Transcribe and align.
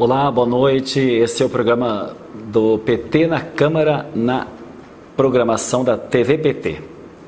Olá, 0.00 0.30
boa 0.30 0.46
noite. 0.46 1.00
Esse 1.00 1.42
é 1.42 1.46
o 1.46 1.48
programa 1.48 2.14
do 2.32 2.78
PT 2.78 3.26
na 3.26 3.40
Câmara, 3.40 4.08
na 4.14 4.46
programação 5.16 5.82
da 5.82 5.96
TV 5.96 6.38
PT. 6.38 6.80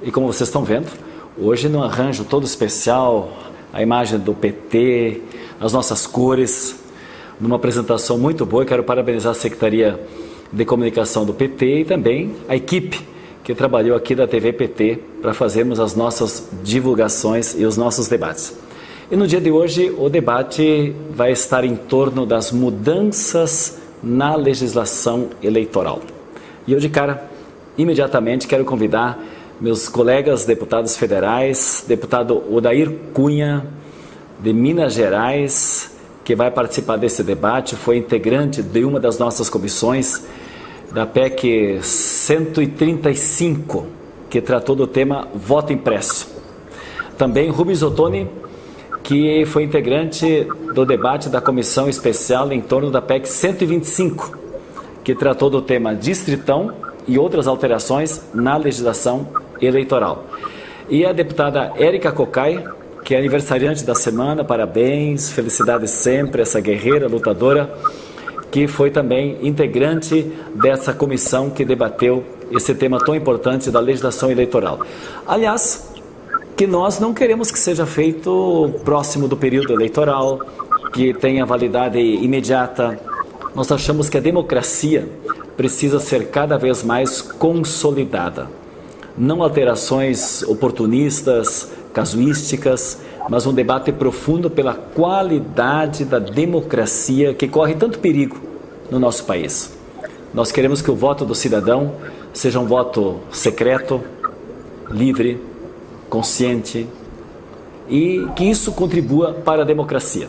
E 0.04 0.12
como 0.12 0.28
vocês 0.28 0.48
estão 0.48 0.62
vendo, 0.62 0.86
hoje 1.36 1.68
no 1.68 1.82
arranjo 1.82 2.22
todo 2.22 2.44
especial, 2.44 3.32
a 3.72 3.82
imagem 3.82 4.20
do 4.20 4.32
PT, 4.32 5.20
as 5.60 5.72
nossas 5.72 6.06
cores, 6.06 6.80
numa 7.40 7.56
apresentação 7.56 8.16
muito 8.16 8.46
boa. 8.46 8.64
quero 8.64 8.84
parabenizar 8.84 9.32
a 9.32 9.34
Secretaria 9.34 9.98
de 10.52 10.64
Comunicação 10.64 11.26
do 11.26 11.34
PT 11.34 11.80
e 11.80 11.84
também 11.84 12.36
a 12.48 12.54
equipe 12.54 13.04
que 13.42 13.52
trabalhou 13.52 13.96
aqui 13.96 14.14
da 14.14 14.28
TV 14.28 14.52
PT 14.52 15.00
para 15.20 15.34
fazermos 15.34 15.80
as 15.80 15.96
nossas 15.96 16.48
divulgações 16.62 17.52
e 17.58 17.64
os 17.64 17.76
nossos 17.76 18.06
debates. 18.06 18.69
E 19.10 19.16
no 19.16 19.26
dia 19.26 19.40
de 19.40 19.50
hoje, 19.50 19.92
o 19.98 20.08
debate 20.08 20.94
vai 21.10 21.32
estar 21.32 21.64
em 21.64 21.74
torno 21.74 22.24
das 22.24 22.52
mudanças 22.52 23.80
na 24.00 24.36
legislação 24.36 25.30
eleitoral. 25.42 26.00
E 26.64 26.72
eu, 26.72 26.78
de 26.78 26.88
cara, 26.88 27.28
imediatamente 27.76 28.46
quero 28.46 28.64
convidar 28.64 29.18
meus 29.60 29.88
colegas 29.88 30.44
deputados 30.44 30.96
federais, 30.96 31.84
deputado 31.88 32.40
Odair 32.54 32.88
Cunha, 33.12 33.66
de 34.38 34.52
Minas 34.52 34.92
Gerais, 34.92 35.90
que 36.22 36.36
vai 36.36 36.52
participar 36.52 36.96
desse 36.96 37.24
debate, 37.24 37.74
foi 37.74 37.96
integrante 37.96 38.62
de 38.62 38.84
uma 38.84 39.00
das 39.00 39.18
nossas 39.18 39.50
comissões 39.50 40.24
da 40.92 41.04
PEC 41.04 41.80
135, 41.82 43.86
que 44.30 44.40
tratou 44.40 44.76
do 44.76 44.86
tema 44.86 45.26
voto 45.34 45.72
impresso. 45.72 46.28
Também 47.18 47.50
Rubens 47.50 47.82
Ottoni, 47.82 48.28
que 49.02 49.44
foi 49.46 49.64
integrante 49.64 50.46
do 50.74 50.84
debate 50.84 51.28
da 51.28 51.40
comissão 51.40 51.88
especial 51.88 52.52
em 52.52 52.60
torno 52.60 52.90
da 52.90 53.00
PEC 53.00 53.28
125, 53.28 54.38
que 55.02 55.14
tratou 55.14 55.50
do 55.50 55.62
tema 55.62 55.94
distritão 55.94 56.72
e 57.06 57.18
outras 57.18 57.46
alterações 57.46 58.22
na 58.32 58.56
legislação 58.56 59.28
eleitoral. 59.60 60.24
E 60.88 61.04
a 61.04 61.12
deputada 61.12 61.72
Érica 61.76 62.12
Cocai, 62.12 62.64
que 63.04 63.14
é 63.14 63.18
aniversariante 63.18 63.84
da 63.84 63.94
semana, 63.94 64.44
parabéns, 64.44 65.30
felicidades 65.30 65.90
sempre, 65.90 66.42
essa 66.42 66.60
guerreira, 66.60 67.08
lutadora, 67.08 67.72
que 68.50 68.66
foi 68.66 68.90
também 68.90 69.38
integrante 69.42 70.30
dessa 70.54 70.92
comissão 70.92 71.50
que 71.50 71.64
debateu 71.64 72.24
esse 72.50 72.74
tema 72.74 72.98
tão 72.98 73.14
importante 73.14 73.70
da 73.70 73.78
legislação 73.78 74.30
eleitoral. 74.30 74.80
Aliás, 75.26 75.89
que 76.60 76.66
nós 76.66 77.00
não 77.00 77.14
queremos 77.14 77.50
que 77.50 77.58
seja 77.58 77.86
feito 77.86 78.70
próximo 78.84 79.26
do 79.26 79.34
período 79.34 79.72
eleitoral, 79.72 80.40
que 80.92 81.14
tenha 81.14 81.46
validade 81.46 81.98
imediata. 81.98 83.00
Nós 83.54 83.72
achamos 83.72 84.10
que 84.10 84.18
a 84.18 84.20
democracia 84.20 85.08
precisa 85.56 85.98
ser 85.98 86.28
cada 86.28 86.58
vez 86.58 86.82
mais 86.82 87.22
consolidada. 87.22 88.46
Não 89.16 89.42
alterações 89.42 90.42
oportunistas, 90.42 91.72
casuísticas, 91.94 93.00
mas 93.30 93.46
um 93.46 93.54
debate 93.54 93.90
profundo 93.90 94.50
pela 94.50 94.74
qualidade 94.74 96.04
da 96.04 96.18
democracia 96.18 97.32
que 97.32 97.48
corre 97.48 97.74
tanto 97.74 98.00
perigo 98.00 98.36
no 98.90 98.98
nosso 98.98 99.24
país. 99.24 99.72
Nós 100.34 100.52
queremos 100.52 100.82
que 100.82 100.90
o 100.90 100.94
voto 100.94 101.24
do 101.24 101.34
cidadão 101.34 101.94
seja 102.34 102.60
um 102.60 102.66
voto 102.66 103.18
secreto, 103.30 104.02
livre, 104.90 105.48
consciente 106.10 106.86
e 107.88 108.26
que 108.36 108.44
isso 108.44 108.72
contribua 108.72 109.32
para 109.32 109.62
a 109.62 109.64
democracia. 109.64 110.28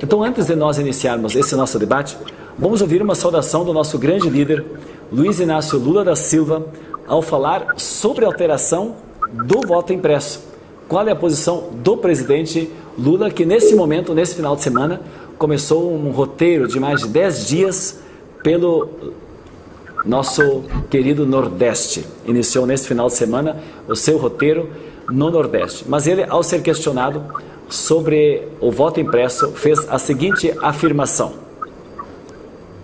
Então, 0.00 0.22
antes 0.22 0.46
de 0.46 0.54
nós 0.54 0.78
iniciarmos 0.78 1.34
esse 1.34 1.56
nosso 1.56 1.78
debate, 1.78 2.16
vamos 2.56 2.80
ouvir 2.80 3.02
uma 3.02 3.14
saudação 3.14 3.64
do 3.64 3.72
nosso 3.72 3.98
grande 3.98 4.28
líder, 4.30 4.64
Luiz 5.10 5.40
Inácio 5.40 5.78
Lula 5.78 6.04
da 6.04 6.14
Silva, 6.14 6.66
ao 7.06 7.22
falar 7.22 7.74
sobre 7.76 8.24
a 8.24 8.28
alteração 8.28 8.96
do 9.32 9.66
voto 9.66 9.92
impresso. 9.92 10.46
Qual 10.86 11.06
é 11.06 11.10
a 11.10 11.16
posição 11.16 11.70
do 11.82 11.96
presidente 11.96 12.70
Lula, 12.98 13.30
que 13.30 13.44
nesse 13.44 13.76
momento, 13.76 14.12
nesse 14.12 14.34
final 14.34 14.56
de 14.56 14.62
semana, 14.62 15.00
começou 15.38 15.94
um 15.94 16.10
roteiro 16.10 16.66
de 16.66 16.80
mais 16.80 17.02
de 17.02 17.08
10 17.08 17.46
dias 17.46 18.00
pelo 18.42 18.88
nosso 20.04 20.64
querido 20.90 21.24
Nordeste. 21.24 22.04
Iniciou 22.26 22.66
nesse 22.66 22.88
final 22.88 23.06
de 23.06 23.14
semana 23.14 23.62
o 23.86 23.94
seu 23.94 24.18
roteiro 24.18 24.68
no 25.08 25.30
Nordeste. 25.30 25.84
Mas 25.88 26.06
ele, 26.06 26.24
ao 26.24 26.42
ser 26.42 26.62
questionado 26.62 27.24
sobre 27.68 28.48
o 28.60 28.70
voto 28.70 29.00
impresso, 29.00 29.52
fez 29.52 29.88
a 29.88 29.98
seguinte 29.98 30.52
afirmação. 30.62 31.48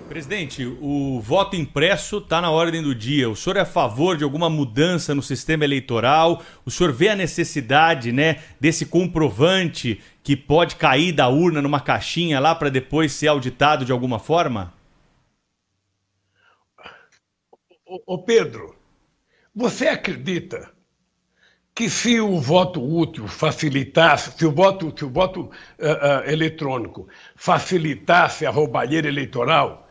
Presidente, 0.09 0.65
o 0.81 1.21
voto 1.21 1.57
impresso 1.57 2.19
está 2.19 2.41
na 2.41 2.49
ordem 2.49 2.81
do 2.81 2.95
dia. 2.95 3.29
O 3.29 3.35
senhor 3.35 3.57
é 3.57 3.63
a 3.63 3.67
favor 3.67 4.17
de 4.17 4.23
alguma 4.23 4.49
mudança 4.49 5.13
no 5.13 5.23
sistema 5.23 5.65
eleitoral? 5.65 6.41
O 6.65 6.71
senhor 6.71 6.93
vê 6.93 7.09
a 7.09 7.17
necessidade, 7.17 8.13
né, 8.13 8.41
desse 8.61 8.87
comprovante 8.87 10.01
que 10.23 10.37
pode 10.37 10.77
cair 10.77 11.11
da 11.11 11.29
urna 11.29 11.61
numa 11.61 11.81
caixinha 11.81 12.39
lá 12.39 12.55
para 12.55 12.69
depois 12.69 13.13
ser 13.13 13.27
auditado 13.27 13.85
de 13.85 13.91
alguma 13.91 14.21
forma? 14.21 14.73
Ô 18.07 18.17
Pedro, 18.19 18.77
você 19.53 19.89
acredita 19.89 20.74
que 21.75 21.91
se 21.91 22.21
o 22.21 22.39
voto 22.39 22.81
útil 22.81 23.27
facilitasse, 23.27 24.33
se 24.39 24.47
o 24.47 24.53
voto, 24.53 24.95
se 24.97 25.05
o 25.05 25.11
voto 25.11 25.41
uh, 25.41 25.49
uh, 25.49 26.31
eletrônico 26.31 27.09
facilitasse 27.35 28.47
a 28.47 28.51
roubalheira 28.51 29.09
eleitoral, 29.09 29.85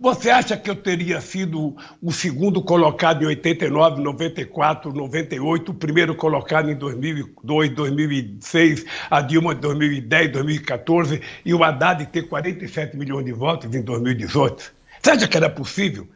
você 0.00 0.30
acha 0.30 0.56
que 0.56 0.68
eu 0.68 0.76
teria 0.76 1.20
sido 1.20 1.74
o 2.02 2.12
segundo 2.12 2.62
colocado 2.62 3.22
em 3.22 3.26
89, 3.26 4.02
94, 4.02 4.92
98, 4.92 5.72
o 5.72 5.74
primeiro 5.74 6.14
colocado 6.14 6.70
em 6.70 6.76
2002, 6.76 7.70
2006, 7.70 8.84
a 9.10 9.20
Dilma 9.22 9.52
em 9.52 9.56
2010, 9.56 10.32
2014 10.32 11.22
e 11.44 11.54
o 11.54 11.64
Haddad 11.64 12.04
ter 12.06 12.28
47 12.28 12.96
milhões 12.96 13.24
de 13.24 13.32
votos 13.32 13.74
em 13.74 13.82
2018? 13.82 14.74
Você 15.02 15.10
acha 15.10 15.28
que 15.28 15.36
era 15.36 15.48
possível? 15.48 16.06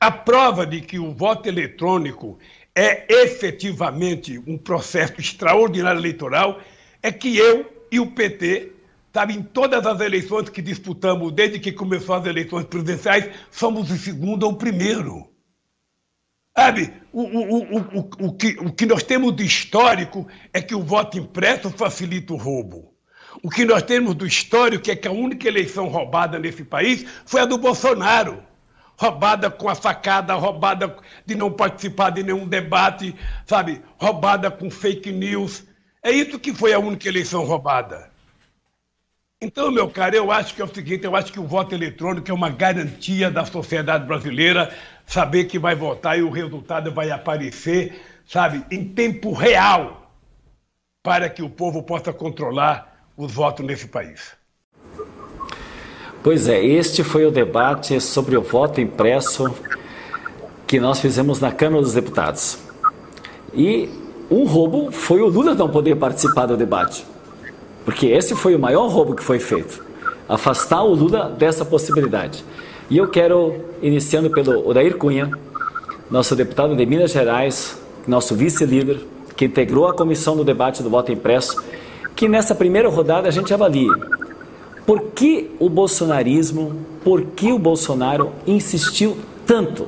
A 0.00 0.10
prova 0.10 0.64
de 0.64 0.80
que 0.80 0.98
o 0.98 1.12
voto 1.12 1.48
eletrônico 1.48 2.38
é 2.78 3.06
efetivamente 3.08 4.38
um 4.46 4.56
processo 4.56 5.14
extraordinário 5.18 6.00
eleitoral, 6.00 6.60
é 7.02 7.10
que 7.10 7.36
eu 7.36 7.68
e 7.90 7.98
o 7.98 8.12
PT, 8.12 8.70
sabe, 9.12 9.34
em 9.34 9.42
todas 9.42 9.84
as 9.84 9.98
eleições 10.00 10.48
que 10.48 10.62
disputamos, 10.62 11.32
desde 11.32 11.58
que 11.58 11.72
começou 11.72 12.14
as 12.14 12.24
eleições 12.24 12.66
presidenciais, 12.66 13.30
somos 13.50 13.90
o 13.90 13.98
segundo 13.98 14.44
ou 14.44 14.52
o 14.52 14.56
primeiro. 14.56 15.28
Sabe, 16.56 16.92
o, 17.12 17.22
o, 17.22 17.78
o, 17.78 18.10
o, 18.26 18.32
que, 18.34 18.56
o 18.60 18.72
que 18.72 18.86
nós 18.86 19.02
temos 19.02 19.34
de 19.34 19.44
histórico 19.44 20.28
é 20.52 20.62
que 20.62 20.74
o 20.74 20.82
voto 20.82 21.18
impresso 21.18 21.70
facilita 21.70 22.32
o 22.32 22.36
roubo. 22.36 22.94
O 23.42 23.50
que 23.50 23.64
nós 23.64 23.82
temos 23.82 24.14
do 24.14 24.24
histórico 24.24 24.88
é 24.88 24.94
que 24.94 25.08
a 25.08 25.12
única 25.12 25.48
eleição 25.48 25.88
roubada 25.88 26.38
nesse 26.38 26.62
país 26.62 27.04
foi 27.26 27.40
a 27.40 27.44
do 27.44 27.58
Bolsonaro 27.58 28.40
roubada 28.98 29.48
com 29.48 29.68
a 29.68 29.74
facada, 29.76 30.34
roubada 30.34 30.96
de 31.24 31.34
não 31.36 31.52
participar 31.52 32.10
de 32.10 32.24
nenhum 32.24 32.46
debate, 32.46 33.14
sabe? 33.46 33.80
Roubada 33.96 34.50
com 34.50 34.68
fake 34.68 35.12
news. 35.12 35.64
É 36.02 36.10
isso 36.10 36.38
que 36.38 36.52
foi 36.52 36.72
a 36.72 36.78
única 36.80 37.08
eleição 37.08 37.44
roubada. 37.44 38.10
Então, 39.40 39.70
meu 39.70 39.88
caro, 39.88 40.16
eu 40.16 40.32
acho 40.32 40.52
que 40.52 40.60
é 40.60 40.64
o 40.64 40.74
seguinte: 40.74 41.04
eu 41.04 41.14
acho 41.14 41.32
que 41.32 41.38
o 41.38 41.46
voto 41.46 41.72
eletrônico 41.72 42.28
é 42.28 42.34
uma 42.34 42.50
garantia 42.50 43.30
da 43.30 43.44
sociedade 43.44 44.04
brasileira 44.04 44.74
saber 45.06 45.44
que 45.44 45.60
vai 45.60 45.76
votar 45.76 46.18
e 46.18 46.22
o 46.22 46.30
resultado 46.30 46.92
vai 46.92 47.10
aparecer, 47.12 48.02
sabe, 48.26 48.64
em 48.68 48.84
tempo 48.84 49.32
real, 49.32 50.12
para 51.04 51.30
que 51.30 51.42
o 51.42 51.48
povo 51.48 51.84
possa 51.84 52.12
controlar 52.12 53.06
os 53.16 53.32
votos 53.32 53.64
nesse 53.64 53.86
país. 53.86 54.37
Pois 56.20 56.48
é, 56.48 56.64
este 56.64 57.04
foi 57.04 57.24
o 57.24 57.30
debate 57.30 58.00
sobre 58.00 58.36
o 58.36 58.42
voto 58.42 58.80
impresso 58.80 59.54
que 60.66 60.80
nós 60.80 61.00
fizemos 61.00 61.38
na 61.38 61.52
Câmara 61.52 61.80
dos 61.80 61.94
Deputados. 61.94 62.58
E 63.54 63.88
um 64.28 64.44
roubo 64.44 64.90
foi 64.90 65.22
o 65.22 65.28
Lula 65.28 65.54
não 65.54 65.68
poder 65.68 65.94
participar 65.94 66.46
do 66.46 66.56
debate. 66.56 67.06
Porque 67.84 68.06
esse 68.06 68.34
foi 68.34 68.56
o 68.56 68.58
maior 68.58 68.88
roubo 68.88 69.14
que 69.14 69.22
foi 69.22 69.38
feito. 69.38 69.82
Afastar 70.28 70.82
o 70.82 70.92
Lula 70.92 71.30
dessa 71.30 71.64
possibilidade. 71.64 72.44
E 72.90 72.98
eu 72.98 73.08
quero, 73.08 73.54
iniciando 73.80 74.28
pelo 74.28 74.68
Odair 74.68 74.96
Cunha, 74.96 75.30
nosso 76.10 76.34
deputado 76.34 76.74
de 76.74 76.84
Minas 76.84 77.12
Gerais, 77.12 77.80
nosso 78.08 78.34
vice-líder, 78.34 79.00
que 79.36 79.44
integrou 79.44 79.86
a 79.86 79.94
comissão 79.94 80.36
do 80.36 80.42
debate 80.42 80.82
do 80.82 80.90
voto 80.90 81.12
impresso, 81.12 81.62
que 82.16 82.28
nessa 82.28 82.56
primeira 82.56 82.88
rodada 82.88 83.28
a 83.28 83.30
gente 83.30 83.54
avalie 83.54 83.88
por 84.88 85.02
que 85.14 85.50
o 85.60 85.68
bolsonarismo, 85.68 86.72
por 87.04 87.22
que 87.22 87.52
o 87.52 87.58
Bolsonaro 87.58 88.30
insistiu 88.46 89.18
tanto 89.46 89.86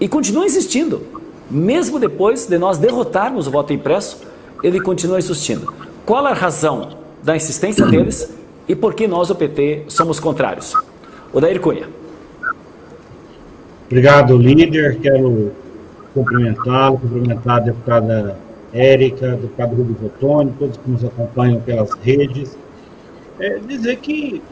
e 0.00 0.06
continua 0.06 0.46
insistindo, 0.46 1.02
mesmo 1.50 1.98
depois 1.98 2.46
de 2.46 2.56
nós 2.56 2.78
derrotarmos 2.78 3.48
o 3.48 3.50
voto 3.50 3.72
impresso, 3.72 4.22
ele 4.62 4.80
continua 4.80 5.18
insistindo. 5.18 5.74
Qual 6.04 6.24
a 6.24 6.32
razão 6.32 6.90
da 7.24 7.34
insistência 7.34 7.84
deles 7.90 8.32
e 8.68 8.76
por 8.76 8.94
que 8.94 9.08
nós, 9.08 9.30
o 9.30 9.34
PT, 9.34 9.86
somos 9.88 10.20
contrários? 10.20 10.74
Odair 11.32 11.60
Cunha. 11.60 11.88
Obrigado, 13.86 14.36
líder. 14.38 15.00
Quero 15.00 15.50
cumprimentá-lo, 16.14 16.98
cumprimentar 16.98 17.56
a 17.56 17.60
deputada 17.64 18.38
Érica, 18.72 19.30
deputado 19.30 19.74
Rubens 19.74 19.98
Ottoni, 20.04 20.54
todos 20.56 20.76
que 20.76 20.88
nos 20.88 21.04
acompanham 21.04 21.60
pelas 21.62 21.90
redes. 21.94 22.56
É 23.38 23.58
dizer 23.58 23.96
que 23.96 24.42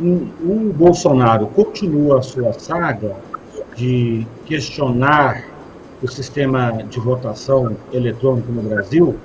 o 0.00 0.72
Bolsonaro 0.72 1.48
continua 1.48 2.18
a 2.18 2.22
sua 2.22 2.52
saga 2.52 3.16
de 3.76 4.26
questionar 4.46 5.44
o 6.02 6.08
sistema 6.08 6.70
de 6.72 6.98
votação 6.98 7.76
eletrônico 7.92 8.50
no 8.52 8.62
Brasil, 8.62 9.18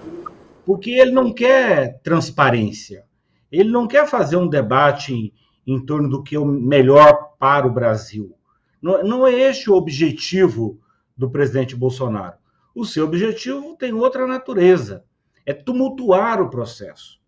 porque 0.65 0.91
ele 0.91 1.11
não 1.11 1.33
quer 1.33 1.99
transparência. 2.01 3.05
Ele 3.51 3.69
não 3.69 3.87
quer 3.87 4.07
fazer 4.07 4.37
um 4.37 4.47
debate 4.47 5.33
em, 5.65 5.85
torno 5.85 6.09
do 6.09 6.23
que 6.23 6.35
é 6.35 6.39
o 6.39 6.45
melhor 6.45 7.35
para 7.37 7.67
o 7.67 7.71
Brasil. 7.71 8.33
Não, 8.81 9.03
não 9.03 9.27
é 9.27 9.33
este 9.33 9.69
o 9.69 9.75
objetivo 9.75 10.79
do 11.15 11.29
presidente 11.29 11.75
Bolsonaro. 11.75 12.35
O 12.73 12.85
seu 12.85 13.05
objetivo 13.05 13.75
tem 13.77 13.93
outra 13.93 14.25
natureza, 14.25 15.03
é 15.45 15.53
tumultuar 15.53 16.41
o 16.41 16.49
processo. 16.49 17.20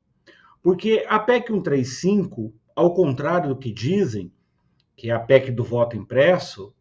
Porque 0.64 1.06
a 1.10 1.20
PEC 1.20 1.48
135, 1.48 2.54
ao 2.74 2.94
contrário 2.94 3.50
do 3.50 3.58
que 3.58 3.72
dizem, 3.72 4.32
que 4.96 5.12
é 5.12 5.14
a 5.14 5.20
PEC 5.20 5.52
do 5.52 5.64
voto 5.64 5.98
impresso, 5.98 6.74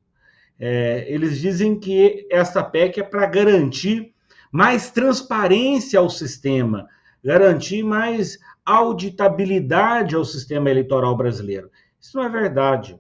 é, 0.59 1.05
eles 1.13 1.41
dizem 1.41 1.79
que 1.79 2.27
essa 2.31 2.63
PEC 2.63 3.01
é 3.01 3.03
para 3.03 3.27
garantir 3.27 4.15
mais 4.53 4.93
transparência 4.93 5.99
ao 5.99 6.09
sistema, 6.09 6.87
garantir 7.25 7.83
mais 7.83 8.39
auditabilidade 8.65 10.15
ao 10.15 10.25
sistema 10.25 10.71
eleitoral 10.71 11.17
brasileiro. 11.17 11.69
Isso 12.01 12.17
não 12.17 12.25
é 12.25 12.29
verdade. 12.29 12.97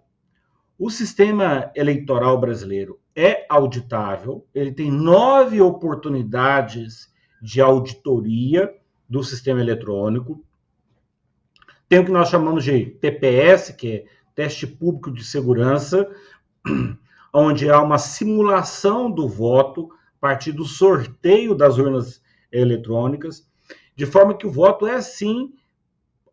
O 0.79 0.91
sistema 0.91 1.71
eleitoral 1.77 2.41
brasileiro 2.41 2.99
é 3.15 3.47
auditável, 3.49 4.45
ele 4.53 4.73
tem 4.73 4.91
nove 4.91 5.61
oportunidades 5.61 7.13
de 7.41 7.61
auditoria 7.61 8.75
do 9.09 9.23
sistema 9.23 9.61
eletrônico. 9.61 10.43
Tem 11.93 11.99
o 11.99 12.07
que 12.07 12.11
nós 12.11 12.31
chamamos 12.31 12.65
de 12.65 12.87
TPS, 12.87 13.71
que 13.77 13.93
é 13.93 14.05
Teste 14.35 14.67
Público 14.67 15.13
de 15.13 15.23
Segurança, 15.23 16.11
onde 17.31 17.69
há 17.69 17.83
uma 17.83 17.99
simulação 17.99 19.11
do 19.11 19.29
voto 19.29 19.91
a 19.93 20.19
partir 20.19 20.53
do 20.53 20.65
sorteio 20.65 21.55
das 21.55 21.77
urnas 21.77 22.23
eletrônicas, 22.51 23.47
de 23.95 24.07
forma 24.07 24.35
que 24.35 24.47
o 24.47 24.51
voto 24.51 24.87
é 24.87 25.03
sim 25.03 25.53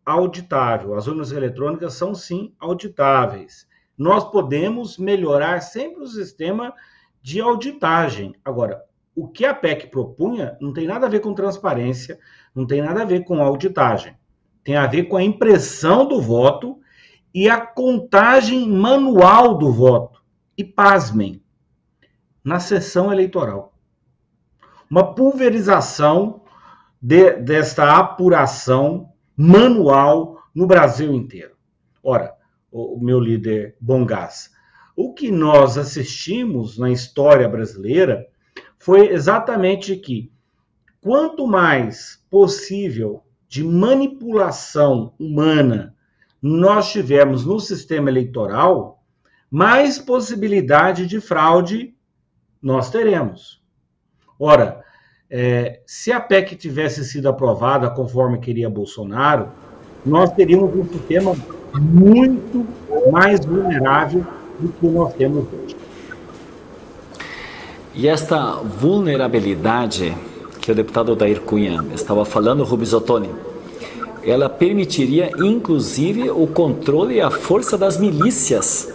auditável. 0.02 0.94
As 0.94 1.06
urnas 1.06 1.30
eletrônicas 1.30 1.92
são 1.92 2.14
sim 2.14 2.54
auditáveis 2.58 3.68
nós 3.98 4.24
podemos 4.30 4.96
melhorar 4.96 5.60
sempre 5.60 6.02
o 6.02 6.06
sistema 6.06 6.72
de 7.20 7.38
auditagem. 7.38 8.34
Agora, 8.42 8.82
o 9.14 9.28
que 9.28 9.44
a 9.44 9.52
PEC 9.52 9.88
propunha 9.88 10.56
não 10.58 10.72
tem 10.72 10.86
nada 10.86 11.04
a 11.04 11.10
ver 11.10 11.20
com 11.20 11.34
transparência, 11.34 12.18
não 12.54 12.66
tem 12.66 12.80
nada 12.80 13.02
a 13.02 13.04
ver 13.04 13.24
com 13.24 13.42
auditagem. 13.42 14.16
Tem 14.62 14.76
a 14.76 14.86
ver 14.86 15.04
com 15.04 15.16
a 15.16 15.22
impressão 15.22 16.06
do 16.06 16.20
voto 16.20 16.78
e 17.34 17.48
a 17.48 17.60
contagem 17.60 18.68
manual 18.68 19.56
do 19.56 19.72
voto. 19.72 20.22
E 20.56 20.64
pasmem, 20.64 21.42
na 22.44 22.60
sessão 22.60 23.12
eleitoral. 23.12 23.74
Uma 24.90 25.14
pulverização 25.14 26.42
de, 27.00 27.34
desta 27.34 27.96
apuração 27.96 29.12
manual 29.36 30.42
no 30.54 30.66
Brasil 30.66 31.14
inteiro. 31.14 31.54
Ora, 32.02 32.34
o 32.70 32.98
meu 33.00 33.18
líder 33.18 33.76
Bongás. 33.80 34.50
O 34.94 35.14
que 35.14 35.30
nós 35.30 35.78
assistimos 35.78 36.78
na 36.78 36.90
história 36.90 37.48
brasileira 37.48 38.26
foi 38.78 39.08
exatamente 39.08 39.96
que 39.96 40.30
quanto 41.00 41.46
mais 41.46 42.22
possível 42.30 43.24
de 43.50 43.64
manipulação 43.64 45.12
humana 45.18 45.92
nós 46.40 46.92
tivermos 46.92 47.44
no 47.44 47.58
sistema 47.58 48.08
eleitoral, 48.08 49.02
mais 49.50 49.98
possibilidade 49.98 51.04
de 51.04 51.20
fraude 51.20 51.92
nós 52.62 52.90
teremos. 52.90 53.60
Ora, 54.38 54.84
é, 55.28 55.80
se 55.84 56.12
a 56.12 56.20
PEC 56.20 56.54
tivesse 56.54 57.04
sido 57.04 57.28
aprovada 57.28 57.90
conforme 57.90 58.38
queria 58.38 58.70
Bolsonaro, 58.70 59.50
nós 60.06 60.32
teríamos 60.32 60.72
um 60.74 60.84
sistema 60.84 61.34
muito 61.74 62.64
mais 63.10 63.44
vulnerável 63.44 64.24
do 64.60 64.68
que 64.68 64.86
nós 64.86 65.12
temos 65.14 65.44
hoje. 65.52 65.76
E 67.92 68.06
esta 68.06 68.54
vulnerabilidade 68.60 70.16
que 70.70 70.72
o 70.72 70.74
deputado 70.74 71.12
Odair 71.12 71.40
Cunha 71.40 71.84
estava 71.92 72.24
falando, 72.24 72.62
Rubens 72.62 72.92
Ottoni, 72.92 73.28
ela 74.22 74.48
permitiria 74.48 75.32
inclusive 75.38 76.30
o 76.30 76.46
controle 76.46 77.16
e 77.16 77.20
a 77.20 77.28
força 77.28 77.76
das 77.76 77.98
milícias 77.98 78.92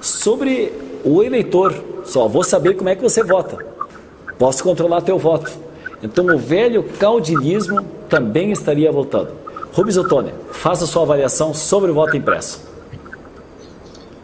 sobre 0.00 0.72
o 1.04 1.24
eleitor. 1.24 1.74
Só 2.04 2.28
vou 2.28 2.44
saber 2.44 2.74
como 2.74 2.88
é 2.90 2.94
que 2.94 3.02
você 3.02 3.24
vota. 3.24 3.58
Posso 4.38 4.62
controlar 4.62 5.00
teu 5.00 5.18
voto. 5.18 5.50
Então 6.00 6.26
o 6.26 6.38
velho 6.38 6.84
caudilismo 6.84 7.82
também 8.08 8.52
estaria 8.52 8.92
voltando. 8.92 9.32
Rubens 9.72 9.96
Ottoni, 9.96 10.32
faça 10.52 10.86
sua 10.86 11.02
avaliação 11.02 11.52
sobre 11.52 11.90
o 11.90 11.94
voto 11.94 12.16
impresso. 12.16 12.62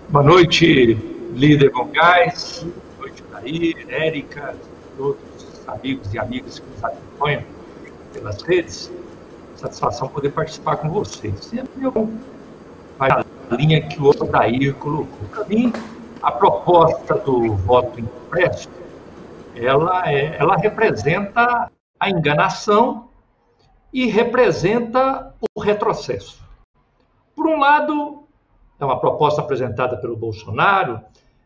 Boa 0.09 0.25
noite, 0.25 0.97
líder 1.35 1.71
Gongás, 1.71 2.65
boa 2.97 3.09
noite, 3.09 3.25
Daí, 3.33 3.75
Érica, 3.89 4.55
todos 4.97 5.17
os 5.17 5.31
amigos 5.73 6.13
e 6.15 6.19
amigas 6.19 6.59
que 6.59 6.71
nos 6.71 6.85
acompanham 6.85 7.43
pelas 8.13 8.43
redes. 8.43 8.91
Satisfação 9.57 10.09
poder 10.09 10.31
participar 10.31 10.77
com 10.77 10.89
vocês. 10.89 11.45
Sempre 11.45 11.85
eu 11.85 12.11
a 12.99 13.25
linha 13.57 13.81
que 13.87 14.01
o 14.01 14.07
Odair 14.07 14.75
colocou. 14.75 15.29
Para 15.31 15.45
mim, 15.45 15.73
a 16.23 16.31
proposta 16.31 17.15
do 17.15 17.55
voto 17.57 17.99
impresso, 17.99 18.69
ela, 19.55 20.11
é, 20.11 20.37
ela 20.39 20.57
representa 20.57 21.71
a 21.99 22.11
enganação 22.11 23.09
e 23.93 24.06
representa 24.06 25.35
o 25.55 25.61
retrocesso. 25.61 26.41
Por 27.35 27.46
um 27.46 27.58
lado, 27.58 28.25
é 28.79 28.85
uma 28.85 28.99
proposta 28.99 29.41
apresentada 29.41 29.96
pelo 29.96 30.17
Bolsonaro, 30.17 31.01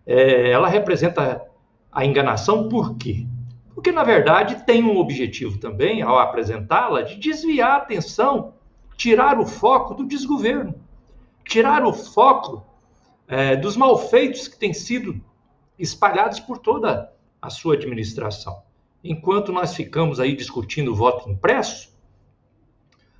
é, 0.07 0.51
ela 0.51 0.69
representa 0.69 1.43
a 1.91 2.05
enganação, 2.05 2.69
por 2.69 2.97
quê? 2.97 3.27
Porque, 3.77 3.93
na 3.93 4.03
verdade, 4.03 4.65
tem 4.65 4.83
um 4.83 4.97
objetivo 4.97 5.59
também, 5.59 6.01
ao 6.01 6.19
apresentá-la, 6.19 7.03
de 7.03 7.17
desviar 7.17 7.73
a 7.73 7.77
atenção, 7.77 8.55
tirar 8.97 9.39
o 9.39 9.45
foco 9.45 9.93
do 9.93 10.07
desgoverno, 10.07 10.75
tirar 11.45 11.85
o 11.85 11.93
foco 11.93 12.67
é, 13.29 13.55
dos 13.55 13.77
malfeitos 13.77 14.49
que 14.49 14.59
têm 14.59 14.73
sido 14.73 15.23
espalhados 15.79 16.41
por 16.41 16.57
toda 16.57 17.13
a 17.41 17.51
sua 17.51 17.75
administração. 17.75 18.63
Enquanto 19.05 19.53
nós 19.53 19.75
ficamos 19.75 20.21
aí 20.21 20.35
discutindo 20.35 20.93
o 20.93 20.97
voto 20.97 21.29
impresso, 21.29 21.95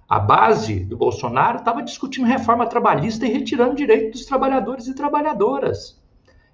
a 0.09 0.19
base 0.19 0.87
do 0.87 0.97
Bolsonaro 0.97 1.59
estava 1.59 1.83
discutindo 1.83 2.25
reforma 2.25 2.67
trabalhista 2.67 3.27
e 3.27 3.31
retirando 3.31 3.75
direito 3.75 4.13
dos 4.13 4.25
trabalhadores 4.25 4.87
e 4.87 4.95
trabalhadoras. 4.95 6.03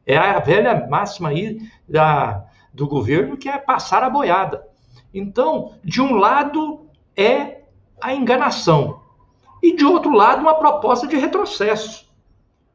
É 0.05 0.17
a 0.17 0.41
velha 0.41 0.89
máxima 0.89 1.29
aí 1.29 1.61
da, 1.89 2.51
do 2.73 2.87
governo 2.87 3.37
que 3.37 3.49
é 3.49 3.59
passar 3.59 4.03
a 4.03 4.11
boiada. 4.11 4.67
Então, 5.13 5.75
de 5.85 6.01
um 6.01 6.15
lado 6.15 6.87
é 7.17 7.63
a 8.01 8.15
enganação 8.15 9.03
e 9.63 9.77
de 9.77 9.85
outro 9.85 10.13
lado 10.13 10.41
uma 10.41 10.55
proposta 10.55 11.07
de 11.07 11.17
retrocesso. 11.17 12.11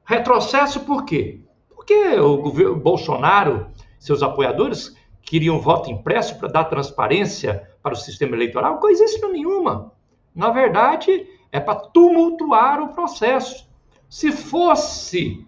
Retrocesso 0.06 0.82
por 0.82 1.04
quê? 1.04 1.42
Porque 1.75 2.18
o 2.20 2.38
governo 2.38 2.75
Bolsonaro, 2.75 3.68
seus 4.00 4.24
apoiadores 4.24 4.96
queriam 5.22 5.60
voto 5.60 5.92
impresso 5.92 6.38
para 6.39 6.48
dar 6.48 6.66
transparência 6.66 7.70
para 7.84 7.94
o 7.94 7.98
sistema 7.98 8.36
eleitoral, 8.36 8.80
coisa 8.80 9.04
isso 9.04 9.27
nenhuma. 9.30 9.92
Na 10.34 10.50
verdade, 10.50 11.27
é 11.51 11.60
para 11.60 11.75
tumultuar 11.75 12.82
o 12.82 12.94
processo. 12.94 13.68
Se 14.08 14.32
fosse 14.32 15.46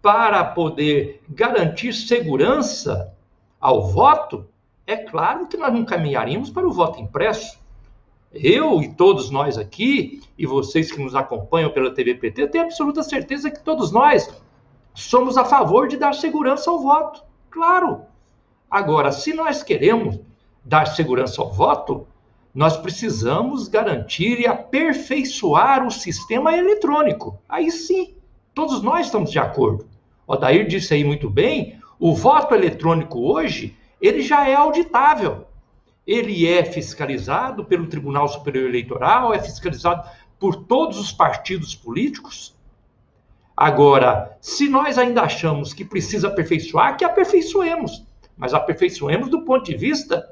para 0.00 0.44
poder 0.44 1.22
garantir 1.28 1.92
segurança 1.92 3.15
ao 3.60 3.86
voto, 3.86 4.46
é 4.86 4.96
claro 4.96 5.46
que 5.46 5.56
nós 5.56 5.72
não 5.72 5.84
caminharíamos 5.84 6.50
para 6.50 6.66
o 6.66 6.72
voto 6.72 7.00
impresso. 7.00 7.58
Eu 8.32 8.82
e 8.82 8.92
todos 8.92 9.30
nós 9.30 9.56
aqui, 9.56 10.20
e 10.36 10.46
vocês 10.46 10.92
que 10.92 11.02
nos 11.02 11.14
acompanham 11.14 11.70
pela 11.70 11.94
TVPT, 11.94 12.48
tenho 12.48 12.64
absoluta 12.64 13.02
certeza 13.02 13.50
que 13.50 13.62
todos 13.62 13.90
nós 13.90 14.28
somos 14.94 15.36
a 15.36 15.44
favor 15.44 15.88
de 15.88 15.96
dar 15.96 16.14
segurança 16.14 16.70
ao 16.70 16.80
voto. 16.80 17.22
Claro. 17.50 18.02
Agora, 18.70 19.12
se 19.12 19.32
nós 19.32 19.62
queremos 19.62 20.18
dar 20.64 20.86
segurança 20.86 21.40
ao 21.40 21.50
voto, 21.50 22.06
nós 22.54 22.76
precisamos 22.76 23.68
garantir 23.68 24.40
e 24.40 24.46
aperfeiçoar 24.46 25.86
o 25.86 25.90
sistema 25.90 26.56
eletrônico. 26.56 27.38
Aí 27.48 27.70
sim, 27.70 28.16
Todos 28.56 28.80
nós 28.80 29.04
estamos 29.04 29.30
de 29.30 29.38
acordo. 29.38 29.86
O 30.26 30.32
Odair 30.32 30.66
disse 30.66 30.94
aí 30.94 31.04
muito 31.04 31.28
bem, 31.28 31.78
o 31.98 32.14
voto 32.14 32.54
eletrônico 32.54 33.20
hoje, 33.20 33.76
ele 34.00 34.22
já 34.22 34.48
é 34.48 34.54
auditável. 34.54 35.46
Ele 36.06 36.46
é 36.46 36.64
fiscalizado 36.64 37.64
pelo 37.64 37.86
Tribunal 37.86 38.28
Superior 38.28 38.68
Eleitoral, 38.68 39.34
é 39.34 39.38
fiscalizado 39.38 40.08
por 40.38 40.54
todos 40.54 40.98
os 40.98 41.10
partidos 41.10 41.74
políticos. 41.74 42.54
Agora, 43.56 44.36
se 44.40 44.68
nós 44.68 44.98
ainda 44.98 45.22
achamos 45.22 45.72
que 45.72 45.84
precisa 45.84 46.28
aperfeiçoar, 46.28 46.96
que 46.96 47.04
aperfeiçoemos. 47.04 48.04
Mas 48.36 48.52
aperfeiçoemos 48.52 49.30
do 49.30 49.42
ponto 49.42 49.64
de 49.64 49.76
vista 49.76 50.30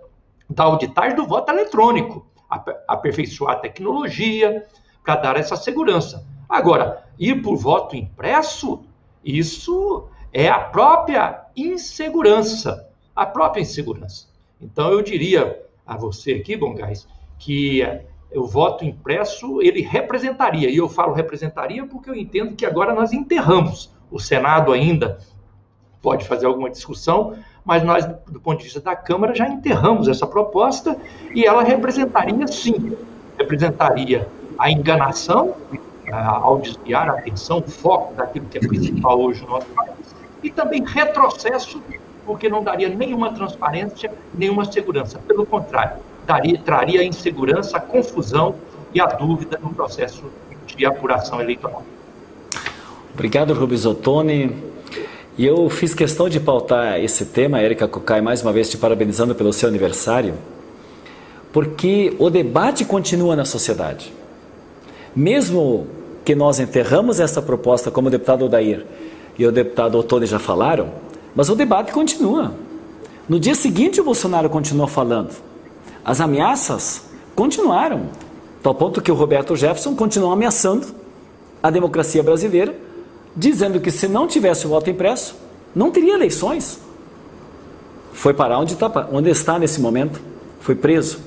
da 0.48 0.64
auditagem 0.64 1.16
do 1.16 1.26
voto 1.26 1.50
eletrônico. 1.50 2.26
Aperfeiçoar 2.86 3.54
a 3.54 3.60
tecnologia 3.60 4.66
para 5.02 5.16
dar 5.16 5.36
essa 5.36 5.56
segurança. 5.56 6.24
Agora, 6.48 7.02
ir 7.18 7.42
por 7.42 7.56
voto 7.56 7.96
impresso, 7.96 8.84
isso 9.24 10.08
é 10.32 10.48
a 10.48 10.58
própria 10.58 11.44
insegurança. 11.56 12.88
A 13.14 13.24
própria 13.24 13.62
insegurança. 13.62 14.26
Então, 14.60 14.90
eu 14.90 15.02
diria 15.02 15.62
a 15.86 15.96
você 15.96 16.34
aqui, 16.34 16.56
Bongás, 16.56 17.06
que 17.38 17.82
o 18.34 18.46
voto 18.46 18.84
impresso 18.84 19.62
ele 19.62 19.80
representaria, 19.80 20.68
e 20.68 20.76
eu 20.76 20.88
falo 20.88 21.12
representaria 21.12 21.86
porque 21.86 22.10
eu 22.10 22.14
entendo 22.14 22.56
que 22.56 22.66
agora 22.66 22.92
nós 22.92 23.12
enterramos. 23.12 23.92
O 24.10 24.18
Senado 24.18 24.72
ainda 24.72 25.18
pode 26.02 26.26
fazer 26.26 26.46
alguma 26.46 26.68
discussão, 26.68 27.36
mas 27.64 27.82
nós, 27.82 28.04
do 28.04 28.40
ponto 28.40 28.58
de 28.58 28.64
vista 28.64 28.80
da 28.80 28.94
Câmara, 28.94 29.34
já 29.34 29.48
enterramos 29.48 30.08
essa 30.08 30.26
proposta 30.26 30.98
e 31.34 31.44
ela 31.44 31.62
representaria, 31.62 32.46
sim, 32.46 32.96
representaria 33.38 34.28
a 34.58 34.70
enganação 34.70 35.54
ao 36.14 36.58
desviar 36.60 37.08
a 37.08 37.12
atenção, 37.14 37.58
o 37.58 37.70
foco 37.70 38.14
daquilo 38.14 38.46
que 38.46 38.58
é 38.58 38.60
principal 38.60 39.20
hoje 39.20 39.42
no 39.42 39.48
nosso 39.48 39.66
país, 39.68 40.14
e 40.42 40.50
também 40.50 40.84
retrocesso, 40.84 41.82
porque 42.24 42.48
não 42.48 42.62
daria 42.62 42.88
nenhuma 42.88 43.32
transparência, 43.32 44.12
nenhuma 44.32 44.64
segurança. 44.70 45.18
Pelo 45.26 45.44
contrário, 45.44 45.96
daria, 46.26 46.58
traria 46.58 47.00
a 47.00 47.04
insegurança, 47.04 47.76
a 47.76 47.80
confusão 47.80 48.54
e 48.92 49.00
a 49.00 49.06
dúvida 49.06 49.58
no 49.62 49.74
processo 49.74 50.24
de 50.66 50.86
apuração 50.86 51.40
eleitoral. 51.40 51.82
Obrigado, 53.12 53.54
Rubens 53.54 53.86
Ottoni. 53.86 54.74
E 55.36 55.44
eu 55.44 55.68
fiz 55.68 55.94
questão 55.94 56.28
de 56.28 56.38
pautar 56.38 57.00
esse 57.00 57.26
tema, 57.26 57.60
Érica 57.60 57.88
Cocai, 57.88 58.20
mais 58.20 58.40
uma 58.42 58.52
vez 58.52 58.70
te 58.70 58.78
parabenizando 58.78 59.34
pelo 59.34 59.52
seu 59.52 59.68
aniversário, 59.68 60.34
porque 61.52 62.14
o 62.20 62.30
debate 62.30 62.84
continua 62.84 63.34
na 63.34 63.44
sociedade. 63.44 64.12
Mesmo 65.14 65.88
que 66.24 66.34
nós 66.34 66.58
enterramos 66.58 67.20
essa 67.20 67.42
proposta, 67.42 67.90
como 67.90 68.08
o 68.08 68.10
deputado 68.10 68.46
Odair 68.46 68.84
e 69.38 69.46
o 69.46 69.52
deputado 69.52 69.98
Ottoni 69.98 70.26
já 70.26 70.38
falaram, 70.38 70.90
mas 71.34 71.48
o 71.48 71.54
debate 71.54 71.92
continua. 71.92 72.54
No 73.28 73.40
dia 73.40 73.54
seguinte, 73.54 74.00
o 74.00 74.04
Bolsonaro 74.04 74.48
continuou 74.48 74.86
falando. 74.86 75.34
As 76.04 76.20
ameaças 76.20 77.04
continuaram, 77.34 78.08
tal 78.62 78.74
ponto 78.74 79.02
que 79.02 79.10
o 79.10 79.14
Roberto 79.14 79.56
Jefferson 79.56 79.94
continuou 79.94 80.32
ameaçando 80.32 80.86
a 81.62 81.70
democracia 81.70 82.22
brasileira, 82.22 82.74
dizendo 83.34 83.80
que 83.80 83.90
se 83.90 84.06
não 84.06 84.26
tivesse 84.26 84.66
o 84.66 84.68
voto 84.68 84.88
impresso, 84.90 85.34
não 85.74 85.90
teria 85.90 86.14
eleições. 86.14 86.78
Foi 88.12 88.32
parar 88.32 88.58
onde, 88.60 88.76
tá, 88.76 89.08
onde 89.10 89.30
está 89.30 89.58
nesse 89.58 89.80
momento, 89.80 90.20
foi 90.60 90.74
preso. 90.74 91.18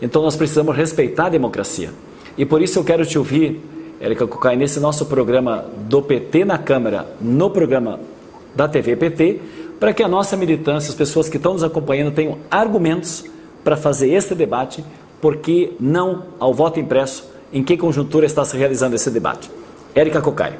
Então 0.00 0.22
nós 0.22 0.36
precisamos 0.36 0.74
respeitar 0.74 1.26
a 1.26 1.28
democracia. 1.28 1.92
E 2.38 2.46
por 2.46 2.62
isso 2.62 2.78
eu 2.78 2.84
quero 2.84 3.04
te 3.04 3.18
ouvir, 3.18 3.60
Érica 4.00 4.26
Cucai, 4.26 4.56
nesse 4.56 4.80
nosso 4.80 5.04
programa 5.04 5.66
do 5.86 6.00
PT 6.00 6.42
na 6.46 6.56
Câmara, 6.56 7.06
no 7.20 7.50
programa 7.50 8.00
da 8.56 8.66
TV 8.66 8.96
PT, 8.96 9.42
para 9.78 9.92
que 9.92 10.02
a 10.02 10.08
nossa 10.08 10.38
militância, 10.38 10.88
as 10.88 10.94
pessoas 10.94 11.28
que 11.28 11.36
estão 11.36 11.52
nos 11.52 11.62
acompanhando, 11.62 12.10
tenham 12.10 12.38
argumentos 12.50 13.26
para 13.62 13.76
fazer 13.76 14.08
este 14.08 14.34
debate, 14.34 14.82
porque 15.20 15.74
não 15.78 16.24
ao 16.38 16.54
voto 16.54 16.80
impresso, 16.80 17.30
em 17.52 17.62
que 17.62 17.76
conjuntura 17.76 18.24
está 18.24 18.42
se 18.42 18.56
realizando 18.56 18.96
esse 18.96 19.10
debate. 19.10 19.50
Érica 19.94 20.22
Cocai. 20.22 20.58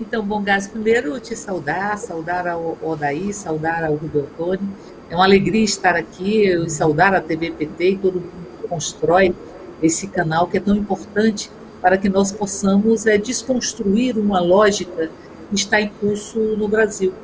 Então, 0.00 0.24
bom, 0.24 0.42
Gás, 0.42 0.66
primeiro 0.66 1.20
te 1.20 1.36
saudar, 1.36 1.98
saudar 1.98 2.48
ao 2.48 2.78
Odaí, 2.82 3.30
saudar 3.34 3.84
ao 3.84 3.94
Rubio 3.94 4.22
Ottoni. 4.22 4.66
É 5.10 5.14
uma 5.14 5.24
alegria 5.24 5.64
estar 5.64 5.94
aqui 5.94 6.48
e 6.48 6.70
saudar 6.70 7.14
a 7.14 7.20
TV 7.20 7.50
PT 7.50 7.90
e 7.90 7.96
todo 7.98 8.14
mundo 8.14 8.32
que 8.62 8.68
constrói 8.68 9.34
esse 9.82 10.06
canal 10.06 10.46
que 10.46 10.56
é 10.56 10.60
tão 10.60 10.74
importante 10.74 11.50
para 11.80 11.98
que 11.98 12.08
nós 12.08 12.32
possamos 12.32 13.06
é, 13.06 13.18
desconstruir 13.18 14.18
uma 14.18 14.40
lógica 14.40 15.10
que 15.48 15.54
está 15.54 15.80
em 15.80 15.88
curso 15.88 16.38
no 16.56 16.68
Brasil. 16.68 17.14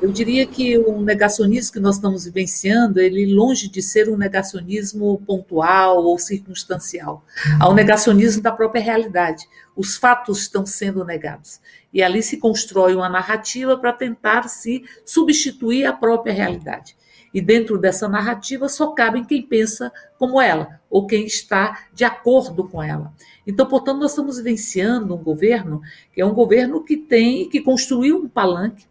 Eu 0.00 0.10
diria 0.10 0.46
que 0.46 0.78
o 0.78 1.02
negacionismo 1.02 1.74
que 1.74 1.80
nós 1.80 1.96
estamos 1.96 2.24
vivenciando, 2.24 2.98
ele 2.98 3.34
longe 3.34 3.68
de 3.68 3.82
ser 3.82 4.08
um 4.08 4.16
negacionismo 4.16 5.22
pontual 5.26 6.02
ou 6.02 6.18
circunstancial. 6.18 7.22
Há 7.60 7.68
um 7.68 7.74
negacionismo 7.74 8.42
da 8.42 8.50
própria 8.50 8.82
realidade. 8.82 9.46
Os 9.76 9.98
fatos 9.98 10.40
estão 10.40 10.64
sendo 10.64 11.04
negados. 11.04 11.60
E 11.92 12.02
ali 12.02 12.22
se 12.22 12.38
constrói 12.38 12.94
uma 12.94 13.10
narrativa 13.10 13.76
para 13.76 13.92
tentar 13.92 14.48
se 14.48 14.82
substituir 15.04 15.84
a 15.84 15.92
própria 15.92 16.32
realidade. 16.32 16.96
E 17.32 17.40
dentro 17.40 17.78
dessa 17.78 18.08
narrativa 18.08 18.68
só 18.68 18.88
cabem 18.92 19.24
quem 19.24 19.42
pensa 19.42 19.92
como 20.18 20.40
ela, 20.40 20.80
ou 20.90 21.06
quem 21.06 21.24
está 21.24 21.86
de 21.92 22.04
acordo 22.04 22.68
com 22.68 22.82
ela. 22.82 23.12
Então, 23.46 23.66
portanto, 23.66 24.00
nós 24.00 24.10
estamos 24.10 24.36
vivenciando 24.36 25.14
um 25.14 25.22
governo 25.22 25.80
que 26.12 26.20
é 26.20 26.26
um 26.26 26.34
governo 26.34 26.84
que 26.84 26.96
tem, 26.96 27.48
que 27.48 27.60
construiu 27.60 28.18
um 28.18 28.28
palanque 28.28 28.84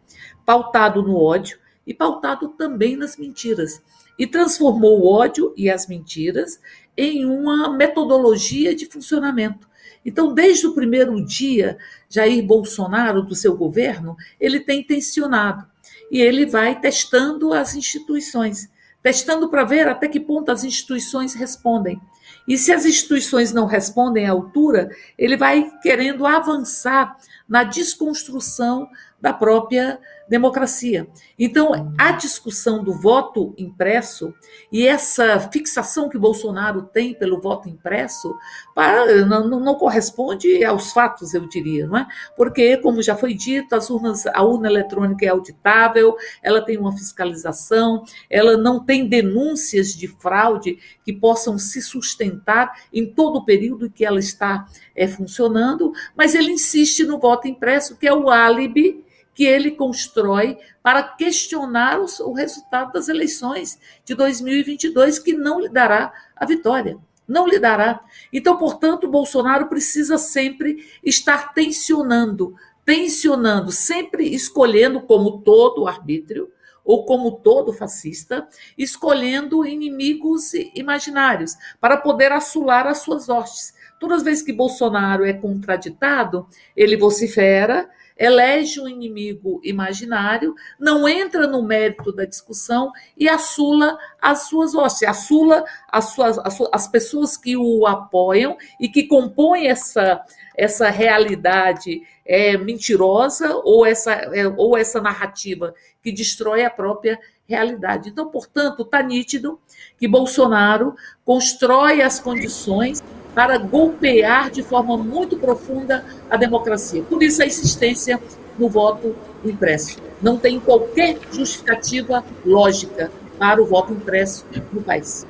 pautado 0.44 1.02
no 1.02 1.16
ódio 1.16 1.58
e 1.86 1.92
pautado 1.92 2.48
também 2.48 2.96
nas 2.96 3.16
mentiras. 3.16 3.82
E 4.18 4.26
transformou 4.26 5.00
o 5.00 5.06
ódio 5.10 5.54
e 5.56 5.70
as 5.70 5.86
mentiras 5.86 6.60
em 6.96 7.24
uma 7.24 7.70
metodologia 7.70 8.74
de 8.74 8.86
funcionamento. 8.86 9.68
Então, 10.04 10.34
desde 10.34 10.66
o 10.66 10.74
primeiro 10.74 11.22
dia, 11.24 11.78
Jair 12.08 12.44
Bolsonaro, 12.44 13.22
do 13.22 13.34
seu 13.34 13.56
governo, 13.56 14.16
ele 14.38 14.60
tem 14.60 14.82
tensionado 14.82 15.69
e 16.10 16.20
ele 16.20 16.46
vai 16.46 16.78
testando 16.78 17.52
as 17.52 17.74
instituições, 17.74 18.68
testando 19.02 19.48
para 19.48 19.64
ver 19.64 19.88
até 19.88 20.08
que 20.08 20.18
ponto 20.18 20.50
as 20.50 20.64
instituições 20.64 21.34
respondem. 21.34 22.00
E 22.48 22.58
se 22.58 22.72
as 22.72 22.84
instituições 22.84 23.52
não 23.52 23.66
respondem 23.66 24.26
à 24.26 24.32
altura, 24.32 24.90
ele 25.16 25.36
vai 25.36 25.70
querendo 25.82 26.26
avançar 26.26 27.16
na 27.48 27.62
desconstrução 27.62 28.88
da 29.20 29.32
própria 29.32 29.98
democracia. 30.30 31.08
Então, 31.36 31.92
a 31.98 32.12
discussão 32.12 32.84
do 32.84 32.92
voto 32.92 33.52
impresso 33.58 34.32
e 34.70 34.86
essa 34.86 35.40
fixação 35.40 36.08
que 36.08 36.16
Bolsonaro 36.16 36.82
tem 36.82 37.12
pelo 37.12 37.40
voto 37.40 37.68
impresso 37.68 38.38
para, 38.72 39.26
não, 39.26 39.58
não, 39.58 39.74
corresponde 39.74 40.64
aos 40.64 40.92
fatos, 40.92 41.34
eu 41.34 41.48
diria, 41.48 41.88
não 41.88 41.98
é? 41.98 42.06
Porque, 42.36 42.76
como 42.76 43.02
já 43.02 43.16
foi 43.16 43.34
dito, 43.34 43.74
as 43.74 43.90
urnas, 43.90 44.24
a 44.28 44.42
urna 44.44 44.68
eletrônica 44.68 45.24
é 45.24 45.30
auditável, 45.30 46.16
ela 46.40 46.62
tem 46.62 46.78
uma 46.78 46.92
fiscalização, 46.92 48.04
ela 48.30 48.56
não 48.56 48.84
tem 48.84 49.08
denúncias 49.08 49.88
de 49.88 50.06
fraude 50.06 50.78
que 51.04 51.12
possam 51.12 51.58
se 51.58 51.82
sustentar 51.82 52.72
em 52.92 53.04
todo 53.04 53.40
o 53.40 53.44
período 53.44 53.90
que 53.90 54.04
ela 54.04 54.20
está 54.20 54.64
é, 54.94 55.08
funcionando, 55.08 55.92
mas 56.16 56.36
ele 56.36 56.52
insiste 56.52 57.04
no 57.04 57.18
voto 57.18 57.48
impresso, 57.48 57.96
que 57.96 58.06
é 58.06 58.14
o 58.14 58.30
álibi 58.30 59.09
que 59.40 59.46
ele 59.46 59.70
constrói 59.70 60.58
para 60.82 61.02
questionar 61.02 61.98
o 61.98 62.32
resultado 62.34 62.92
das 62.92 63.08
eleições 63.08 63.80
de 64.04 64.14
2022, 64.14 65.18
que 65.18 65.32
não 65.32 65.58
lhe 65.58 65.70
dará 65.70 66.12
a 66.36 66.44
vitória. 66.44 66.98
Não 67.26 67.48
lhe 67.48 67.58
dará. 67.58 68.04
Então, 68.30 68.58
portanto, 68.58 69.08
Bolsonaro 69.08 69.66
precisa 69.66 70.18
sempre 70.18 70.86
estar 71.02 71.54
tensionando, 71.54 72.54
tensionando, 72.84 73.72
sempre 73.72 74.28
escolhendo 74.28 75.00
como 75.00 75.40
todo 75.40 75.88
arbítrio, 75.88 76.52
ou 76.84 77.06
como 77.06 77.32
todo 77.38 77.72
fascista, 77.72 78.46
escolhendo 78.76 79.64
inimigos 79.64 80.52
imaginários 80.74 81.56
para 81.80 81.96
poder 81.96 82.30
assular 82.30 82.86
as 82.86 82.98
suas 82.98 83.30
hostes. 83.30 83.72
Todas 83.98 84.18
as 84.18 84.24
vezes 84.24 84.42
que 84.42 84.52
Bolsonaro 84.52 85.24
é 85.24 85.32
contraditado, 85.32 86.46
ele 86.76 86.98
vocifera, 86.98 87.88
elege 88.20 88.78
um 88.78 88.86
inimigo 88.86 89.62
imaginário, 89.64 90.54
não 90.78 91.08
entra 91.08 91.46
no 91.46 91.62
mérito 91.62 92.12
da 92.12 92.26
discussão 92.26 92.92
e 93.16 93.26
assula 93.26 93.98
as 94.20 94.42
suas 94.42 94.74
hostes, 94.74 95.08
assula 95.08 95.64
as, 95.90 96.04
suas, 96.10 96.38
as, 96.38 96.52
suas, 96.52 96.68
as 96.70 96.86
pessoas 96.86 97.36
que 97.38 97.56
o 97.56 97.86
apoiam 97.86 98.58
e 98.78 98.90
que 98.90 99.04
compõem 99.04 99.68
essa, 99.68 100.22
essa 100.54 100.90
realidade 100.90 102.02
é, 102.26 102.58
mentirosa 102.58 103.56
ou 103.64 103.86
essa, 103.86 104.12
é, 104.12 104.46
ou 104.46 104.76
essa 104.76 105.00
narrativa 105.00 105.74
que 106.02 106.12
destrói 106.12 106.62
a 106.62 106.70
própria 106.70 107.18
realidade. 107.48 108.10
Então, 108.10 108.30
portanto, 108.30 108.82
está 108.82 109.02
nítido 109.02 109.58
que 109.98 110.06
Bolsonaro 110.06 110.94
constrói 111.24 112.02
as 112.02 112.20
condições 112.20 113.02
para 113.34 113.58
golpear 113.58 114.50
de 114.50 114.62
forma 114.62 114.96
muito 114.96 115.36
profunda 115.36 116.04
a 116.28 116.36
democracia. 116.36 117.02
Por 117.08 117.22
isso 117.22 117.42
a 117.42 117.46
insistência 117.46 118.20
no 118.58 118.68
voto 118.68 119.14
impresso. 119.44 119.98
Não 120.20 120.36
tem 120.36 120.60
qualquer 120.60 121.18
justificativa 121.32 122.24
lógica 122.44 123.10
para 123.38 123.62
o 123.62 123.66
voto 123.66 123.92
impresso 123.92 124.44
no 124.72 124.82
país. 124.82 125.26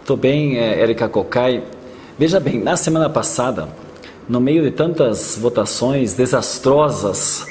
Estou 0.00 0.16
bem, 0.16 0.58
Érica 0.58 1.04
eh, 1.04 1.08
Cocai. 1.08 1.64
Veja 2.18 2.40
bem, 2.40 2.58
na 2.58 2.76
semana 2.76 3.08
passada, 3.08 3.68
no 4.28 4.40
meio 4.40 4.62
de 4.62 4.70
tantas 4.70 5.38
votações 5.38 6.14
desastrosas, 6.14 7.46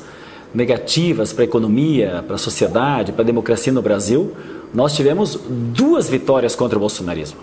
negativas 0.54 1.32
para 1.32 1.44
a 1.44 1.46
economia, 1.46 2.24
para 2.25 2.36
a 2.36 2.39
sociedade, 2.39 3.12
para 3.12 3.22
a 3.22 3.25
democracia 3.25 3.72
no 3.72 3.82
Brasil, 3.82 4.36
nós 4.74 4.96
tivemos 4.96 5.39
duas 5.48 6.10
vitórias 6.10 6.56
contra 6.56 6.77
o 6.77 6.82
bolsonarismo. 6.82 7.39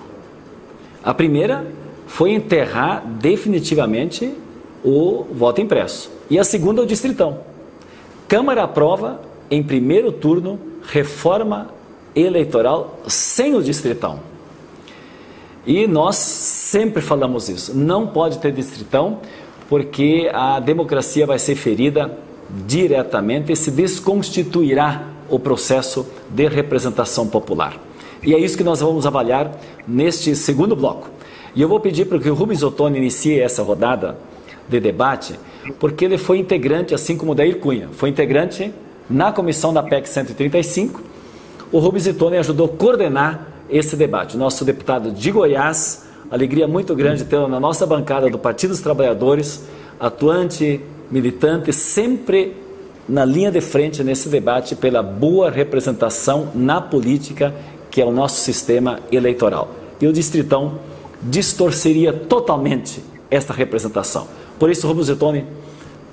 A 1.05 1.13
primeira 1.13 1.67
foi 2.07 2.33
enterrar 2.33 3.05
definitivamente 3.07 4.33
o 4.83 5.27
voto 5.33 5.61
impresso. 5.61 6.11
E 6.31 6.39
a 6.39 6.45
segunda, 6.45 6.83
o 6.83 6.87
distritão. 6.87 7.41
Câmara 8.27 8.63
aprova, 8.63 9.21
em 9.51 9.63
primeiro 9.63 10.11
turno, 10.11 10.59
reforma 10.83 11.69
eleitoral 12.15 13.01
sem 13.07 13.55
o 13.55 13.63
distritão. 13.63 14.21
E 15.67 15.87
nós 15.87 16.17
sempre 16.17 17.03
falamos 17.03 17.49
isso. 17.49 17.77
Não 17.77 18.07
pode 18.07 18.39
ter 18.39 18.53
distritão, 18.53 19.19
porque 19.69 20.31
a 20.33 20.61
democracia 20.61 21.27
vai 21.27 21.39
ser 21.39 21.55
ferida 21.55 22.19
diretamente 22.67 23.53
e 23.53 23.57
se 23.57 23.71
desconstituirá 23.71 25.09
o 25.29 25.39
processo 25.39 26.07
de 26.29 26.47
representação 26.49 27.27
popular. 27.27 27.79
E 28.25 28.35
é 28.35 28.38
isso 28.38 28.57
que 28.57 28.64
nós 28.64 28.81
vamos 28.81 29.07
avaliar 29.07 29.52
neste 29.87 30.35
segundo 30.35 30.75
bloco. 30.75 31.09
E 31.54 31.62
eu 31.62 31.69
vou 31.69 31.78
pedir 31.78 32.07
para 32.07 32.19
que 32.19 32.28
o 32.28 32.35
Rubens 32.35 32.62
Ottoni 32.62 32.99
inicie 32.99 33.38
essa 33.38 33.62
rodada 33.62 34.19
de 34.69 34.81
debate, 34.81 35.38
porque 35.78 36.04
ele 36.04 36.19
foi 36.19 36.38
integrante, 36.38 36.95
assim 36.95 37.16
como 37.16 37.33
o 37.33 37.35
Dair 37.35 37.59
Cunha, 37.59 37.88
foi 37.93 38.09
integrante 38.09 38.73
na 39.09 39.31
comissão 39.31 39.73
da 39.73 39.83
PEC 39.83 40.09
135. 40.09 41.00
O 41.71 41.78
Rubens 41.78 42.07
Ottoni 42.07 42.38
ajudou 42.38 42.66
a 42.66 42.69
coordenar 42.71 43.49
esse 43.69 43.95
debate. 43.97 44.37
Nosso 44.37 44.64
deputado 44.64 45.12
de 45.12 45.31
Goiás, 45.31 46.07
alegria 46.31 46.66
muito 46.66 46.95
grande 46.95 47.25
tê-lo 47.25 47.47
na 47.47 47.61
nossa 47.61 47.87
bancada 47.87 48.28
do 48.31 48.38
Partido 48.38 48.71
dos 48.71 48.81
Trabalhadores, 48.81 49.64
atuante, 50.00 50.81
militante, 51.11 51.73
sempre 51.73 52.57
na 53.09 53.25
linha 53.25 53.50
de 53.50 53.61
frente 53.61 54.02
nesse 54.02 54.28
debate 54.28 54.75
pela 54.75 55.02
boa 55.02 55.50
representação 55.50 56.49
na 56.54 56.81
política 56.81 57.54
que 57.95 58.03
é 58.03 58.05
o 58.05 58.11
nosso 58.11 58.41
sistema 58.41 58.99
eleitoral. 59.13 59.71
E 60.01 60.09
o 60.09 60.13
Distritão 60.13 60.81
distorceria 61.23 62.13
totalmente 62.13 63.01
esta 63.31 63.53
representação. 63.53 64.27
Por 64.59 64.69
isso, 64.69 64.89
Rubens 64.89 65.07
Zetoni, 65.07 65.47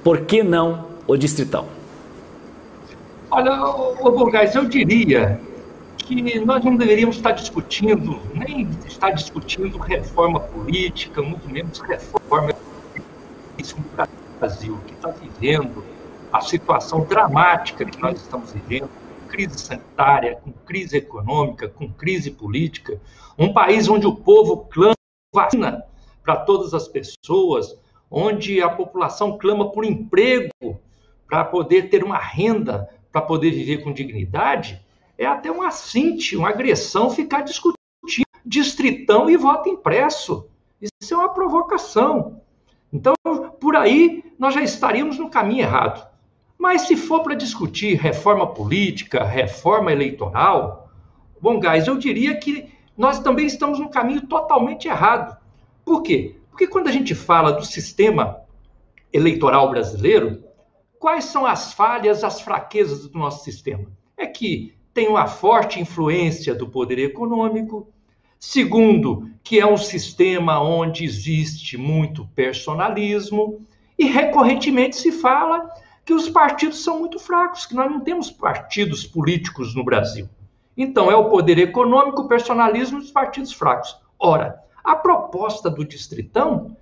por 0.03 0.21
que 0.21 0.43
não 0.43 0.85
o 1.07 1.17
Distritão? 1.17 1.65
Olha, 3.31 3.59
ô 3.63 4.11
Borgás, 4.11 4.53
eu 4.53 4.65
diria 4.65 5.41
que 5.97 6.39
nós 6.41 6.63
não 6.63 6.75
deveríamos 6.75 7.15
estar 7.15 7.31
discutindo, 7.31 8.19
nem 8.35 8.69
estar 8.85 9.09
discutindo 9.09 9.79
reforma 9.79 10.39
política, 10.39 11.19
muito 11.23 11.49
menos 11.49 11.79
reforma 11.79 12.53
no 13.57 13.85
Brasil, 14.39 14.77
que 14.85 14.93
está 14.93 15.09
vivendo 15.09 15.83
a 16.31 16.41
situação 16.41 17.07
dramática 17.09 17.83
que 17.83 17.99
nós 17.99 18.21
estamos 18.21 18.51
vivendo, 18.51 18.87
crise 19.31 19.57
sanitária, 19.57 20.35
com 20.35 20.51
crise 20.51 20.97
econômica, 20.97 21.69
com 21.69 21.91
crise 21.91 22.29
política, 22.29 22.99
um 23.39 23.53
país 23.53 23.87
onde 23.87 24.05
o 24.05 24.15
povo 24.15 24.67
clama 24.69 24.93
vacina 25.33 25.85
para 26.21 26.35
todas 26.35 26.73
as 26.73 26.87
pessoas, 26.87 27.79
onde 28.09 28.61
a 28.61 28.69
população 28.69 29.37
clama 29.37 29.71
por 29.71 29.85
emprego 29.85 30.51
para 31.25 31.45
poder 31.45 31.89
ter 31.89 32.03
uma 32.03 32.17
renda, 32.17 32.89
para 33.09 33.21
poder 33.21 33.51
viver 33.51 33.77
com 33.77 33.93
dignidade, 33.93 34.81
é 35.17 35.25
até 35.25 35.49
um 35.49 35.61
assinte, 35.61 36.35
uma 36.35 36.49
agressão 36.49 37.09
ficar 37.09 37.41
discutindo 37.41 37.75
distritão 38.45 39.29
e 39.29 39.37
voto 39.37 39.69
impresso. 39.69 40.47
Isso 40.81 41.13
é 41.13 41.17
uma 41.17 41.29
provocação. 41.29 42.41
Então, 42.91 43.13
por 43.59 43.75
aí, 43.75 44.23
nós 44.37 44.53
já 44.53 44.61
estaríamos 44.61 45.17
no 45.17 45.29
caminho 45.29 45.61
errado. 45.61 46.10
Mas 46.61 46.83
se 46.83 46.95
for 46.95 47.23
para 47.23 47.33
discutir 47.33 47.95
reforma 47.95 48.45
política, 48.45 49.23
reforma 49.23 49.91
eleitoral, 49.91 50.91
bom, 51.41 51.59
guys, 51.59 51.87
eu 51.87 51.97
diria 51.97 52.35
que 52.35 52.69
nós 52.95 53.17
também 53.17 53.47
estamos 53.47 53.79
no 53.79 53.89
caminho 53.89 54.27
totalmente 54.27 54.87
errado. 54.87 55.35
Por 55.83 56.03
quê? 56.03 56.35
Porque 56.51 56.67
quando 56.67 56.87
a 56.87 56.91
gente 56.91 57.15
fala 57.15 57.51
do 57.51 57.65
sistema 57.65 58.41
eleitoral 59.11 59.71
brasileiro, 59.71 60.43
quais 60.99 61.25
são 61.25 61.47
as 61.47 61.73
falhas, 61.73 62.23
as 62.23 62.41
fraquezas 62.41 63.07
do 63.07 63.17
nosso 63.17 63.43
sistema? 63.43 63.87
É 64.15 64.27
que 64.27 64.75
tem 64.93 65.07
uma 65.07 65.25
forte 65.25 65.79
influência 65.79 66.53
do 66.53 66.69
poder 66.69 66.99
econômico. 66.99 67.91
Segundo, 68.37 69.31
que 69.43 69.59
é 69.59 69.65
um 69.65 69.77
sistema 69.77 70.61
onde 70.61 71.05
existe 71.05 71.75
muito 71.75 72.27
personalismo. 72.35 73.65
E 73.97 74.05
recorrentemente 74.05 74.95
se 74.95 75.11
fala 75.11 75.67
que 76.05 76.13
os 76.13 76.29
partidos 76.29 76.83
são 76.83 76.99
muito 76.99 77.19
fracos, 77.19 77.65
que 77.65 77.75
nós 77.75 77.89
não 77.89 77.99
temos 77.99 78.31
partidos 78.31 79.05
políticos 79.05 79.75
no 79.75 79.83
Brasil. 79.83 80.27
Então, 80.75 81.11
é 81.11 81.15
o 81.15 81.29
poder 81.29 81.57
econômico, 81.59 82.23
o 82.23 82.27
personalismo 82.27 82.99
dos 82.99 83.11
partidos 83.11 83.53
fracos. 83.53 83.97
Ora, 84.17 84.59
a 84.83 84.95
proposta 84.95 85.69
do 85.69 85.85
Distritão, 85.85 86.75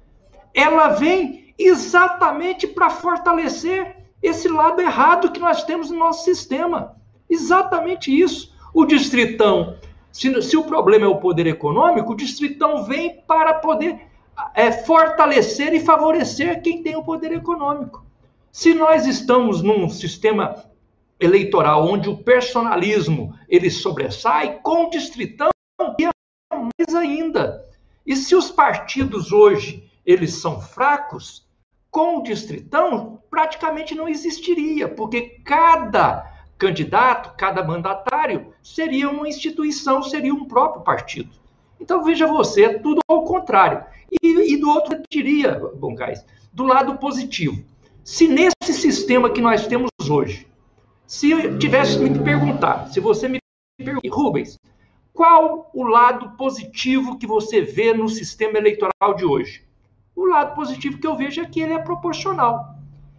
ela 0.53 0.89
vem 0.89 1.53
exatamente 1.57 2.65
para 2.65 2.89
fortalecer 2.89 3.97
esse 4.21 4.47
lado 4.47 4.81
errado 4.81 5.31
que 5.31 5.39
nós 5.39 5.63
temos 5.63 5.89
no 5.89 5.97
nosso 5.97 6.23
sistema. 6.23 6.95
Exatamente 7.29 8.17
isso. 8.17 8.53
O 8.73 8.85
Distritão, 8.85 9.77
se, 10.11 10.41
se 10.41 10.55
o 10.55 10.63
problema 10.63 11.05
é 11.05 11.09
o 11.09 11.19
poder 11.19 11.47
econômico, 11.47 12.13
o 12.13 12.15
Distritão 12.15 12.83
vem 12.83 13.21
para 13.27 13.55
poder 13.55 13.99
é, 14.53 14.71
fortalecer 14.71 15.73
e 15.73 15.79
favorecer 15.79 16.61
quem 16.61 16.81
tem 16.81 16.95
o 16.95 17.03
poder 17.03 17.31
econômico. 17.33 18.05
Se 18.51 18.73
nós 18.73 19.05
estamos 19.05 19.61
num 19.61 19.89
sistema 19.89 20.63
eleitoral 21.19 21.85
onde 21.85 22.09
o 22.09 22.17
personalismo 22.17 23.37
ele 23.47 23.69
sobressai, 23.69 24.59
com 24.61 24.85
o 24.85 24.89
distritão 24.89 25.49
mais 26.79 26.95
ainda. 26.95 27.65
E 28.05 28.15
se 28.15 28.35
os 28.35 28.49
partidos 28.49 29.31
hoje 29.31 29.83
eles 30.05 30.35
são 30.35 30.59
fracos, 30.59 31.45
com 31.91 32.17
o 32.17 32.23
distritão 32.23 33.21
praticamente 33.29 33.93
não 33.93 34.07
existiria, 34.07 34.87
porque 34.87 35.39
cada 35.43 36.25
candidato, 36.57 37.35
cada 37.37 37.63
mandatário 37.63 38.53
seria 38.63 39.09
uma 39.09 39.27
instituição, 39.27 40.01
seria 40.01 40.33
um 40.33 40.45
próprio 40.45 40.83
partido. 40.83 41.29
Então 41.79 42.03
veja 42.03 42.27
você, 42.27 42.79
tudo 42.79 42.99
ao 43.07 43.23
contrário. 43.23 43.83
E, 44.21 44.53
e 44.53 44.57
do 44.57 44.69
outro 44.69 44.95
eu 44.95 45.03
diria, 45.09 45.55
Boncais, 45.75 46.25
do 46.51 46.63
lado 46.63 46.97
positivo. 46.97 47.63
Se 48.11 48.27
nesse 48.27 48.73
sistema 48.73 49.29
que 49.29 49.39
nós 49.39 49.67
temos 49.67 49.91
hoje, 50.09 50.47
se 51.05 51.29
eu 51.29 51.59
tivesse 51.59 51.99
me 51.99 52.17
perguntar, 52.17 52.87
se 52.87 52.99
você 52.99 53.27
me 53.27 53.37
perguntar, 53.77 54.09
Rubens, 54.11 54.57
qual 55.13 55.69
o 55.75 55.83
lado 55.83 56.35
positivo 56.35 57.19
que 57.19 57.27
você 57.27 57.61
vê 57.61 57.93
no 57.93 58.09
sistema 58.09 58.57
eleitoral 58.57 59.13
de 59.15 59.23
hoje? 59.23 59.63
O 60.15 60.25
lado 60.25 60.55
positivo 60.55 60.97
que 60.97 61.05
eu 61.05 61.15
vejo 61.15 61.39
é 61.39 61.45
que 61.45 61.61
ele 61.61 61.73
é 61.73 61.77
proporcional. 61.77 62.73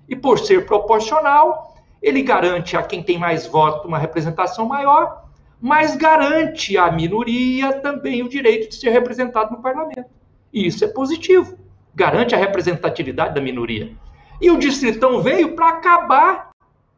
E 0.09 0.16
por 0.16 0.40
ser 0.40 0.66
proporcional, 0.66 1.76
ele 2.03 2.20
garante 2.20 2.76
a 2.76 2.83
quem 2.83 3.00
tem 3.00 3.16
mais 3.16 3.46
voto 3.46 3.87
uma 3.87 3.96
representação 3.96 4.66
maior, 4.66 5.24
mas 5.61 5.94
garante 5.94 6.76
à 6.76 6.90
minoria 6.90 7.74
também 7.74 8.24
o 8.24 8.29
direito 8.29 8.70
de 8.70 8.74
ser 8.74 8.90
representado 8.90 9.53
no 9.53 9.62
parlamento. 9.62 10.11
E 10.53 10.66
isso 10.66 10.85
é 10.85 10.88
positivo. 10.88 11.57
Garante 11.94 12.35
a 12.35 12.38
representatividade 12.38 13.37
da 13.37 13.40
minoria. 13.40 13.96
E 14.40 14.50
o 14.50 14.59
Distritão 14.59 15.20
veio 15.20 15.55
para 15.55 15.68
acabar 15.68 16.50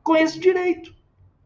com 0.02 0.16
esse 0.16 0.38
direito. 0.38 0.92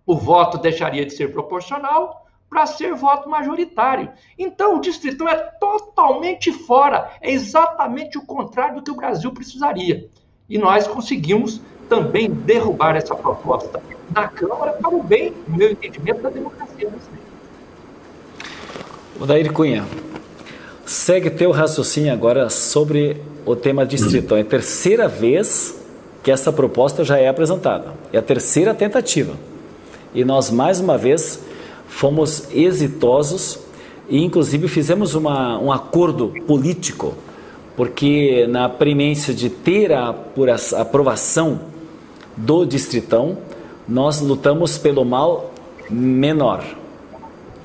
O 0.05 0.17
voto 0.17 0.59
deixaria 0.59 1.05
de 1.05 1.15
ser 1.15 1.33
proporcional 1.33 2.27
para 2.49 2.67
ser 2.67 2.95
voto 2.95 3.29
majoritário. 3.29 4.11
Então, 4.39 4.77
o 4.77 4.81
Distritão 4.81 5.29
é 5.29 5.37
totalmente 5.37 6.53
fora, 6.53 7.11
é 7.21 7.33
exatamente 7.33 8.17
o 8.19 8.25
contrário 8.25 8.77
do 8.77 8.83
que 8.83 8.91
o 8.91 8.97
Brasil 8.97 9.33
precisaria. 9.33 10.09
E 10.49 10.59
nós 10.59 10.87
conseguimos 10.87 11.61
também 11.89 12.31
derrubar 12.31 12.97
essa 12.97 13.15
proposta 13.15 13.83
na 14.13 14.29
Câmara 14.29 14.73
para 14.73 14.95
o 14.95 15.03
bem, 15.03 15.35
no 15.49 15.57
meu 15.57 15.71
entendimento, 15.73 16.23
da 16.23 16.31
democracia 16.31 16.89
brasileira. 16.89 17.27
O 19.19 19.27
Dair 19.27 19.53
Cunha, 19.53 19.85
segue 20.85 21.31
teu 21.31 21.51
raciocínio 21.51 22.13
agora 22.13 22.49
sobre 22.49 23.23
o 23.45 23.57
tema 23.57 23.85
distritão. 23.85 24.37
É 24.37 24.43
a 24.43 24.45
terceira 24.45 25.09
vez 25.09 25.86
que 26.27 26.33
essa 26.33 26.53
proposta 26.53 27.05
já 27.05 27.17
é 27.17 27.29
apresentada. 27.29 27.95
É 28.12 28.19
a 28.19 28.23
terceira 28.23 28.75
tentativa. 28.75 29.35
E 30.12 30.25
nós, 30.25 30.51
mais 30.51 30.81
uma 30.81 30.99
vez, 30.99 31.41
fomos 31.87 32.49
exitosos 32.53 33.61
e 34.09 34.25
inclusive 34.25 34.67
fizemos 34.67 35.15
uma, 35.15 35.57
um 35.57 35.71
acordo 35.71 36.35
político, 36.45 37.15
porque 37.77 38.45
na 38.49 38.69
premissa 38.69 39.33
de 39.33 39.49
ter 39.49 39.93
a 39.93 40.17
aprovação 40.77 41.61
do 42.37 42.65
distritão, 42.65 43.39
nós 43.87 44.21
lutamos 44.21 44.77
pelo 44.77 45.05
mal 45.05 45.53
menor, 45.89 46.65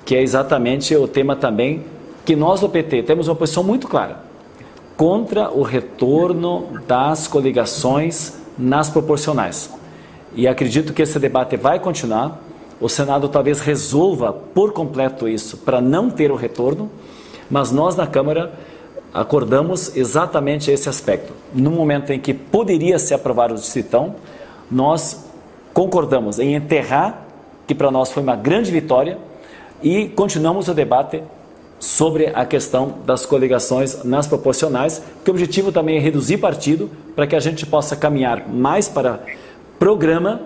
que 0.05 0.15
é 0.15 0.21
exatamente 0.21 0.95
o 0.95 1.07
tema 1.07 1.35
também 1.35 1.83
que 2.23 2.35
nós 2.35 2.59
do 2.59 2.69
PT 2.69 3.01
temos 3.01 3.27
uma 3.27 3.35
posição 3.35 3.63
muito 3.63 3.87
clara 3.87 4.19
contra 4.95 5.49
o 5.49 5.63
retorno 5.63 6.79
das 6.87 7.27
coligações 7.27 8.39
nas 8.57 8.89
proporcionais. 8.89 9.69
E 10.35 10.47
acredito 10.47 10.93
que 10.93 11.01
esse 11.01 11.19
debate 11.19 11.57
vai 11.57 11.79
continuar. 11.79 12.41
O 12.79 12.89
Senado 12.89 13.29
talvez 13.29 13.59
resolva 13.59 14.33
por 14.33 14.73
completo 14.73 15.27
isso 15.27 15.57
para 15.57 15.81
não 15.81 16.09
ter 16.09 16.31
o 16.31 16.35
retorno, 16.35 16.89
mas 17.49 17.71
nós 17.71 17.95
na 17.95 18.07
Câmara 18.07 18.53
acordamos 19.13 19.95
exatamente 19.95 20.71
esse 20.71 20.87
aspecto. 20.87 21.33
No 21.53 21.69
momento 21.69 22.11
em 22.11 22.19
que 22.19 22.33
poderia 22.33 22.97
se 22.97 23.13
aprovar 23.13 23.51
o 23.51 23.55
distritão, 23.55 24.15
nós 24.69 25.25
concordamos 25.73 26.39
em 26.39 26.55
enterrar, 26.55 27.25
que 27.67 27.75
para 27.75 27.91
nós 27.91 28.11
foi 28.11 28.23
uma 28.23 28.35
grande 28.35 28.71
vitória, 28.71 29.17
e 29.83 30.07
continuamos 30.09 30.67
o 30.67 30.73
debate 30.73 31.21
sobre 31.81 32.27
a 32.27 32.45
questão 32.45 32.99
das 33.05 33.25
coligações 33.25 34.03
nas 34.03 34.27
proporcionais, 34.27 35.01
que 35.25 35.31
o 35.31 35.33
objetivo 35.33 35.71
também 35.71 35.97
é 35.97 35.99
reduzir 35.99 36.37
partido 36.37 36.89
para 37.15 37.25
que 37.25 37.35
a 37.35 37.39
gente 37.39 37.65
possa 37.65 37.95
caminhar 37.95 38.47
mais 38.47 38.87
para 38.87 39.19
programa 39.79 40.41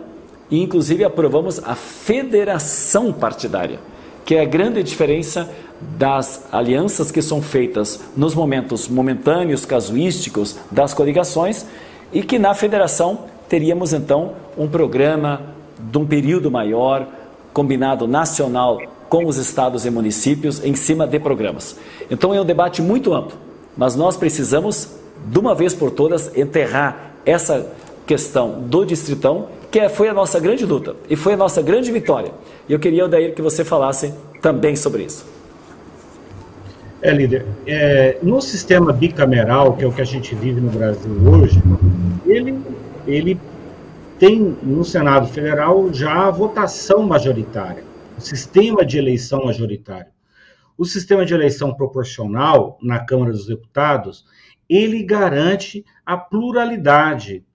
e 0.50 0.62
inclusive 0.62 1.04
aprovamos 1.04 1.62
a 1.64 1.76
federação 1.76 3.12
partidária, 3.12 3.80
que 4.24 4.36
é 4.36 4.42
a 4.42 4.46
grande 4.46 4.82
diferença 4.82 5.50
das 5.82 6.48
alianças 6.54 7.12
que 7.12 7.22
são 7.22 7.42
feitas 7.42 8.00
nos 8.16 8.34
momentos 8.34 8.88
momentâneos, 8.88 9.66
casuísticos 9.66 10.58
das 10.72 10.94
coligações 10.94 11.66
e 12.14 12.24
que 12.24 12.40
na 12.40 12.54
federação 12.54 13.26
teríamos 13.50 13.92
então 13.92 14.36
um 14.58 14.70
programa 14.70 15.42
de 15.78 15.98
um 15.98 16.06
período 16.06 16.50
maior, 16.50 17.06
combinado 17.52 18.08
nacional 18.08 18.80
com 19.16 19.26
os 19.28 19.38
estados 19.38 19.86
e 19.86 19.90
municípios 19.90 20.62
em 20.62 20.76
cima 20.76 21.08
de 21.08 21.18
programas. 21.20 21.78
Então 22.12 22.34
é 22.34 22.42
um 22.42 22.44
debate 22.44 22.82
muito 22.82 23.14
amplo, 23.14 23.38
mas 23.78 23.96
nós 23.96 24.18
precisamos, 24.18 24.90
de 25.26 25.40
uma 25.40 25.56
vez 25.56 25.74
por 25.74 25.90
todas, 25.90 26.36
enterrar 26.36 27.14
essa 27.26 27.66
questão 28.06 28.64
do 28.64 28.84
distritão, 28.84 29.48
que 29.72 29.80
é, 29.80 29.88
foi 29.88 30.10
a 30.10 30.14
nossa 30.14 30.38
grande 30.38 30.66
luta 30.66 30.98
e 31.10 31.16
foi 31.16 31.32
a 31.32 31.38
nossa 31.38 31.62
grande 31.62 31.94
vitória. 31.94 32.34
E 32.68 32.74
eu 32.74 32.78
queria, 32.78 33.06
Odair, 33.06 33.34
que 33.34 33.42
você 33.42 33.64
falasse 33.64 34.14
também 34.42 34.76
sobre 34.76 35.04
isso. 35.04 35.26
É, 37.02 37.14
líder, 37.14 37.46
é, 37.66 38.18
no 38.22 38.42
sistema 38.42 38.92
bicameral, 38.92 39.78
que 39.78 39.86
é 39.86 39.88
o 39.88 39.94
que 39.94 40.02
a 40.02 40.06
gente 40.06 40.36
vive 40.36 40.60
no 40.60 40.72
Brasil 40.72 41.10
hoje, 41.26 41.64
ele, 42.26 42.60
ele 43.08 43.40
tem 44.20 44.58
no 44.62 44.84
Senado 44.84 45.28
Federal 45.28 45.88
já 45.94 46.28
a 46.28 46.32
votação 46.32 47.02
majoritária 47.04 47.85
o 48.18 48.22
sistema 48.22 48.86
de 48.86 48.98
eleição 48.98 49.46
majoritário. 49.46 50.12
O 50.78 50.86
sistema 50.86 51.26
de 51.26 51.34
eleição 51.34 51.74
proporcional 51.74 52.78
na 52.82 53.00
Câmara 53.00 53.32
dos 53.32 53.48
Deputados, 53.48 54.26
ele 54.70 55.04
garante 55.04 55.86
a 56.06 56.18
pluralidade, 56.18 57.46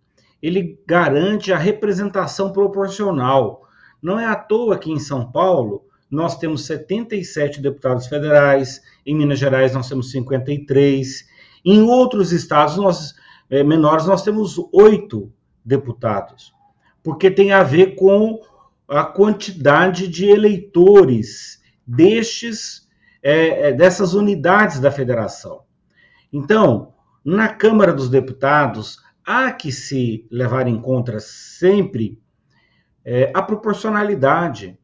ele 0.42 0.78
garante 0.86 1.52
a 1.52 1.58
representação 1.58 2.52
proporcional. 2.52 3.62
Não 4.02 4.18
é 4.18 4.26
à 4.26 4.34
toa 4.34 4.78
que 4.78 4.90
em 4.90 4.98
São 4.98 5.30
Paulo 5.30 5.84
nós 6.10 6.36
temos 6.38 6.64
77 6.66 7.60
deputados 7.60 8.06
federais, 8.06 8.82
em 9.06 9.14
Minas 9.14 9.38
Gerais 9.38 9.74
nós 9.74 9.88
temos 9.88 10.10
53, 10.10 11.26
em 11.64 11.82
outros 11.82 12.32
estados 12.32 12.76
nós, 12.76 13.14
é, 13.48 13.62
menores 13.62 14.06
nós 14.06 14.22
temos 14.22 14.56
oito 14.72 15.32
deputados, 15.64 16.52
porque 17.02 17.30
tem 17.30 17.52
a 17.52 17.62
ver 17.62 17.94
com 17.94 18.40
a 18.90 19.04
quantidade 19.04 20.08
de 20.08 20.26
eleitores 20.26 21.62
destes 21.86 22.88
é, 23.22 23.68
é, 23.68 23.72
dessas 23.72 24.14
unidades 24.14 24.80
da 24.80 24.90
federação. 24.90 25.62
Então, 26.32 26.94
na 27.24 27.48
Câmara 27.48 27.92
dos 27.92 28.08
Deputados, 28.08 28.98
há 29.24 29.52
que 29.52 29.70
se 29.70 30.26
levar 30.30 30.66
em 30.66 30.80
conta 30.80 31.20
sempre 31.20 32.20
é, 33.04 33.30
a 33.32 33.42
proporcionalidade. 33.42 34.76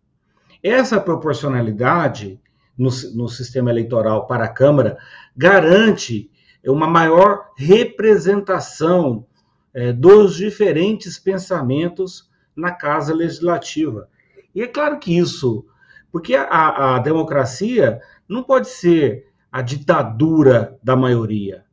Essa 0.62 1.00
proporcionalidade 1.00 2.40
no, 2.76 2.90
no 3.14 3.28
sistema 3.28 3.70
eleitoral 3.70 4.26
para 4.26 4.44
a 4.44 4.52
Câmara 4.52 4.98
garante 5.36 6.30
uma 6.64 6.86
maior 6.86 7.50
representação 7.56 9.26
é, 9.72 9.92
dos 9.92 10.36
diferentes 10.36 11.18
pensamentos 11.18 12.25
na 12.56 12.72
Casa 12.72 13.14
Legislativa. 13.14 14.08
E 14.54 14.62
é 14.62 14.66
claro 14.66 14.98
que 14.98 15.16
isso, 15.16 15.66
porque 16.10 16.34
a, 16.34 16.96
a 16.96 16.98
democracia 16.98 18.00
não 18.28 18.42
pode 18.42 18.68
ser 18.68 19.26
a 19.52 19.60
ditadura 19.60 20.78
da 20.82 20.96
maioria. 20.96 21.64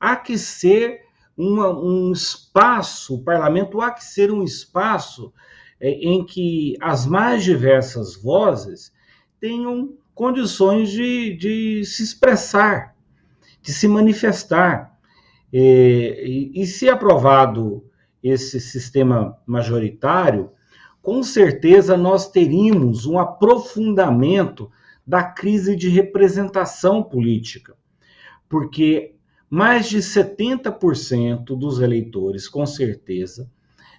Há 0.00 0.16
que 0.16 0.36
ser 0.36 1.02
uma, 1.36 1.70
um 1.70 2.12
espaço, 2.12 3.14
o 3.14 3.22
parlamento 3.22 3.80
há 3.80 3.90
que 3.90 4.04
ser 4.04 4.30
um 4.32 4.42
espaço 4.42 5.32
é, 5.80 5.90
em 5.90 6.24
que 6.24 6.76
as 6.80 7.06
mais 7.06 7.44
diversas 7.44 8.16
vozes 8.16 8.92
tenham 9.40 9.94
condições 10.14 10.90
de, 10.90 11.36
de 11.36 11.84
se 11.84 12.02
expressar, 12.02 12.94
de 13.60 13.72
se 13.72 13.88
manifestar. 13.88 14.92
E, 15.52 16.50
e, 16.54 16.62
e 16.62 16.66
se 16.66 16.88
aprovado 16.88 17.84
esse 18.22 18.60
sistema 18.60 19.36
majoritário, 19.46 20.50
com 21.02 21.22
certeza 21.22 21.96
nós 21.96 22.30
teríamos 22.30 23.06
um 23.06 23.18
aprofundamento 23.18 24.70
da 25.06 25.22
crise 25.22 25.74
de 25.74 25.88
representação 25.88 27.02
política, 27.02 27.76
porque 28.48 29.16
mais 29.50 29.88
de 29.88 29.98
70% 29.98 31.44
dos 31.58 31.80
eleitores, 31.80 32.48
com 32.48 32.64
certeza, 32.64 33.50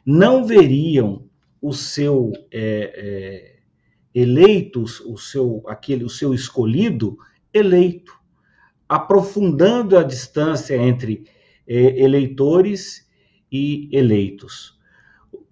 não 0.05 0.45
veriam 0.45 1.25
o 1.61 1.73
seu 1.73 2.31
é, 2.51 2.93
é, 2.95 3.55
eleito, 4.13 4.83
o 4.83 5.17
seu, 5.17 5.63
aquele, 5.67 6.03
o 6.03 6.09
seu 6.09 6.33
escolhido 6.33 7.17
eleito, 7.53 8.13
aprofundando 8.87 9.97
a 9.97 10.03
distância 10.03 10.75
entre 10.75 11.25
é, 11.67 12.01
eleitores 12.01 13.02
e 13.53 13.87
eleitos. 13.91 14.75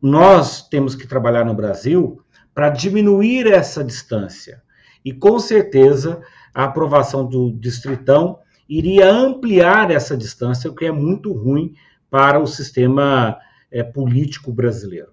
Nós 0.01 0.67
temos 0.67 0.95
que 0.95 1.07
trabalhar 1.07 1.45
no 1.45 1.53
Brasil 1.53 2.19
para 2.53 2.69
diminuir 2.69 3.45
essa 3.45 3.83
distância. 3.83 4.63
E 5.05 5.13
com 5.13 5.39
certeza 5.39 6.19
a 6.51 6.63
aprovação 6.63 7.23
do 7.25 7.51
distritão 7.51 8.39
iria 8.67 9.11
ampliar 9.11 9.91
essa 9.91 10.17
distância, 10.17 10.69
o 10.69 10.73
que 10.73 10.85
é 10.85 10.91
muito 10.91 11.31
ruim 11.31 11.75
para 12.09 12.39
o 12.39 12.47
sistema 12.47 13.37
é, 13.71 13.83
político 13.83 14.51
brasileiro. 14.51 15.09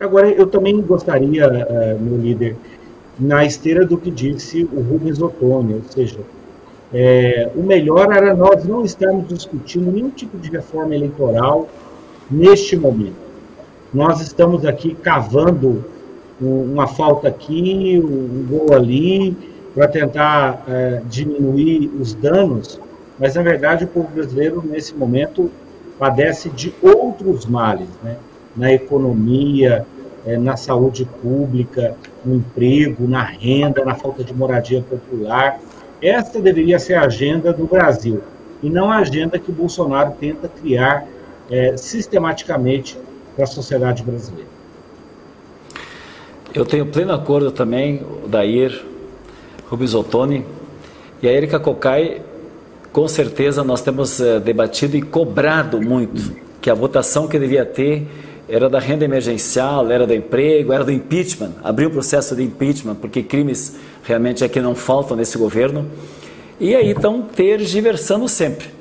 Agora, 0.00 0.30
eu 0.30 0.46
também 0.46 0.80
gostaria, 0.82 1.44
é, 1.44 1.94
meu 1.94 2.16
líder, 2.16 2.56
na 3.18 3.44
esteira 3.44 3.84
do 3.84 3.96
que 3.96 4.10
disse 4.10 4.64
o 4.64 4.80
Rubens 4.80 5.20
Ottoni, 5.20 5.74
ou 5.74 5.82
seja, 5.84 6.20
é, 6.92 7.50
o 7.54 7.62
melhor 7.62 8.12
era 8.12 8.34
nós 8.34 8.64
não 8.64 8.84
estarmos 8.84 9.28
discutindo 9.28 9.90
nenhum 9.90 10.10
tipo 10.10 10.38
de 10.38 10.50
reforma 10.50 10.94
eleitoral 10.94 11.68
neste 12.30 12.76
momento. 12.76 13.26
Nós 13.92 14.20
estamos 14.20 14.64
aqui 14.64 14.94
cavando 14.94 15.84
uma 16.40 16.86
falta 16.86 17.28
aqui, 17.28 18.00
um 18.02 18.46
gol 18.46 18.74
ali, 18.74 19.36
para 19.74 19.88
tentar 19.88 20.64
é, 20.68 21.02
diminuir 21.08 21.90
os 22.00 22.14
danos, 22.14 22.80
mas 23.18 23.34
na 23.34 23.42
verdade 23.42 23.84
o 23.84 23.88
povo 23.88 24.08
brasileiro 24.08 24.62
nesse 24.64 24.94
momento 24.94 25.50
padece 25.98 26.48
de 26.50 26.74
outros 26.82 27.46
males, 27.46 27.88
né? 28.02 28.16
na 28.56 28.72
economia, 28.72 29.86
é, 30.26 30.36
na 30.36 30.56
saúde 30.56 31.06
pública, 31.22 31.94
no 32.24 32.36
emprego, 32.36 33.06
na 33.06 33.22
renda, 33.22 33.84
na 33.84 33.94
falta 33.94 34.24
de 34.24 34.34
moradia 34.34 34.82
popular. 34.82 35.60
Essa 36.02 36.40
deveria 36.40 36.78
ser 36.78 36.94
a 36.94 37.04
agenda 37.04 37.52
do 37.52 37.66
Brasil 37.66 38.22
e 38.62 38.68
não 38.68 38.90
a 38.90 38.96
agenda 38.96 39.38
que 39.38 39.52
Bolsonaro 39.52 40.14
tenta 40.18 40.48
criar 40.48 41.06
é, 41.50 41.76
sistematicamente 41.76 42.98
para 43.34 43.44
a 43.44 43.46
sociedade 43.46 44.02
brasileira. 44.02 44.48
Eu 46.54 46.64
tenho 46.64 46.86
pleno 46.86 47.12
acordo 47.12 47.50
também, 47.50 48.02
o 48.24 48.28
Dair, 48.28 48.82
Rubens 49.68 49.94
Ottoni 49.94 50.44
e 51.22 51.28
a 51.28 51.32
Erika 51.32 51.60
Cocai, 51.60 52.22
com 52.92 53.06
certeza 53.06 53.62
nós 53.62 53.82
temos 53.82 54.20
é, 54.20 54.40
debatido 54.40 54.96
e 54.96 55.02
cobrado 55.02 55.80
muito 55.82 56.34
que 56.60 56.70
a 56.70 56.74
votação 56.74 57.28
que 57.28 57.38
devia 57.38 57.64
ter 57.64 58.06
era 58.48 58.70
da 58.70 58.78
renda 58.78 59.04
emergencial, 59.04 59.90
era 59.90 60.06
do 60.06 60.14
emprego, 60.14 60.72
era 60.72 60.84
do 60.84 60.92
impeachment, 60.92 61.52
abriu 61.62 61.88
o 61.88 61.92
processo 61.92 62.34
de 62.34 62.42
impeachment, 62.42 62.94
porque 62.94 63.22
crimes 63.22 63.76
realmente 64.02 64.44
é 64.44 64.48
que 64.48 64.60
não 64.60 64.74
faltam 64.74 65.16
nesse 65.16 65.36
governo. 65.36 65.86
E 66.58 66.74
aí 66.74 66.90
estão 66.90 67.22
tergiversando 67.22 68.28
sempre. 68.28 68.75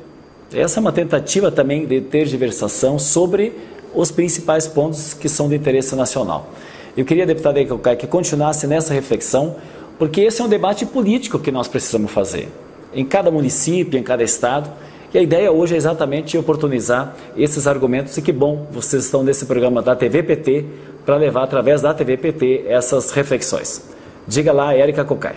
Essa 0.55 0.79
é 0.79 0.81
uma 0.81 0.93
tentativa 0.93 1.51
também 1.51 1.85
de 1.85 1.99
tergiversação 1.99 2.97
sobre 2.97 3.51
os 3.93 4.09
principais 4.09 4.67
pontos 4.67 5.13
que 5.13 5.27
são 5.27 5.49
de 5.49 5.55
interesse 5.55 5.95
nacional. 5.95 6.49
Eu 6.95 7.03
queria, 7.03 7.25
deputado 7.25 7.57
Eicocai, 7.57 7.97
que 7.97 8.07
continuasse 8.07 8.65
nessa 8.65 8.93
reflexão, 8.93 9.57
porque 9.99 10.21
esse 10.21 10.41
é 10.41 10.45
um 10.45 10.47
debate 10.47 10.85
político 10.85 11.37
que 11.39 11.51
nós 11.51 11.67
precisamos 11.67 12.09
fazer. 12.09 12.47
Em 12.93 13.03
cada 13.03 13.29
município, 13.29 13.99
em 13.99 14.03
cada 14.03 14.23
estado, 14.23 14.69
e 15.13 15.17
a 15.17 15.21
ideia 15.21 15.51
hoje 15.51 15.73
é 15.73 15.77
exatamente 15.77 16.37
oportunizar 16.37 17.15
esses 17.35 17.67
argumentos 17.67 18.17
e 18.17 18.21
que 18.21 18.31
bom 18.31 18.67
vocês 18.71 19.05
estão 19.05 19.23
nesse 19.23 19.45
programa 19.45 19.81
da 19.81 19.95
TV 19.95 20.23
PT 20.23 20.65
para 21.05 21.17
levar 21.17 21.43
através 21.43 21.81
da 21.81 21.93
TV 21.93 22.15
PT 22.15 22.65
essas 22.67 23.11
reflexões. 23.11 23.81
Diga 24.25 24.53
lá, 24.53 24.73
Érica 24.73 25.03
Cocai. 25.03 25.35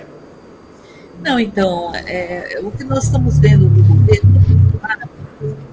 Não, 1.22 1.38
então, 1.38 1.92
é, 1.94 2.60
o 2.62 2.70
que 2.70 2.84
nós 2.84 3.04
estamos 3.04 3.38
vendo 3.38 3.68
no 3.68 3.82
governo 3.82 4.17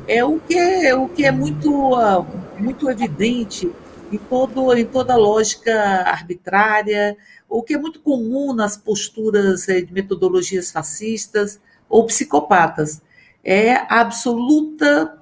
é 0.08 0.24
o 0.24 0.40
que 0.40 0.56
é, 0.58 0.96
o 0.96 1.08
que 1.10 1.26
é 1.26 1.32
muito, 1.32 1.94
uh, 1.94 2.26
muito 2.60 2.90
evidente 2.90 3.72
em, 4.12 4.18
todo, 4.18 4.74
em 4.76 4.86
toda 4.86 5.16
lógica 5.16 5.74
arbitrária, 6.06 7.18
o 7.50 7.64
que 7.64 7.74
é 7.74 7.78
muito 7.78 8.00
comum 8.00 8.54
nas 8.54 8.78
posturas 8.78 9.68
é, 9.68 9.82
de 9.82 9.94
metodologias 9.94 10.72
fascistas 10.72 11.60
ou 11.90 12.06
psicopatas 12.06 13.02
é 13.44 13.74
a 13.74 14.02
absoluta, 14.02 15.22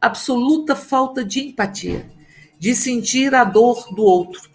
absoluta 0.00 0.74
falta 0.74 1.22
de 1.22 1.48
empatia, 1.48 2.10
de 2.58 2.74
sentir 2.74 3.34
a 3.34 3.44
dor 3.44 3.94
do 3.94 4.02
outro. 4.02 4.50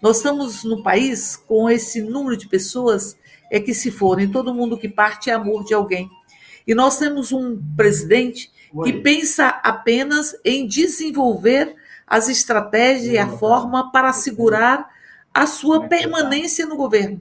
Nós 0.00 0.16
estamos 0.16 0.64
no 0.64 0.82
país 0.82 1.36
com 1.36 1.70
esse 1.70 2.02
número 2.02 2.36
de 2.36 2.48
pessoas 2.48 3.16
é 3.48 3.60
que 3.60 3.74
se 3.74 3.90
forem, 3.90 4.30
todo 4.30 4.54
mundo 4.54 4.78
que 4.78 4.88
parte 4.88 5.30
é 5.30 5.34
amor 5.34 5.62
de 5.64 5.74
alguém. 5.74 6.10
E 6.66 6.74
nós 6.74 6.98
temos 6.98 7.32
um 7.32 7.60
presidente 7.76 8.50
que 8.84 8.92
pensa 8.92 9.48
apenas 9.48 10.36
em 10.44 10.66
desenvolver 10.66 11.74
as 12.06 12.28
estratégias 12.28 13.14
e 13.14 13.18
a 13.18 13.28
forma 13.28 13.90
para 13.90 14.10
assegurar 14.10 14.90
a 15.32 15.46
sua 15.46 15.88
permanência 15.88 16.66
no 16.66 16.76
governo. 16.76 17.20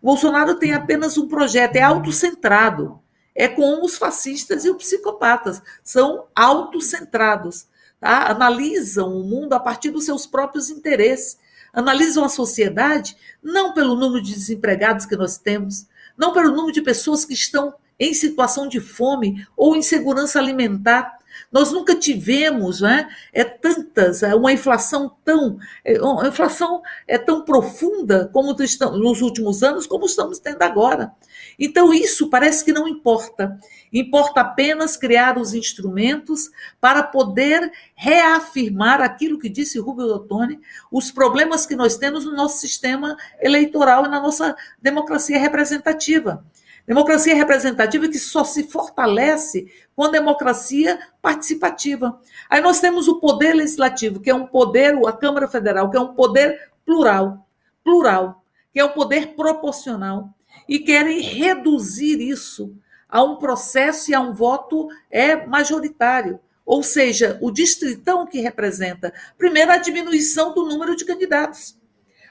O 0.00 0.06
Bolsonaro 0.06 0.56
tem 0.56 0.72
apenas 0.72 1.18
um 1.18 1.26
projeto, 1.26 1.76
é 1.76 1.82
autocentrado 1.82 3.00
é 3.38 3.46
com 3.46 3.84
os 3.84 3.96
fascistas 3.96 4.64
e 4.64 4.70
os 4.70 4.76
psicopatas. 4.76 5.62
São 5.84 6.26
autocentrados. 6.34 7.68
Tá? 8.00 8.28
Analisam 8.28 9.16
o 9.16 9.22
mundo 9.22 9.52
a 9.52 9.60
partir 9.60 9.90
dos 9.90 10.04
seus 10.04 10.26
próprios 10.26 10.70
interesses. 10.70 11.38
Analisam 11.72 12.24
a 12.24 12.28
sociedade 12.28 13.16
não 13.40 13.72
pelo 13.72 13.94
número 13.94 14.20
de 14.20 14.34
desempregados 14.34 15.06
que 15.06 15.14
nós 15.14 15.38
temos, 15.38 15.86
não 16.16 16.32
pelo 16.32 16.50
número 16.50 16.72
de 16.72 16.82
pessoas 16.82 17.24
que 17.24 17.32
estão 17.32 17.72
em 17.98 18.14
situação 18.14 18.68
de 18.68 18.80
fome 18.80 19.46
ou 19.56 19.76
insegurança 19.76 20.38
alimentar, 20.38 21.18
nós 21.50 21.72
nunca 21.72 21.94
tivemos 21.94 22.80
né, 22.80 23.08
é, 23.32 23.44
tantas, 23.44 24.22
é, 24.22 24.34
uma 24.34 24.52
inflação 24.52 25.16
tão, 25.24 25.58
é, 25.84 26.00
uma 26.00 26.28
inflação 26.28 26.82
é 27.06 27.16
tão 27.16 27.44
profunda 27.44 28.28
como 28.32 28.54
nos 28.98 29.22
últimos 29.22 29.62
anos, 29.62 29.86
como 29.86 30.06
estamos 30.06 30.38
tendo 30.38 30.62
agora. 30.62 31.12
Então, 31.58 31.92
isso 31.92 32.28
parece 32.28 32.64
que 32.64 32.72
não 32.72 32.86
importa. 32.86 33.58
Importa 33.92 34.42
apenas 34.42 34.96
criar 34.96 35.38
os 35.38 35.54
instrumentos 35.54 36.50
para 36.80 37.02
poder 37.02 37.70
reafirmar 37.94 39.00
aquilo 39.00 39.38
que 39.38 39.48
disse 39.48 39.78
Rubio 39.78 40.06
Ottoni, 40.06 40.60
os 40.90 41.10
problemas 41.10 41.64
que 41.64 41.74
nós 41.76 41.96
temos 41.96 42.24
no 42.24 42.34
nosso 42.34 42.58
sistema 42.58 43.16
eleitoral 43.40 44.04
e 44.04 44.08
na 44.08 44.20
nossa 44.20 44.54
democracia 44.80 45.38
representativa. 45.38 46.44
Democracia 46.88 47.34
representativa 47.34 48.08
que 48.08 48.18
só 48.18 48.44
se 48.44 48.62
fortalece 48.62 49.70
com 49.94 50.04
a 50.04 50.10
democracia 50.10 50.98
participativa. 51.20 52.18
Aí 52.48 52.62
nós 52.62 52.80
temos 52.80 53.06
o 53.08 53.20
poder 53.20 53.52
legislativo, 53.52 54.20
que 54.20 54.30
é 54.30 54.34
um 54.34 54.46
poder, 54.46 54.98
a 55.06 55.12
Câmara 55.12 55.46
Federal, 55.46 55.90
que 55.90 55.98
é 55.98 56.00
um 56.00 56.14
poder 56.14 56.70
plural, 56.86 57.46
plural, 57.84 58.42
que 58.72 58.80
é 58.80 58.84
um 58.86 58.88
poder 58.88 59.34
proporcional, 59.34 60.30
e 60.66 60.78
querem 60.78 61.20
reduzir 61.20 62.22
isso 62.22 62.74
a 63.06 63.22
um 63.22 63.36
processo 63.36 64.10
e 64.10 64.14
a 64.14 64.20
um 64.20 64.32
voto 64.32 64.88
é 65.10 65.46
majoritário. 65.46 66.40
Ou 66.64 66.82
seja, 66.82 67.38
o 67.42 67.50
distritão 67.50 68.26
que 68.26 68.40
representa, 68.40 69.12
primeiro, 69.36 69.72
a 69.72 69.76
diminuição 69.76 70.54
do 70.54 70.64
número 70.64 70.96
de 70.96 71.04
candidatos. 71.04 71.76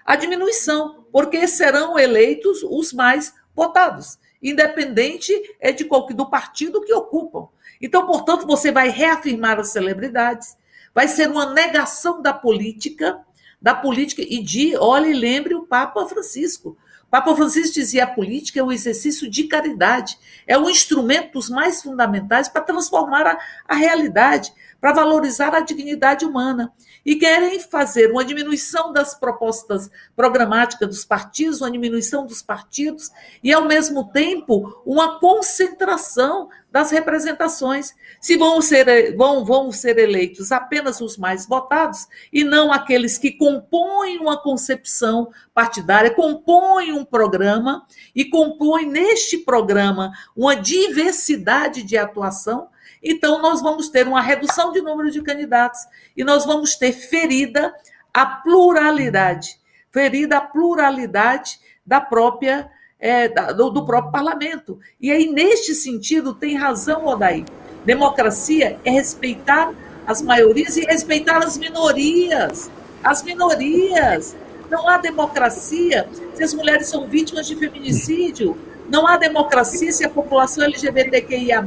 A 0.03 0.15
diminuição, 0.15 1.05
porque 1.11 1.45
serão 1.47 1.99
eleitos 1.99 2.63
os 2.63 2.91
mais 2.91 3.35
votados 3.55 4.17
independente 4.41 5.33
é 5.59 5.71
de 5.71 5.85
qual, 5.85 6.05
do 6.07 6.29
partido 6.29 6.81
que 6.81 6.93
ocupam. 6.93 7.47
Então, 7.81 8.05
portanto, 8.05 8.45
você 8.45 8.71
vai 8.71 8.89
reafirmar 8.89 9.59
as 9.59 9.69
celebridades, 9.69 10.57
vai 10.93 11.07
ser 11.07 11.29
uma 11.29 11.53
negação 11.53 12.21
da 12.21 12.33
política, 12.33 13.19
da 13.61 13.73
política 13.73 14.21
e 14.21 14.41
de, 14.41 14.75
olhe, 14.77 15.13
lembre 15.13 15.55
o 15.55 15.65
Papa 15.65 16.05
Francisco. 16.07 16.77
Papa 17.09 17.33
Francisco 17.35 17.73
dizia 17.73 18.03
a 18.03 18.07
política 18.07 18.59
é 18.59 18.63
o 18.63 18.71
exercício 18.71 19.29
de 19.29 19.45
caridade, 19.45 20.17
é 20.45 20.57
um 20.57 20.69
instrumento 20.69 21.33
dos 21.33 21.49
mais 21.49 21.81
fundamentais 21.81 22.49
para 22.49 22.61
transformar 22.61 23.25
a, 23.25 23.37
a 23.65 23.75
realidade, 23.75 24.53
para 24.79 24.93
valorizar 24.93 25.55
a 25.55 25.61
dignidade 25.61 26.25
humana. 26.25 26.71
E 27.05 27.15
querem 27.15 27.59
fazer 27.59 28.11
uma 28.11 28.25
diminuição 28.25 28.91
das 28.91 29.15
propostas 29.15 29.89
programáticas 30.15 30.89
dos 30.89 31.05
partidos, 31.05 31.61
uma 31.61 31.71
diminuição 31.71 32.25
dos 32.25 32.41
partidos 32.41 33.09
e, 33.41 33.53
ao 33.53 33.65
mesmo 33.65 34.11
tempo, 34.11 34.81
uma 34.85 35.17
concentração 35.19 36.49
das 36.77 36.91
representações. 36.91 37.95
Se 38.21 38.37
vão 38.37 38.61
ser, 38.61 39.15
vão, 39.15 39.43
vão 39.43 39.71
ser 39.71 39.97
eleitos 39.97 40.51
apenas 40.51 41.01
os 41.01 41.17
mais 41.17 41.47
votados 41.47 42.07
e 42.31 42.43
não 42.43 42.71
aqueles 42.71 43.17
que 43.17 43.31
compõem 43.31 44.19
uma 44.19 44.37
concepção 44.37 45.31
partidária, 45.55 46.13
compõem 46.13 46.93
um 46.93 47.03
programa 47.03 47.83
e 48.15 48.25
compõem 48.25 48.85
neste 48.85 49.39
programa 49.39 50.11
uma 50.35 50.55
diversidade 50.55 51.81
de 51.81 51.97
atuação 51.97 52.69
então, 53.01 53.41
nós 53.41 53.61
vamos 53.61 53.89
ter 53.89 54.07
uma 54.07 54.21
redução 54.21 54.71
de 54.71 54.81
número 54.81 55.11
de 55.11 55.21
candidatos 55.21 55.79
e 56.15 56.23
nós 56.23 56.45
vamos 56.45 56.75
ter 56.75 56.91
ferida 56.91 57.73
a 58.13 58.25
pluralidade, 58.25 59.59
ferida 59.91 60.37
a 60.37 60.41
pluralidade 60.41 61.59
da 61.85 62.01
própria 62.01 62.69
é, 62.99 63.27
do, 63.53 63.69
do, 63.69 63.85
próprio 63.85 64.11
parlamento. 64.11 64.79
E 64.99 65.11
aí, 65.11 65.27
neste 65.31 65.73
sentido, 65.75 66.33
tem 66.33 66.55
razão, 66.55 67.05
Odaí. 67.05 67.45
Democracia 67.85 68.79
é 68.83 68.91
respeitar 68.91 69.73
as 70.05 70.21
maiorias 70.21 70.77
e 70.77 70.81
respeitar 70.81 71.43
as 71.43 71.57
minorias. 71.57 72.69
As 73.03 73.23
minorias. 73.23 74.35
Não 74.69 74.87
há 74.89 74.97
democracia 74.97 76.07
se 76.33 76.43
as 76.43 76.53
mulheres 76.53 76.87
são 76.87 77.07
vítimas 77.07 77.47
de 77.47 77.55
feminicídio. 77.55 78.57
Não 78.89 79.05
há 79.05 79.17
democracia 79.17 79.91
se 79.91 80.05
a 80.05 80.09
população 80.09 80.63
LGBTQIA 80.63 81.63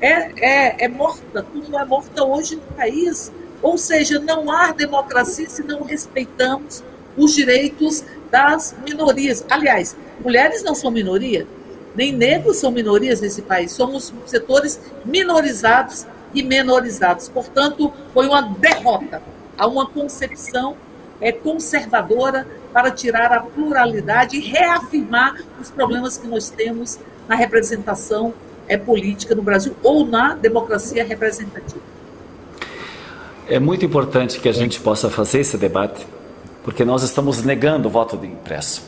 é, 0.00 0.08
é, 0.10 0.84
é 0.84 0.88
morta, 0.88 1.42
tudo 1.42 1.76
é 1.76 1.84
morta 1.84 2.24
hoje 2.24 2.56
no 2.56 2.62
país. 2.76 3.32
Ou 3.60 3.76
seja, 3.78 4.18
não 4.18 4.50
há 4.50 4.72
democracia 4.72 5.48
se 5.48 5.62
não 5.62 5.82
respeitamos 5.82 6.82
os 7.16 7.34
direitos 7.34 8.04
das 8.30 8.74
minorias. 8.84 9.44
Aliás, 9.48 9.96
mulheres 10.22 10.62
não 10.62 10.74
são 10.74 10.90
minoria, 10.90 11.46
nem 11.94 12.12
negros 12.12 12.56
são 12.56 12.70
minorias 12.70 13.20
nesse 13.20 13.42
país. 13.42 13.72
Somos 13.72 14.12
setores 14.26 14.80
minorizados 15.04 16.06
e 16.34 16.42
menorizados. 16.42 17.28
Portanto, 17.28 17.92
foi 18.12 18.26
uma 18.26 18.42
derrota 18.42 19.22
a 19.56 19.66
uma 19.66 19.86
concepção 19.86 20.76
é, 21.20 21.30
conservadora 21.30 22.46
para 22.72 22.90
tirar 22.90 23.32
a 23.32 23.40
pluralidade 23.40 24.36
e 24.36 24.40
reafirmar 24.40 25.36
os 25.60 25.70
problemas 25.70 26.18
que 26.18 26.26
nós 26.26 26.50
temos 26.50 26.98
na 27.28 27.36
representação 27.36 28.34
é, 28.66 28.76
política 28.76 29.34
no 29.34 29.42
Brasil 29.42 29.76
ou 29.82 30.04
na 30.04 30.34
democracia 30.34 31.04
representativa. 31.04 31.80
É 33.46 33.58
muito 33.58 33.84
importante 33.84 34.40
que 34.40 34.48
a 34.48 34.52
gente 34.52 34.80
possa 34.80 35.10
fazer 35.10 35.40
esse 35.40 35.56
debate, 35.56 36.06
porque 36.64 36.84
nós 36.84 37.02
estamos 37.02 37.42
negando 37.42 37.88
o 37.88 37.90
voto 37.90 38.16
de 38.16 38.26
impresso, 38.26 38.82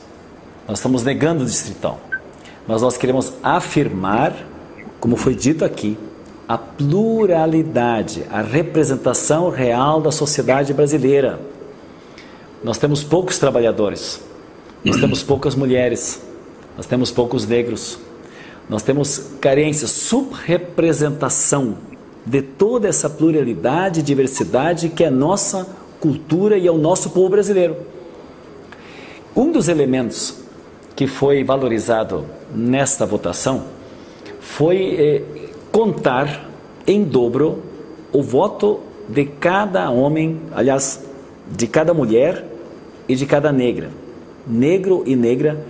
nós 0.66 0.78
estamos 0.78 1.04
negando 1.04 1.44
o 1.44 1.46
distritão, 1.46 1.98
mas 2.66 2.80
nós 2.82 2.96
queremos 2.96 3.34
afirmar, 3.42 4.34
como 4.98 5.14
foi 5.14 5.34
dito 5.34 5.64
aqui, 5.64 5.96
a 6.48 6.56
pluralidade, 6.56 8.24
a 8.30 8.40
representação 8.40 9.50
real 9.50 10.00
da 10.00 10.10
sociedade 10.10 10.72
brasileira. 10.72 11.40
Nós 12.64 12.78
temos 12.78 13.04
poucos 13.04 13.38
trabalhadores, 13.38 14.22
nós 14.82 14.96
temos 14.96 15.22
poucas 15.22 15.54
mulheres, 15.54 16.22
nós 16.76 16.86
temos 16.86 17.10
poucos 17.10 17.46
negros, 17.46 17.98
nós 18.68 18.82
temos 18.82 19.32
carência, 19.40 19.86
subrepresentação 19.86 21.76
de 22.24 22.42
toda 22.42 22.88
essa 22.88 23.08
pluralidade 23.10 24.00
e 24.00 24.02
diversidade 24.02 24.88
que 24.88 25.04
é 25.04 25.10
nossa 25.10 25.66
cultura 26.06 26.56
e 26.56 26.68
ao 26.68 26.78
nosso 26.78 27.10
povo 27.10 27.30
brasileiro. 27.30 27.76
Um 29.34 29.50
dos 29.50 29.68
elementos 29.68 30.38
que 30.94 31.08
foi 31.08 31.42
valorizado 31.42 32.24
nesta 32.54 33.04
votação 33.04 33.64
foi 34.38 34.94
eh, 34.94 35.22
contar 35.72 36.48
em 36.86 37.02
dobro 37.02 37.60
o 38.12 38.22
voto 38.22 38.78
de 39.08 39.24
cada 39.24 39.90
homem, 39.90 40.40
aliás, 40.54 41.04
de 41.50 41.66
cada 41.66 41.92
mulher 41.92 42.44
e 43.08 43.16
de 43.16 43.26
cada 43.26 43.50
negra, 43.50 43.90
negro 44.46 45.02
e 45.06 45.16
negra, 45.16 45.60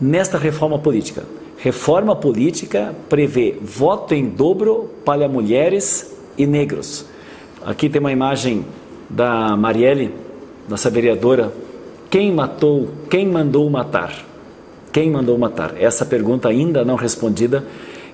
nesta 0.00 0.38
reforma 0.38 0.78
política. 0.78 1.24
Reforma 1.58 2.14
política 2.14 2.94
prevê 3.08 3.56
voto 3.60 4.14
em 4.14 4.28
dobro 4.28 4.88
para 5.04 5.28
mulheres 5.28 6.14
e 6.38 6.46
negros. 6.46 7.04
Aqui 7.66 7.88
tem 7.90 8.00
uma 8.00 8.12
imagem 8.12 8.64
da 9.10 9.56
Marielle, 9.56 10.14
nossa 10.68 10.88
vereadora. 10.88 11.52
Quem 12.08 12.32
matou, 12.32 12.88
quem 13.10 13.26
mandou 13.26 13.68
matar? 13.68 14.14
Quem 14.92 15.10
mandou 15.10 15.36
matar? 15.36 15.74
Essa 15.76 16.06
pergunta 16.06 16.48
ainda 16.48 16.84
não 16.84 16.94
respondida, 16.94 17.64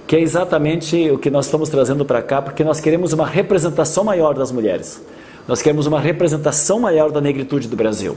que 0.06 0.16
é 0.16 0.20
exatamente 0.20 1.10
o 1.10 1.18
que 1.18 1.30
nós 1.30 1.46
estamos 1.46 1.68
trazendo 1.68 2.04
para 2.04 2.22
cá, 2.22 2.40
porque 2.40 2.64
nós 2.64 2.80
queremos 2.80 3.12
uma 3.12 3.26
representação 3.26 4.04
maior 4.04 4.34
das 4.34 4.50
mulheres. 4.50 5.04
Nós 5.46 5.62
queremos 5.62 5.86
uma 5.86 6.00
representação 6.00 6.80
maior 6.80 7.10
da 7.10 7.20
negritude 7.20 7.68
do 7.68 7.76
Brasil. 7.76 8.16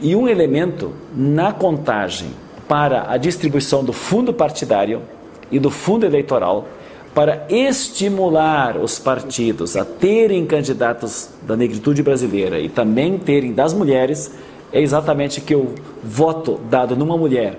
E 0.00 0.16
um 0.16 0.26
elemento 0.26 0.92
na 1.14 1.52
contagem 1.52 2.30
para 2.66 3.10
a 3.10 3.16
distribuição 3.16 3.84
do 3.84 3.92
fundo 3.92 4.32
partidário 4.32 5.02
e 5.50 5.58
do 5.58 5.70
fundo 5.70 6.04
eleitoral 6.04 6.66
para 7.14 7.46
estimular 7.48 8.78
os 8.78 8.98
partidos 8.98 9.76
a 9.76 9.84
terem 9.84 10.46
candidatos 10.46 11.28
da 11.42 11.56
negritude 11.56 12.02
brasileira 12.02 12.58
e 12.58 12.68
também 12.68 13.18
terem 13.18 13.52
das 13.52 13.74
mulheres, 13.74 14.34
é 14.72 14.80
exatamente 14.80 15.40
que 15.40 15.54
o 15.54 15.74
voto 16.02 16.58
dado 16.70 16.96
numa 16.96 17.16
mulher 17.16 17.58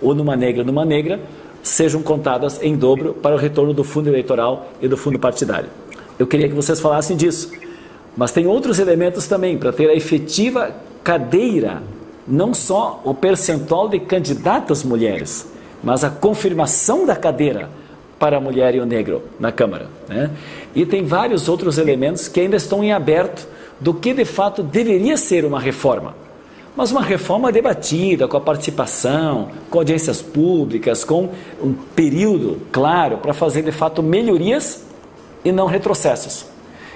ou 0.00 0.14
numa 0.14 0.34
negra 0.36 0.64
numa 0.64 0.84
negra 0.84 1.20
sejam 1.62 2.02
contadas 2.02 2.62
em 2.62 2.76
dobro 2.76 3.14
para 3.14 3.34
o 3.34 3.38
retorno 3.38 3.72
do 3.72 3.84
fundo 3.84 4.08
eleitoral 4.08 4.68
e 4.80 4.88
do 4.88 4.96
fundo 4.96 5.18
partidário. 5.18 5.68
Eu 6.18 6.26
queria 6.26 6.48
que 6.48 6.54
vocês 6.54 6.80
falassem 6.80 7.16
disso. 7.16 7.50
Mas 8.16 8.30
tem 8.30 8.46
outros 8.46 8.78
elementos 8.78 9.26
também 9.26 9.58
para 9.58 9.72
ter 9.72 9.90
a 9.90 9.94
efetiva 9.94 10.72
cadeira 11.02 11.82
não 12.26 12.54
só 12.54 13.00
o 13.04 13.12
percentual 13.12 13.88
de 13.88 13.98
candidatas 13.98 14.84
mulheres, 14.84 15.50
mas 15.82 16.04
a 16.04 16.10
confirmação 16.10 17.04
da 17.04 17.16
cadeira 17.16 17.68
para 18.18 18.36
a 18.36 18.40
mulher 18.40 18.74
e 18.74 18.80
o 18.80 18.86
negro 18.86 19.22
na 19.38 19.50
Câmara. 19.50 19.88
Né? 20.08 20.30
E 20.74 20.86
tem 20.86 21.04
vários 21.04 21.48
outros 21.48 21.78
elementos 21.78 22.28
que 22.28 22.40
ainda 22.40 22.56
estão 22.56 22.82
em 22.82 22.92
aberto 22.92 23.46
do 23.80 23.92
que 23.92 24.12
de 24.12 24.24
fato 24.24 24.62
deveria 24.62 25.16
ser 25.16 25.44
uma 25.44 25.60
reforma. 25.60 26.14
Mas 26.76 26.90
uma 26.90 27.02
reforma 27.02 27.52
debatida, 27.52 28.26
com 28.26 28.36
a 28.36 28.40
participação, 28.40 29.50
com 29.70 29.78
audiências 29.78 30.20
públicas, 30.20 31.04
com 31.04 31.30
um 31.62 31.72
período 31.72 32.62
claro 32.72 33.18
para 33.18 33.32
fazer 33.32 33.62
de 33.62 33.70
fato 33.70 34.02
melhorias 34.02 34.84
e 35.44 35.52
não 35.52 35.66
retrocessos. 35.66 36.46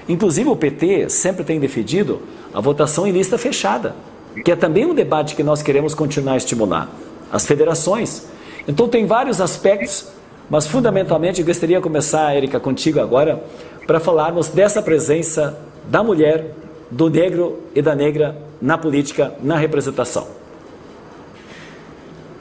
Inclusive 0.07 0.49
o 0.49 0.55
PT 0.55 1.09
sempre 1.09 1.43
tem 1.43 1.59
defendido 1.59 2.21
a 2.53 2.59
votação 2.59 3.07
em 3.07 3.11
lista 3.11 3.37
fechada 3.37 3.95
que 4.43 4.51
é 4.51 4.55
também 4.55 4.85
um 4.85 4.93
debate 4.93 5.35
que 5.35 5.43
nós 5.43 5.61
queremos 5.61 5.93
continuar 5.93 6.33
a 6.33 6.37
estimular. 6.37 6.89
As 7.31 7.45
federações. 7.45 8.25
Então, 8.67 8.87
tem 8.87 9.05
vários 9.05 9.41
aspectos, 9.41 10.07
mas 10.49 10.65
fundamentalmente 10.65 11.41
eu 11.41 11.45
gostaria 11.45 11.77
de 11.77 11.83
começar, 11.83 12.35
Erika, 12.35 12.59
contigo 12.59 12.99
agora, 12.99 13.43
para 13.85 13.99
falarmos 13.99 14.49
dessa 14.49 14.81
presença 14.81 15.57
da 15.87 16.03
mulher, 16.03 16.53
do 16.89 17.09
negro 17.09 17.59
e 17.75 17.81
da 17.81 17.95
negra 17.95 18.35
na 18.61 18.77
política, 18.77 19.33
na 19.41 19.57
representação. 19.57 20.27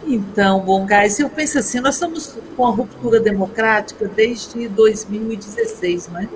Então, 0.07 0.61
bom, 0.61 0.87
guys, 0.87 1.21
eu 1.21 1.29
penso 1.29 1.59
assim, 1.59 1.81
nós 1.81 1.97
estamos 1.97 2.35
com 2.57 2.67
a 2.67 2.71
ruptura 2.71 3.21
democrática 3.21 4.09
desde 4.09 4.67
2016, 4.67 6.09
não 6.09 6.21
é? 6.21 6.29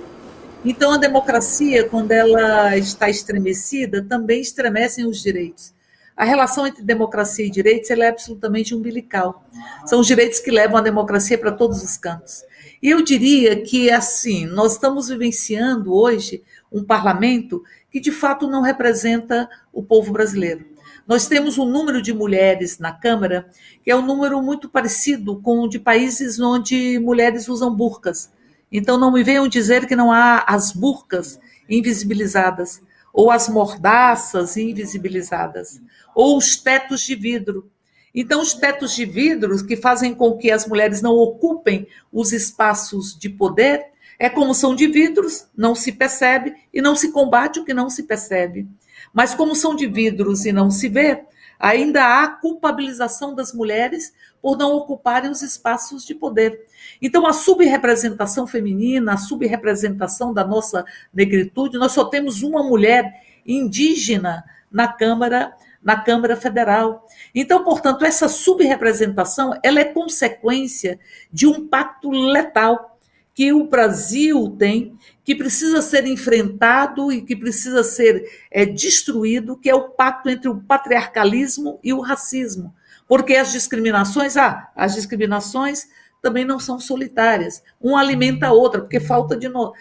Então, 0.62 0.92
a 0.92 0.98
democracia, 0.98 1.88
quando 1.88 2.12
ela 2.12 2.76
está 2.76 3.08
estremecida, 3.08 4.02
também 4.02 4.40
estremecem 4.40 5.06
os 5.06 5.22
direitos. 5.22 5.72
A 6.16 6.24
relação 6.24 6.66
entre 6.66 6.82
democracia 6.82 7.46
e 7.46 7.50
direitos 7.50 7.90
é 7.90 8.08
absolutamente 8.08 8.74
umbilical. 8.74 9.44
São 9.86 10.00
os 10.00 10.06
direitos 10.06 10.40
que 10.40 10.50
levam 10.50 10.76
a 10.76 10.82
democracia 10.82 11.38
para 11.38 11.52
todos 11.52 11.82
os 11.82 11.96
cantos. 11.96 12.44
E 12.82 12.90
eu 12.90 13.02
diria 13.02 13.62
que, 13.62 13.90
assim, 13.90 14.44
nós 14.46 14.72
estamos 14.72 15.08
vivenciando 15.08 15.94
hoje 15.94 16.42
um 16.70 16.84
parlamento 16.84 17.62
que, 17.90 18.00
de 18.00 18.10
fato, 18.10 18.46
não 18.48 18.62
representa 18.62 19.48
o 19.72 19.82
povo 19.82 20.12
brasileiro. 20.12 20.66
Nós 21.06 21.26
temos 21.26 21.58
um 21.58 21.64
número 21.64 22.00
de 22.00 22.12
mulheres 22.12 22.78
na 22.78 22.92
Câmara 22.92 23.48
que 23.84 23.90
é 23.90 23.96
um 23.96 24.04
número 24.04 24.40
muito 24.40 24.68
parecido 24.68 25.40
com 25.40 25.60
o 25.60 25.68
de 25.68 25.78
países 25.78 26.38
onde 26.38 26.98
mulheres 26.98 27.48
usam 27.48 27.74
burcas. 27.74 28.30
Então 28.70 28.96
não 28.96 29.12
me 29.12 29.22
venham 29.22 29.48
dizer 29.48 29.86
que 29.86 29.96
não 29.96 30.12
há 30.12 30.44
as 30.46 30.72
burcas 30.72 31.38
invisibilizadas, 31.68 32.80
ou 33.12 33.30
as 33.30 33.48
mordaças 33.48 34.56
invisibilizadas, 34.56 35.80
ou 36.14 36.36
os 36.36 36.56
tetos 36.56 37.02
de 37.02 37.14
vidro. 37.14 37.70
Então, 38.14 38.40
os 38.40 38.54
tetos 38.54 38.94
de 38.94 39.04
vidro 39.04 39.66
que 39.66 39.76
fazem 39.76 40.14
com 40.14 40.36
que 40.36 40.50
as 40.50 40.66
mulheres 40.66 41.00
não 41.02 41.12
ocupem 41.12 41.86
os 42.12 42.32
espaços 42.32 43.16
de 43.18 43.28
poder, 43.28 43.86
é 44.18 44.28
como 44.28 44.54
são 44.54 44.74
de 44.74 44.86
vidros, 44.86 45.46
não 45.56 45.74
se 45.74 45.92
percebe 45.92 46.54
e 46.72 46.80
não 46.80 46.94
se 46.94 47.10
combate 47.10 47.58
o 47.58 47.64
que 47.64 47.74
não 47.74 47.90
se 47.90 48.04
percebe. 48.04 48.68
Mas 49.12 49.34
como 49.34 49.54
são 49.54 49.74
de 49.74 49.86
vidros 49.86 50.44
e 50.44 50.52
não 50.52 50.70
se 50.70 50.88
vê, 50.88 51.24
ainda 51.62 52.04
há 52.04 52.26
culpabilização 52.26 53.36
das 53.36 53.54
mulheres 53.54 54.12
por 54.42 54.58
não 54.58 54.72
ocuparem 54.72 55.30
os 55.30 55.42
espaços 55.42 56.04
de 56.04 56.12
poder. 56.12 56.66
Então, 57.00 57.24
a 57.24 57.32
subrepresentação 57.32 58.48
feminina, 58.48 59.12
a 59.12 59.16
subrepresentação 59.16 60.34
da 60.34 60.44
nossa 60.44 60.84
negritude, 61.14 61.78
nós 61.78 61.92
só 61.92 62.04
temos 62.06 62.42
uma 62.42 62.64
mulher 62.64 63.22
indígena 63.46 64.44
na 64.70 64.88
Câmara 64.88 65.54
na 65.80 66.00
Câmara 66.00 66.36
Federal. 66.36 67.08
Então, 67.34 67.64
portanto, 67.64 68.04
essa 68.04 68.28
subrepresentação 68.28 69.58
ela 69.64 69.80
é 69.80 69.84
consequência 69.84 71.00
de 71.32 71.44
um 71.44 71.66
pacto 71.66 72.08
letal 72.08 72.91
que 73.34 73.52
o 73.52 73.64
Brasil 73.64 74.54
tem, 74.58 74.96
que 75.24 75.34
precisa 75.34 75.80
ser 75.80 76.06
enfrentado 76.06 77.10
e 77.10 77.22
que 77.22 77.34
precisa 77.34 77.82
ser 77.82 78.24
é, 78.50 78.66
destruído, 78.66 79.56
que 79.56 79.70
é 79.70 79.74
o 79.74 79.90
pacto 79.90 80.28
entre 80.28 80.48
o 80.48 80.60
patriarcalismo 80.60 81.78
e 81.82 81.92
o 81.92 82.00
racismo. 82.00 82.74
Porque 83.08 83.36
as 83.36 83.52
discriminações, 83.52 84.36
ah, 84.36 84.70
as 84.76 84.94
discriminações 84.94 85.86
também 86.22 86.44
não 86.44 86.58
são 86.60 86.78
solitárias. 86.78 87.62
Um 87.80 87.96
alimenta 87.96 88.46
a 88.46 88.52
outra, 88.52 88.80
porque 88.80 89.00
falta 89.00 89.36
de 89.36 89.48
no... 89.48 89.74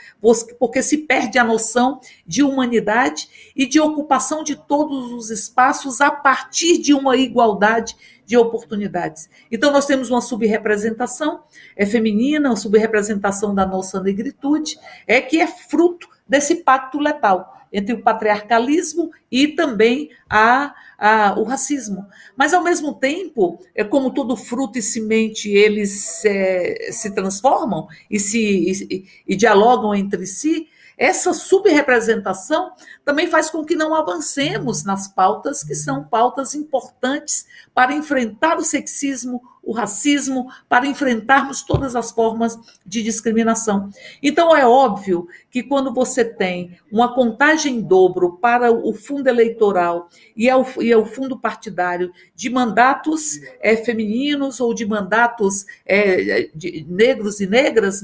porque 0.60 0.82
se 0.82 0.98
perde 0.98 1.38
a 1.38 1.44
noção 1.44 2.02
de 2.26 2.42
humanidade 2.42 3.30
e 3.56 3.68
de 3.68 3.80
ocupação 3.80 4.44
de 4.44 4.56
todos 4.56 5.12
os 5.12 5.30
espaços 5.30 6.02
a 6.02 6.10
partir 6.10 6.80
de 6.80 6.96
uma 6.96 7.16
igualdade 7.16 7.96
de 8.32 8.38
oportunidades. 8.38 9.30
Então 9.52 9.74
nós 9.74 9.86
temos 9.86 10.10
uma 10.10 10.22
subrepresentação 10.22 11.44
é 11.76 11.86
feminina, 11.86 12.48
uma 12.50 12.56
subrepresentação 12.56 13.54
da 13.54 13.66
nossa 13.66 14.02
negritude, 14.02 14.80
é 15.06 15.20
que 15.20 15.42
é 15.42 15.48
fruto 15.48 16.08
desse 16.26 16.64
pacto 16.64 16.98
letal 16.98 17.58
entre 17.74 17.94
o 17.94 18.02
patriarcalismo 18.02 19.12
e 19.30 19.50
também 19.50 20.12
a, 20.30 20.74
a, 20.98 21.38
o 21.38 21.44
racismo. 21.44 22.06
Mas, 22.36 22.54
ao 22.54 22.64
mesmo 22.64 22.94
tempo, 22.94 23.60
é 23.76 23.84
como 23.84 24.14
todo 24.14 24.38
fruto 24.38 24.78
e 24.78 24.82
semente, 24.82 25.50
eles 25.50 25.92
se, 25.92 26.92
se 26.94 27.14
transformam 27.14 27.88
e, 28.10 28.18
se, 28.18 28.40
e, 28.90 29.06
e 29.28 29.36
dialogam 29.36 29.94
entre 29.94 30.26
si, 30.26 30.68
essa 31.02 31.34
subrepresentação 31.34 32.74
também 33.04 33.26
faz 33.26 33.50
com 33.50 33.66
que 33.66 33.76
não 33.76 33.96
avancemos 33.96 34.84
nas 34.84 35.08
pautas 35.08 35.64
que 35.64 35.74
são 35.74 36.04
pautas 36.04 36.54
importantes 36.54 37.48
para 37.74 37.92
enfrentar 37.92 38.60
o 38.60 38.64
sexismo, 38.64 39.42
o 39.64 39.72
racismo, 39.72 40.52
para 40.70 40.86
enfrentarmos 40.86 41.64
todas 41.64 41.96
as 41.96 42.12
formas 42.12 42.56
de 42.86 43.02
discriminação. 43.02 43.90
Então, 44.22 44.56
é 44.56 44.64
óbvio 44.64 45.28
que 45.50 45.64
quando 45.64 45.92
você 45.92 46.24
tem 46.24 46.78
uma 46.92 47.16
contagem 47.16 47.78
em 47.78 47.82
dobro 47.82 48.38
para 48.38 48.72
o 48.72 48.94
fundo 48.94 49.28
eleitoral 49.28 50.08
e 50.38 50.48
ao, 50.52 50.68
e 50.80 50.94
ao 50.94 51.04
fundo 51.04 51.36
partidário 51.36 52.14
de 52.36 52.48
mandatos 52.48 53.40
é, 53.60 53.76
femininos 53.76 54.60
ou 54.60 54.72
de 54.72 54.86
mandatos 54.86 55.66
é, 55.84 56.48
de 56.54 56.86
negros 56.88 57.40
e 57.40 57.48
negras, 57.48 58.04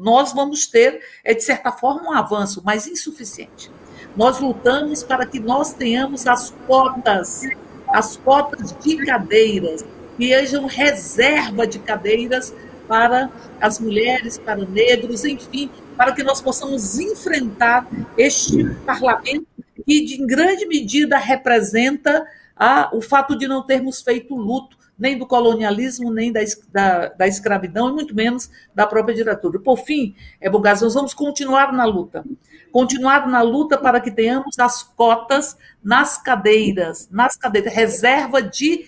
nós 0.00 0.32
vamos 0.32 0.66
ter, 0.66 1.00
é, 1.24 1.34
de 1.34 1.42
certa 1.42 1.72
forma, 1.72 2.10
um 2.10 2.12
avanço, 2.12 2.62
mas 2.64 2.86
insuficiente. 2.86 3.70
Nós 4.16 4.40
lutamos 4.40 5.02
para 5.02 5.26
que 5.26 5.38
nós 5.38 5.72
tenhamos 5.74 6.26
as 6.26 6.54
cotas, 6.66 7.42
as 7.88 8.16
cotas 8.16 8.74
de 8.82 8.96
cadeiras, 9.04 9.84
que 10.16 10.28
sejam 10.28 10.66
reserva 10.66 11.66
de 11.66 11.78
cadeiras 11.78 12.54
para 12.86 13.30
as 13.60 13.78
mulheres, 13.78 14.38
para 14.38 14.64
negros, 14.64 15.24
enfim, 15.24 15.70
para 15.96 16.12
que 16.12 16.22
nós 16.22 16.40
possamos 16.40 16.98
enfrentar 16.98 17.86
este 18.16 18.64
parlamento 18.86 19.46
que 19.84 20.16
em 20.16 20.26
grande 20.26 20.66
medida 20.66 21.18
representa 21.18 22.26
a, 22.56 22.90
o 22.94 23.00
fato 23.00 23.36
de 23.36 23.46
não 23.46 23.64
termos 23.64 24.00
feito 24.00 24.34
luto 24.34 24.77
nem 24.98 25.16
do 25.16 25.26
colonialismo, 25.26 26.12
nem 26.12 26.32
da, 26.32 26.40
da, 26.72 27.08
da, 27.08 27.28
escravidão, 27.28 27.90
e 27.90 27.92
muito 27.92 28.14
menos 28.14 28.50
da 28.74 28.86
própria 28.86 29.14
ditadura. 29.14 29.60
Por 29.60 29.78
fim, 29.78 30.14
é 30.40 30.50
Bogás, 30.50 30.80
nós 30.80 30.94
vamos 30.94 31.14
continuar 31.14 31.72
na 31.72 31.84
luta. 31.84 32.24
Continuar 32.72 33.28
na 33.28 33.40
luta 33.40 33.78
para 33.78 34.00
que 34.00 34.10
tenhamos 34.10 34.58
as 34.58 34.82
cotas 34.82 35.56
nas 35.82 36.20
cadeiras, 36.20 37.08
nas 37.10 37.36
cadeiras, 37.36 37.72
reserva 37.72 38.42
de 38.42 38.84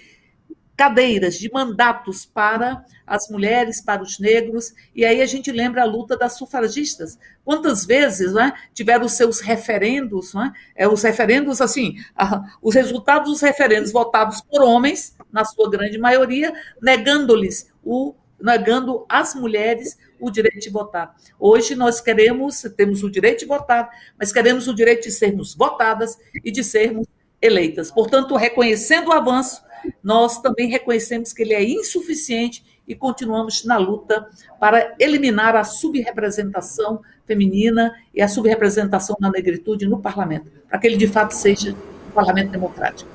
cadeiras, 0.80 1.38
de 1.38 1.50
mandatos 1.52 2.24
para 2.24 2.82
as 3.06 3.28
mulheres, 3.28 3.82
para 3.82 4.02
os 4.02 4.18
negros, 4.18 4.72
e 4.94 5.04
aí 5.04 5.20
a 5.20 5.26
gente 5.26 5.52
lembra 5.52 5.82
a 5.82 5.84
luta 5.84 6.16
das 6.16 6.38
sufragistas. 6.38 7.18
Quantas 7.44 7.84
vezes 7.84 8.32
né, 8.32 8.54
tiveram 8.72 9.04
os 9.04 9.12
seus 9.12 9.40
referendos, 9.40 10.32
né, 10.32 10.50
é, 10.74 10.88
os 10.88 11.02
referendos, 11.02 11.60
assim, 11.60 11.96
os 12.62 12.74
resultados 12.74 13.30
dos 13.30 13.42
referendos 13.42 13.92
votados 13.92 14.40
por 14.40 14.62
homens, 14.62 15.14
na 15.32 15.44
sua 15.44 15.70
grande 15.70 15.98
maioria, 15.98 16.52
negando-lhes 16.80 17.70
o 17.84 18.14
negando 18.40 19.04
às 19.08 19.34
mulheres 19.34 19.98
o 20.18 20.30
direito 20.30 20.60
de 20.60 20.70
votar. 20.70 21.14
Hoje 21.38 21.74
nós 21.74 22.00
queremos, 22.00 22.62
temos 22.76 23.02
o 23.02 23.10
direito 23.10 23.40
de 23.40 23.46
votar, 23.46 23.90
mas 24.18 24.32
queremos 24.32 24.66
o 24.66 24.74
direito 24.74 25.02
de 25.02 25.12
sermos 25.12 25.54
votadas 25.54 26.18
e 26.44 26.50
de 26.50 26.64
sermos 26.64 27.06
eleitas. 27.40 27.90
Portanto, 27.90 28.36
reconhecendo 28.36 29.08
o 29.08 29.12
avanço, 29.12 29.62
nós 30.02 30.40
também 30.40 30.68
reconhecemos 30.68 31.32
que 31.32 31.42
ele 31.42 31.54
é 31.54 31.62
insuficiente 31.62 32.64
e 32.86 32.94
continuamos 32.94 33.64
na 33.64 33.78
luta 33.78 34.28
para 34.58 34.94
eliminar 34.98 35.56
a 35.56 35.64
subrepresentação 35.64 37.00
feminina 37.24 37.94
e 38.12 38.20
a 38.20 38.28
subrepresentação 38.28 39.16
da 39.20 39.30
negritude 39.30 39.86
no 39.86 40.00
parlamento, 40.00 40.50
para 40.68 40.78
que 40.78 40.86
ele 40.86 40.96
de 40.96 41.06
fato 41.06 41.32
seja 41.32 41.74
um 42.08 42.10
parlamento 42.10 42.50
democrático. 42.50 43.08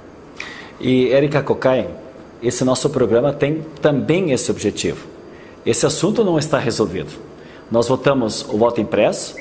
E 0.79 1.11
Érica 1.11 1.43
Cocai, 1.43 1.89
esse 2.47 2.63
nosso 2.63 2.89
programa 2.89 3.33
tem 3.33 3.65
também 3.81 4.31
esse 4.31 4.51
objetivo. 4.51 5.07
Esse 5.65 5.85
assunto 5.85 6.23
não 6.23 6.37
está 6.37 6.59
resolvido. 6.59 7.11
Nós 7.71 7.87
votamos 7.87 8.45
o 8.47 8.57
voto 8.57 8.79
impresso, 8.79 9.35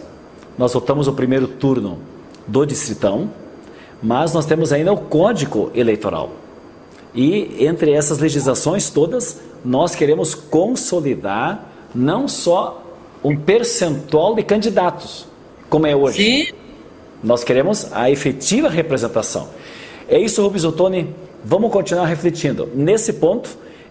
nós 0.57 0.73
votamos 0.73 1.07
o 1.07 1.13
primeiro 1.13 1.47
turno 1.47 1.99
do 2.47 2.65
distritão, 2.65 3.31
mas 4.03 4.33
nós 4.33 4.47
temos 4.47 4.73
ainda 4.73 4.93
o 4.93 4.97
código 4.97 5.71
eleitoral. 5.75 6.31
E 7.15 7.65
entre 7.67 7.93
essas 7.93 8.19
legislações 8.19 8.89
todas, 8.89 9.41
nós 9.65 9.95
queremos 9.95 10.35
consolidar 10.35 11.69
não 11.95 12.27
só 12.27 12.83
um 13.23 13.37
percentual 13.37 14.35
de 14.35 14.43
candidatos, 14.43 15.27
como 15.69 15.87
é 15.87 15.95
hoje. 15.95 16.47
Sim. 16.47 16.53
Nós 17.23 17.45
queremos 17.45 17.93
a 17.93 18.11
efetiva 18.11 18.69
representação. 18.69 19.49
É 20.09 20.19
isso, 20.19 20.43
Rubens 20.43 20.65
Ottoni. 20.65 21.15
Vamos 21.45 21.71
continuar 21.71 22.07
refletindo 22.07 22.71
nesse 22.75 23.13
ponto 23.13 23.51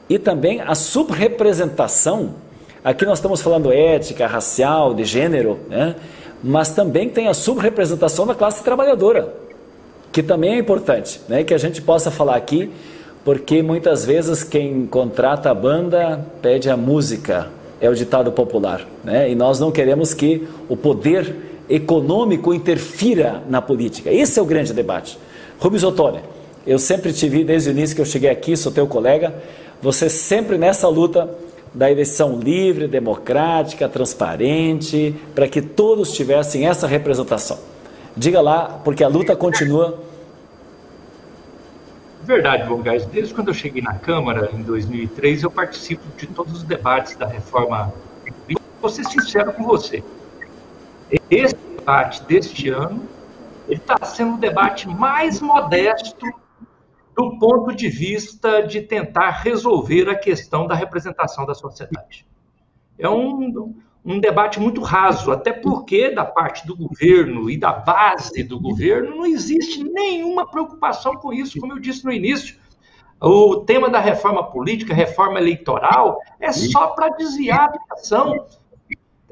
e 0.10 0.18
também 0.18 0.60
a 0.60 0.74
subrepresentação. 0.74 2.34
Aqui 2.84 3.06
nós 3.06 3.20
estamos 3.20 3.44
falando 3.44 3.72
ética, 3.72 4.26
racial, 4.26 4.96
de 4.96 5.06
gênero, 5.06 5.60
né? 5.70 5.96
mas 6.44 6.72
também 6.72 7.10
tem 7.10 7.28
a 7.28 7.34
subrepresentação 7.34 8.26
da 8.26 8.34
classe 8.34 8.64
trabalhadora, 8.64 9.36
que 10.12 10.24
também 10.24 10.56
é 10.56 10.58
importante, 10.58 11.22
né? 11.30 11.44
que 11.44 11.54
a 11.54 11.58
gente 11.60 11.80
possa 11.80 12.10
falar 12.10 12.36
aqui 12.36 12.72
porque 13.24 13.62
muitas 13.62 14.04
vezes 14.04 14.44
quem 14.44 14.88
contrata 14.88 15.52
a 15.52 15.54
banda 15.54 16.26
pede 16.42 16.72
a 16.72 16.76
música, 16.76 17.50
é 17.80 17.90
o 17.90 17.96
ditado 17.96 18.32
popular, 18.32 18.86
né? 19.04 19.30
E 19.30 19.36
nós 19.36 19.60
não 19.60 19.72
queremos 19.72 20.14
que 20.14 20.48
o 20.68 20.76
poder 20.76 21.36
econômico 21.70 22.54
interfira 22.54 23.42
na 23.50 23.62
política. 23.62 24.12
Esse 24.12 24.40
é 24.40 24.42
o 24.42 24.46
grande 24.46 24.74
debate. 24.74 25.18
Rubens 25.60 25.84
Ottoni, 25.84 26.20
eu 26.66 26.80
sempre 26.80 27.12
te 27.12 27.28
vi 27.28 27.44
desde 27.44 27.70
o 27.70 27.72
início 27.72 27.96
que 27.96 28.02
eu 28.02 28.06
cheguei 28.06 28.30
aqui, 28.30 28.56
sou 28.56 28.72
teu 28.72 28.88
colega, 28.88 29.34
você 29.82 30.10
sempre 30.10 30.58
nessa 30.58 30.88
luta 30.88 31.30
da 31.74 31.92
eleição 31.92 32.40
livre, 32.40 32.88
democrática, 32.88 33.90
transparente, 33.90 35.16
para 35.34 35.48
que 35.48 35.62
todos 35.62 36.14
tivessem 36.14 36.68
essa 36.68 36.88
representação. 36.88 37.60
Diga 38.16 38.40
lá, 38.42 38.80
porque 38.84 39.04
a 39.04 39.08
luta 39.08 39.36
continua 39.36 40.00
Verdade, 42.24 42.70
bom, 42.70 42.82
guys. 42.82 43.06
Desde 43.06 43.34
quando 43.34 43.50
eu 43.50 43.54
cheguei 43.54 43.82
na 43.82 43.96
Câmara, 43.96 44.50
em 44.54 44.62
2003, 44.62 45.44
eu 45.44 45.52
participo 45.52 46.04
de 46.16 46.26
todos 46.26 46.54
os 46.54 46.64
debates 46.64 47.18
da 47.18 47.28
reforma. 47.28 47.94
Vou 48.80 48.90
ser 48.90 49.04
sincero 49.04 49.52
com 49.52 49.64
você. 49.64 50.02
Esse 51.30 51.54
debate 51.76 52.24
deste 52.24 52.70
ano, 52.70 53.04
está 53.68 53.98
sendo 54.06 54.34
um 54.34 54.38
debate 54.38 54.88
mais 54.88 55.42
modesto 55.42 56.26
do 57.16 57.38
ponto 57.38 57.76
de 57.76 57.90
vista 57.90 58.62
de 58.62 58.82
tentar 58.82 59.30
resolver 59.30 60.10
a 60.10 60.16
questão 60.16 60.66
da 60.66 60.76
representação 60.76 61.46
da 61.46 61.54
sociedade. 61.54 62.26
É 62.98 63.08
um, 63.10 63.76
um 64.04 64.20
debate 64.20 64.60
muito 64.60 64.82
raso, 64.82 65.32
até 65.32 65.54
porque 65.54 66.10
da 66.12 66.26
parte 66.26 66.66
do 66.68 66.76
governo 66.76 67.50
e 67.50 67.58
da 67.58 67.72
base 67.72 68.44
do 68.44 68.60
governo 68.60 69.16
não 69.16 69.26
existe 69.26 69.84
nenhuma 69.84 70.50
preocupação 70.50 71.16
com 71.16 71.32
isso, 71.32 71.60
como 71.60 71.74
eu 71.74 71.80
disse 71.80 72.04
no 72.04 72.12
início. 72.12 72.58
O 73.22 73.58
tema 73.58 73.90
da 73.90 74.00
reforma 74.00 74.44
política, 74.44 74.94
reforma 74.94 75.40
eleitoral, 75.40 76.20
é 76.40 76.52
só 76.52 76.88
para 76.88 77.16
desviar 77.16 77.70
a 77.70 77.94
atenção, 77.94 78.46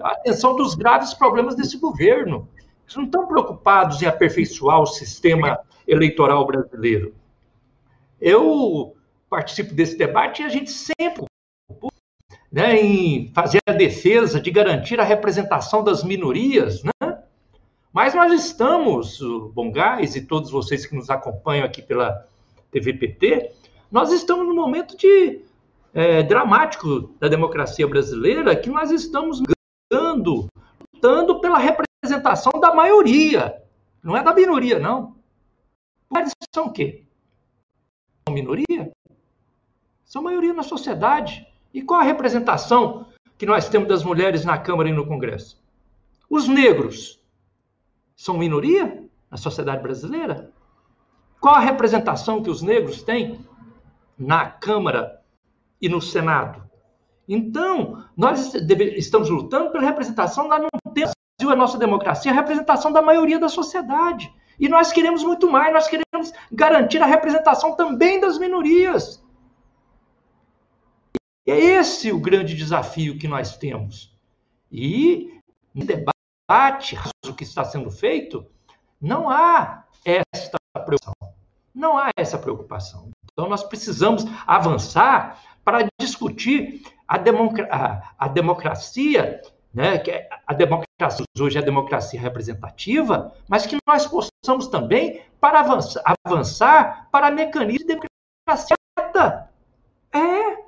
a 0.02 0.12
atenção 0.12 0.56
dos 0.56 0.76
graves 0.76 1.14
problemas 1.14 1.56
desse 1.56 1.78
governo. 1.78 2.48
Eles 2.86 2.96
não 2.96 3.04
estão 3.04 3.28
preocupados 3.28 4.02
em 4.02 4.06
aperfeiçoar 4.06 4.80
o 4.80 4.86
sistema 4.86 5.60
eleitoral 5.86 6.46
brasileiro. 6.46 7.14
Eu 8.22 8.96
participo 9.30 9.74
desse 9.74 9.98
debate 9.98 10.42
e 10.42 10.46
a 10.46 10.50
gente 10.50 10.70
sempre 10.70 11.26
né, 12.52 12.76
em 12.76 13.32
fazer 13.34 13.62
a 13.66 13.72
defesa 13.72 14.40
de 14.40 14.52
garantir 14.52 15.00
a 15.00 15.06
representação 15.06 15.84
das 15.84 16.04
minorias, 16.04 16.84
né? 16.84 17.24
Mas 17.94 18.14
nós 18.14 18.32
estamos, 18.34 19.20
Bongás 19.54 20.16
e 20.16 20.22
todos 20.22 20.52
vocês 20.52 20.86
que 20.86 20.96
nos 20.96 21.10
acompanham 21.10 21.66
aqui 21.66 21.82
pela 21.82 22.26
TVPT, 22.72 23.52
nós 23.92 24.12
estamos 24.12 24.46
num 24.46 24.56
momento 24.56 24.96
de 24.96 25.42
é, 25.94 26.24
dramático 26.24 27.14
da 27.20 27.28
democracia 27.28 27.88
brasileira, 27.88 28.56
que 28.56 28.70
nós 28.70 28.92
estamos 28.92 29.42
lutando, 29.42 30.48
lutando 30.94 31.42
pela 31.42 31.58
representação 31.58 32.54
da 32.62 32.74
maioria, 32.74 33.62
não 34.02 34.16
é 34.16 34.24
da 34.24 34.34
minoria, 34.34 34.80
não. 34.80 35.16
Mas 36.10 36.32
são 36.54 36.68
o 36.68 36.72
quê? 36.72 37.04
São 38.32 38.34
minoria? 38.34 38.92
São 40.06 40.24
maioria 40.24 40.54
na 40.54 40.64
sociedade. 40.64 41.46
E 41.74 41.82
qual 41.82 42.00
a 42.00 42.04
representação 42.04 43.08
que 43.38 43.46
nós 43.46 43.68
temos 43.68 43.90
das 43.90 44.04
mulheres 44.04 44.46
na 44.46 44.58
Câmara 44.58 44.90
e 44.90 44.94
no 44.94 45.06
Congresso? 45.06 45.62
Os 46.30 46.48
negros 46.48 47.22
são 48.16 48.38
minoria 48.38 49.04
na 49.30 49.36
sociedade 49.36 49.84
brasileira? 49.84 50.50
Qual 51.42 51.56
a 51.56 51.60
representação 51.60 52.42
que 52.42 52.50
os 52.50 52.62
negros 52.62 53.04
têm 53.04 53.46
na 54.18 54.46
Câmara 54.46 55.22
e 55.82 55.90
no 55.90 56.02
Senado? 56.02 56.64
Então, 57.28 58.06
nós 58.16 58.54
estamos 58.54 59.30
lutando 59.30 59.72
pela 59.72 59.84
representação 59.84 60.48
da 60.48 60.60
não 60.60 60.70
ter 60.94 61.10
a 61.42 61.56
nossa 61.56 61.78
democracia, 61.78 62.32
a 62.32 62.36
representação 62.36 62.92
da 62.92 63.02
maioria 63.02 63.40
da 63.40 63.50
sociedade. 63.50 64.34
E 64.62 64.70
nós 64.70 64.92
queremos 64.92 65.24
muito 65.24 65.50
mais, 65.50 65.74
nós 65.74 65.88
queremos 65.88 66.32
garantir 66.52 67.02
a 67.02 67.08
representação 67.08 67.76
também 67.76 68.20
das 68.20 68.38
minorias. 68.38 69.20
É 71.48 71.58
esse 71.58 72.12
o 72.12 72.20
grande 72.20 72.56
desafio 72.56 73.18
que 73.18 73.28
nós 73.28 73.58
temos. 73.58 74.16
E 74.72 75.42
no 75.74 75.84
debate 75.84 76.96
o 77.26 77.34
que 77.34 77.44
está 77.44 77.66
sendo 77.66 77.90
feito, 77.90 78.46
não 79.02 79.28
há 79.28 79.84
esta 80.06 80.60
preocupação. 80.86 81.34
Não 81.74 81.98
há 81.98 82.12
essa 82.16 82.38
preocupação. 82.38 83.10
Então 83.34 83.50
nós 83.50 83.64
precisamos 83.64 84.26
avançar 84.46 85.42
para 85.66 85.88
discutir 86.00 86.84
a, 87.08 87.16
a, 87.16 88.14
a 88.16 88.28
democracia, 88.28 89.42
né, 89.74 89.98
que 89.98 90.12
é 90.12 90.30
a 90.46 90.54
democracia 90.54 91.26
hoje 91.40 91.58
é 91.58 91.62
democracia 91.62 92.20
representativa, 92.20 93.34
mas 93.48 93.66
que 93.66 93.78
nós 93.88 94.06
possamos 94.06 94.68
também 94.68 95.22
para 95.40 95.62
avançar, 95.62 96.04
avançar 96.26 97.08
para 97.12 97.32
mecanismos 97.32 97.82
de 97.82 97.88
democracia. 97.88 98.76
É, 100.14 100.64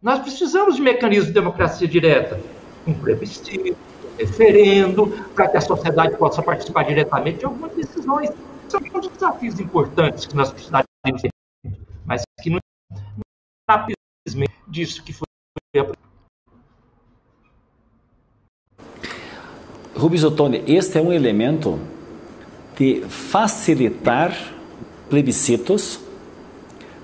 nós 0.00 0.20
precisamos 0.20 0.76
de 0.76 0.82
mecanismos 0.82 1.28
de 1.28 1.34
democracia 1.34 1.88
direta, 1.88 2.40
um 2.86 2.94
plebiscito, 2.94 3.76
um 4.04 4.16
referendo, 4.16 5.08
para 5.34 5.48
que 5.48 5.56
a 5.56 5.60
sociedade 5.60 6.16
possa 6.16 6.42
participar 6.42 6.84
diretamente 6.84 7.38
de 7.38 7.44
algumas 7.44 7.74
decisões. 7.74 8.30
São 8.68 8.80
desafios 8.80 9.60
importantes 9.60 10.26
que 10.26 10.34
nós 10.34 10.50
precisamos 10.50 10.86
ter, 11.20 11.30
mas 12.04 12.22
que 12.40 12.50
não 12.50 12.58
é 13.68 14.46
disso 14.68 15.02
que 15.02 15.12
foi 15.12 15.23
Rubens 19.96 20.22
este 20.66 20.98
é 20.98 21.00
um 21.00 21.12
elemento 21.12 21.78
de 22.76 23.04
facilitar 23.08 24.36
plebiscitos, 25.08 26.00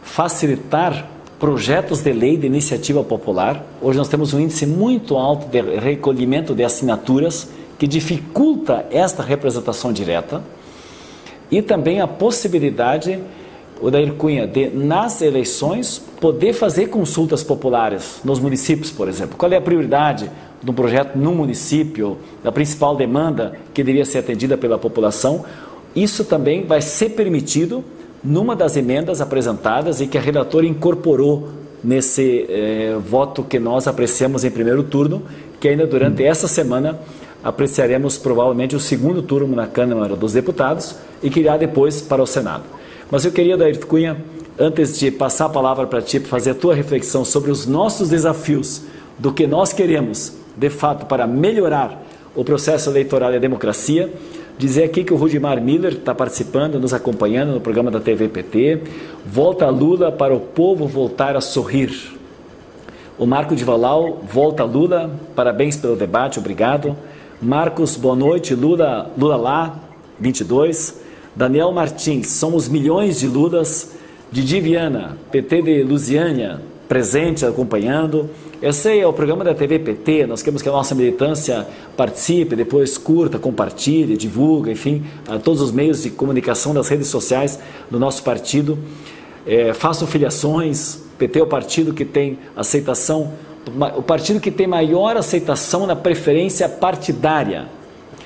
facilitar 0.03 1.09
projetos 1.39 2.03
de 2.03 2.13
lei 2.13 2.37
de 2.37 2.47
iniciativa 2.47 3.05
popular. 3.05 3.65
Hoje 3.81 3.97
nós 3.97 4.09
temos 4.09 4.35
um 4.35 4.41
índice 4.41 4.67
muito 4.67 5.17
alto 5.17 5.47
de 5.47 5.61
recolhimento 5.61 6.53
de 6.53 6.65
assinaturas 6.65 7.49
que 7.79 7.87
dificulta 7.87 8.85
esta 8.91 9.23
representação 9.23 9.93
direta 9.93 10.43
e 11.49 11.63
também 11.63 12.01
a 12.01 12.09
possibilidade, 12.09 13.21
o 13.81 13.91
da 13.91 13.99
Cunha, 14.13 14.47
de 14.47 14.69
nas 14.69 15.23
eleições 15.23 16.03
poder 16.21 16.53
fazer 16.53 16.89
consultas 16.89 17.43
populares 17.43 18.21
nos 18.25 18.39
municípios, 18.39 18.91
por 18.91 19.09
exemplo. 19.09 19.37
Qual 19.37 19.51
é 19.51 19.57
a 19.57 19.61
prioridade 19.61 20.31
de 20.63 20.71
um 20.71 20.75
projeto 20.75 21.17
no 21.17 21.33
município, 21.35 22.19
a 22.45 22.53
principal 22.53 22.95
demanda 22.95 23.59
que 23.73 23.83
deveria 23.83 24.05
ser 24.05 24.19
atendida 24.19 24.59
pela 24.59 24.79
população? 24.79 25.45
Isso 25.95 26.25
também 26.25 26.67
vai 26.67 26.83
ser 26.83 27.11
permitido 27.11 27.83
numa 28.23 28.55
das 28.55 28.77
emendas 28.77 29.21
apresentadas 29.21 30.01
e 30.01 30.07
que 30.07 30.19
a 30.19 30.21
relatora 30.21 30.67
incorporou 30.67 31.49
nesse 31.83 32.47
eh, 32.49 32.99
voto 33.09 33.43
que 33.43 33.59
nós 33.59 33.89
apreciamos 33.89 34.45
em 34.45 34.51
primeiro 34.51 34.83
turno, 34.83 35.23
que 35.59 35.69
ainda 35.69 35.87
durante 35.87 36.23
essa 36.23 36.47
semana 36.47 36.99
apreciaremos 37.43 38.19
provavelmente 38.19 38.77
o 38.77 38.81
segundo 38.81 39.23
turno 39.23 39.57
na 39.57 39.67
Câmara 39.67 40.15
dos 40.15 40.35
Deputados 40.35 40.97
e 41.23 41.31
que 41.31 41.41
irá 41.41 41.57
depois 41.57 42.03
para 42.03 42.23
o 42.23 42.27
Senado. 42.27 42.80
Mas 43.11 43.25
eu 43.25 43.33
queria, 43.33 43.57
Dair 43.57 43.85
Cunha, 43.87 44.23
antes 44.59 44.99
de 44.99 45.11
passar 45.11 45.47
a 45.47 45.51
palavra 45.51 45.87
para 45.87 46.01
ti, 46.01 46.21
fazer 46.21 46.51
a 46.51 46.55
tua 46.55 46.75
reflexão 46.75 47.25
sobre 47.25 47.51
os 47.51 47.67
nossos 47.67 48.09
desafios, 48.09 48.83
do 49.19 49.33
que 49.33 49.47
nós 49.47 49.73
queremos, 49.73 50.33
de 50.57 50.71
fato, 50.71 51.07
para 51.07 51.27
melhorar 51.27 52.03
o 52.35 52.45
processo 52.45 52.89
eleitoral 52.89 53.33
e 53.33 53.37
a 53.37 53.41
democracia, 53.41 54.11
Dizer 54.61 54.85
aqui 54.85 55.05
que 55.05 55.15
o 55.15 55.17
Rudimar 55.17 55.59
Miller 55.59 55.95
está 55.95 56.15
participando, 56.15 56.79
nos 56.79 56.93
acompanhando 56.93 57.55
no 57.55 57.63
programa 57.63 57.91
da 57.91 57.99
TV 57.99 58.29
PT. 58.29 58.83
Volta 59.25 59.67
Lula 59.71 60.13
para 60.13 60.35
o 60.35 60.39
povo 60.39 60.87
voltar 60.87 61.35
a 61.35 61.41
sorrir. 61.41 61.91
O 63.17 63.25
Marco 63.25 63.57
de 63.57 63.65
Valau, 63.65 64.23
volta 64.23 64.63
Lula, 64.63 65.19
parabéns 65.35 65.79
pelo 65.79 65.97
debate, 65.97 66.39
obrigado. 66.39 66.95
Marcos, 67.41 67.97
boa 67.97 68.15
noite, 68.15 68.55
Lula, 68.55 69.11
Lula 69.17 69.37
lá, 69.37 69.81
22. 70.19 71.01
Daniel 71.35 71.73
Martins, 71.73 72.29
somos 72.29 72.69
milhões 72.69 73.21
de 73.21 73.27
Lulas. 73.27 73.99
Didi 74.33 74.61
Viana, 74.61 75.19
PT 75.33 75.63
de 75.63 75.83
Lusiânia, 75.83 76.61
presente, 76.89 77.45
acompanhando. 77.45 78.31
Esse 78.63 79.01
é 79.01 79.07
o 79.07 79.13
programa 79.13 79.43
da 79.43 79.55
TV 79.55 79.81
PT, 79.81 80.27
nós 80.27 80.41
queremos 80.41 80.63
que 80.63 80.69
a 80.69 80.73
nossa 80.73 80.95
militância 80.95 81.67
participe, 81.97 82.55
depois 82.55 82.97
curta, 82.97 83.41
compartilhe, 83.41 84.17
divulgue, 84.17 84.71
enfim, 84.71 85.03
todos 85.43 85.61
os 85.61 85.73
meios 85.73 86.03
de 86.05 86.11
comunicação 86.11 86.73
das 86.73 86.89
redes 86.89 87.09
sociais 87.09 87.59
do 87.91 87.99
nosso 87.99 88.23
partido. 88.23 88.79
É, 89.45 89.73
façam 89.73 90.07
filiações, 90.07 91.03
PT 91.19 91.41
é 91.41 91.43
o 91.43 91.47
partido 91.47 91.93
que 91.93 92.05
tem 92.05 92.39
aceitação, 92.55 93.33
o 93.97 94.03
partido 94.03 94.39
que 94.39 94.51
tem 94.51 94.67
maior 94.67 95.17
aceitação 95.17 95.87
na 95.87 95.97
preferência 95.97 96.69
partidária, 96.69 97.67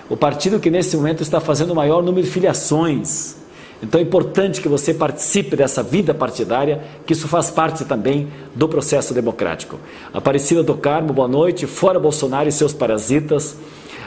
o 0.08 0.16
partido 0.16 0.60
que 0.60 0.70
nesse 0.70 0.96
momento 0.96 1.22
está 1.22 1.40
fazendo 1.40 1.70
o 1.70 1.76
maior 1.76 2.02
número 2.02 2.26
de 2.26 2.32
filiações. 2.32 3.36
Então 3.82 4.00
é 4.00 4.04
importante 4.04 4.60
que 4.60 4.68
você 4.68 4.94
participe 4.94 5.56
dessa 5.56 5.82
vida 5.82 6.14
partidária, 6.14 6.82
que 7.06 7.12
isso 7.12 7.28
faz 7.28 7.50
parte 7.50 7.84
também 7.84 8.28
do 8.54 8.68
processo 8.68 9.12
democrático. 9.12 9.78
Aparecida 10.12 10.62
do 10.62 10.74
Carmo, 10.74 11.12
boa 11.12 11.28
noite. 11.28 11.66
Fora 11.66 11.98
Bolsonaro 11.98 12.48
e 12.48 12.52
seus 12.52 12.72
parasitas. 12.72 13.56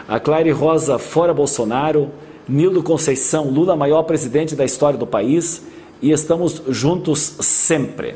A 0.07 0.19
Claire 0.19 0.51
Rosa, 0.51 0.97
fora 0.97 1.33
Bolsonaro. 1.33 2.09
Nildo 2.47 2.81
Conceição, 2.81 3.49
Lula, 3.49 3.75
maior 3.75 4.03
presidente 4.03 4.55
da 4.55 4.63
história 4.63 4.97
do 4.97 5.05
país. 5.05 5.63
E 6.01 6.11
estamos 6.11 6.61
juntos 6.69 7.35
sempre. 7.41 8.15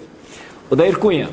O 0.70 0.76
Dair 0.76 0.98
Cunha, 0.98 1.30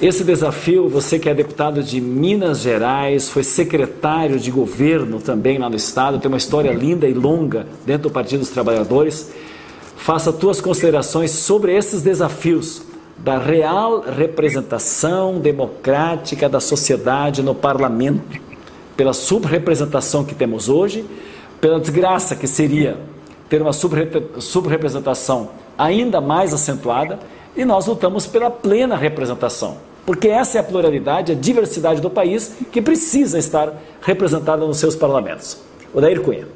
esse 0.00 0.24
desafio, 0.24 0.88
você 0.88 1.18
que 1.18 1.28
é 1.28 1.34
deputado 1.34 1.82
de 1.82 2.00
Minas 2.00 2.60
Gerais, 2.60 3.28
foi 3.28 3.42
secretário 3.44 4.38
de 4.38 4.50
governo 4.50 5.20
também 5.20 5.58
lá 5.58 5.68
no 5.68 5.76
estado, 5.76 6.18
tem 6.18 6.26
uma 6.26 6.38
história 6.38 6.72
linda 6.72 7.06
e 7.06 7.12
longa 7.12 7.66
dentro 7.84 8.04
do 8.04 8.10
Partido 8.10 8.40
dos 8.40 8.48
Trabalhadores. 8.48 9.30
Faça 9.96 10.32
tuas 10.32 10.58
considerações 10.58 11.32
sobre 11.32 11.76
esses 11.76 12.00
desafios 12.00 12.80
da 13.18 13.36
real 13.36 14.00
representação 14.00 15.38
democrática 15.38 16.48
da 16.48 16.60
sociedade 16.60 17.42
no 17.42 17.54
parlamento, 17.54 18.40
pela 18.96 19.12
subrepresentação 19.12 20.24
que 20.24 20.34
temos 20.34 20.70
hoje, 20.70 21.04
pela 21.60 21.78
desgraça 21.78 22.34
que 22.34 22.46
seria 22.46 22.96
ter 23.50 23.60
uma 23.60 23.74
subrepresentação 23.74 25.50
ainda 25.76 26.22
mais 26.22 26.54
acentuada, 26.54 27.18
e 27.54 27.66
nós 27.66 27.86
lutamos 27.86 28.26
pela 28.26 28.50
plena 28.50 28.96
representação 28.96 29.89
porque 30.04 30.28
essa 30.28 30.58
é 30.58 30.60
a 30.60 30.64
pluralidade, 30.64 31.32
a 31.32 31.34
diversidade 31.34 32.00
do 32.00 32.10
país 32.10 32.56
que 32.72 32.80
precisa 32.82 33.38
estar 33.38 33.72
representada 34.02 34.66
nos 34.66 34.78
seus 34.78 34.96
parlamentos. 34.96 35.60
Odair 35.92 36.20
Cunha. 36.20 36.46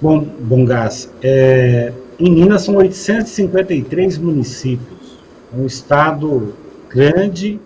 Bom, 0.00 0.20
bom 0.20 0.64
gás. 0.64 1.12
É, 1.22 1.92
em 2.18 2.30
Minas 2.30 2.62
são 2.62 2.76
853 2.76 4.18
municípios, 4.18 5.18
um 5.54 5.66
estado 5.66 6.54
grande 6.88 7.60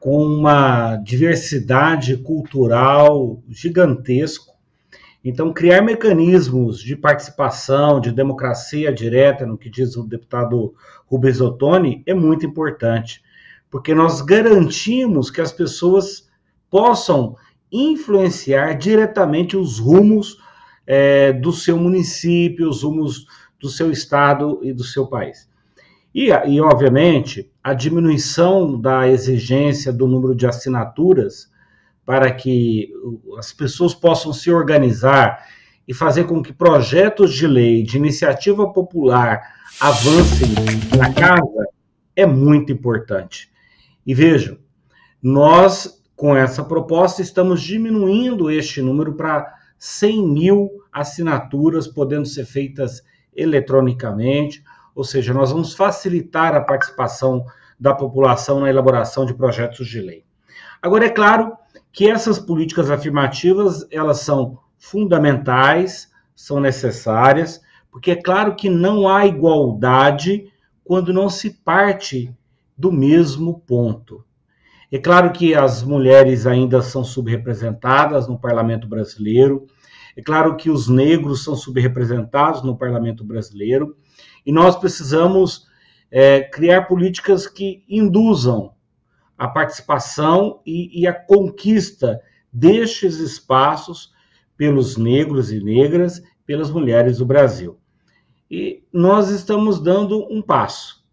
com 0.00 0.22
uma 0.22 0.96
diversidade 0.96 2.16
cultural 2.16 3.40
gigantesco. 3.48 4.54
Então, 5.24 5.52
criar 5.52 5.82
mecanismos 5.82 6.80
de 6.80 6.94
participação, 6.96 8.00
de 8.00 8.12
democracia 8.12 8.92
direta, 8.92 9.44
no 9.44 9.58
que 9.58 9.68
diz 9.68 9.96
o 9.96 10.04
deputado 10.04 10.74
Rubens 11.06 11.40
Ottoni, 11.40 12.02
é 12.06 12.14
muito 12.14 12.46
importante, 12.46 13.22
porque 13.68 13.94
nós 13.94 14.20
garantimos 14.20 15.30
que 15.30 15.40
as 15.40 15.52
pessoas 15.52 16.28
possam 16.70 17.36
influenciar 17.70 18.74
diretamente 18.74 19.56
os 19.56 19.78
rumos 19.78 20.38
é, 20.86 21.32
do 21.32 21.52
seu 21.52 21.76
município, 21.76 22.68
os 22.68 22.82
rumos 22.82 23.26
do 23.60 23.68
seu 23.68 23.90
estado 23.90 24.60
e 24.62 24.72
do 24.72 24.84
seu 24.84 25.06
país. 25.06 25.48
E, 26.14 26.28
e, 26.30 26.60
obviamente, 26.60 27.50
a 27.62 27.74
diminuição 27.74 28.80
da 28.80 29.08
exigência 29.08 29.92
do 29.92 30.06
número 30.06 30.34
de 30.34 30.46
assinaturas 30.46 31.50
para 32.08 32.32
que 32.32 32.90
as 33.36 33.52
pessoas 33.52 33.92
possam 33.92 34.32
se 34.32 34.50
organizar 34.50 35.44
e 35.86 35.92
fazer 35.92 36.24
com 36.24 36.42
que 36.42 36.54
projetos 36.54 37.34
de 37.34 37.46
lei 37.46 37.82
de 37.82 37.98
iniciativa 37.98 38.72
popular 38.72 39.42
avancem 39.78 40.48
na 40.96 41.12
casa 41.12 41.68
é 42.16 42.24
muito 42.24 42.72
importante. 42.72 43.52
E 44.06 44.14
vejam, 44.14 44.56
nós, 45.22 46.02
com 46.16 46.34
essa 46.34 46.64
proposta, 46.64 47.20
estamos 47.20 47.60
diminuindo 47.60 48.50
este 48.50 48.80
número 48.80 49.12
para 49.12 49.46
100 49.78 50.28
mil 50.28 50.70
assinaturas 50.90 51.86
podendo 51.86 52.24
ser 52.24 52.46
feitas 52.46 53.02
eletronicamente, 53.36 54.64
ou 54.94 55.04
seja, 55.04 55.34
nós 55.34 55.52
vamos 55.52 55.74
facilitar 55.74 56.54
a 56.54 56.62
participação 56.62 57.44
da 57.78 57.92
população 57.92 58.60
na 58.60 58.70
elaboração 58.70 59.26
de 59.26 59.34
projetos 59.34 59.86
de 59.86 60.00
lei. 60.00 60.24
Agora, 60.80 61.04
é 61.04 61.10
claro 61.10 61.57
que 61.92 62.08
essas 62.08 62.38
políticas 62.38 62.90
afirmativas, 62.90 63.86
elas 63.90 64.20
são 64.20 64.58
fundamentais, 64.78 66.10
são 66.34 66.60
necessárias, 66.60 67.60
porque 67.90 68.12
é 68.12 68.16
claro 68.16 68.54
que 68.54 68.70
não 68.70 69.08
há 69.08 69.26
igualdade 69.26 70.52
quando 70.84 71.12
não 71.12 71.28
se 71.28 71.50
parte 71.50 72.32
do 72.76 72.92
mesmo 72.92 73.60
ponto. 73.60 74.24
É 74.90 74.98
claro 74.98 75.32
que 75.32 75.54
as 75.54 75.82
mulheres 75.82 76.46
ainda 76.46 76.80
são 76.80 77.04
subrepresentadas 77.04 78.28
no 78.28 78.38
parlamento 78.38 78.86
brasileiro, 78.86 79.66
é 80.16 80.22
claro 80.22 80.56
que 80.56 80.70
os 80.70 80.88
negros 80.88 81.44
são 81.44 81.54
subrepresentados 81.54 82.62
no 82.62 82.76
parlamento 82.76 83.24
brasileiro, 83.24 83.96
e 84.46 84.52
nós 84.52 84.76
precisamos 84.76 85.66
é, 86.10 86.40
criar 86.40 86.82
políticas 86.82 87.46
que 87.46 87.84
induzam 87.88 88.72
a 89.38 89.46
participação 89.46 90.60
e, 90.66 91.00
e 91.00 91.06
a 91.06 91.14
conquista 91.14 92.20
destes 92.52 93.18
espaços 93.18 94.12
pelos 94.56 94.96
negros 94.96 95.52
e 95.52 95.62
negras, 95.62 96.20
pelas 96.44 96.70
mulheres 96.70 97.18
do 97.18 97.26
Brasil. 97.26 97.78
E 98.50 98.82
nós 98.92 99.30
estamos 99.30 99.80
dando 99.80 100.26
um 100.32 100.42
passo. 100.42 101.06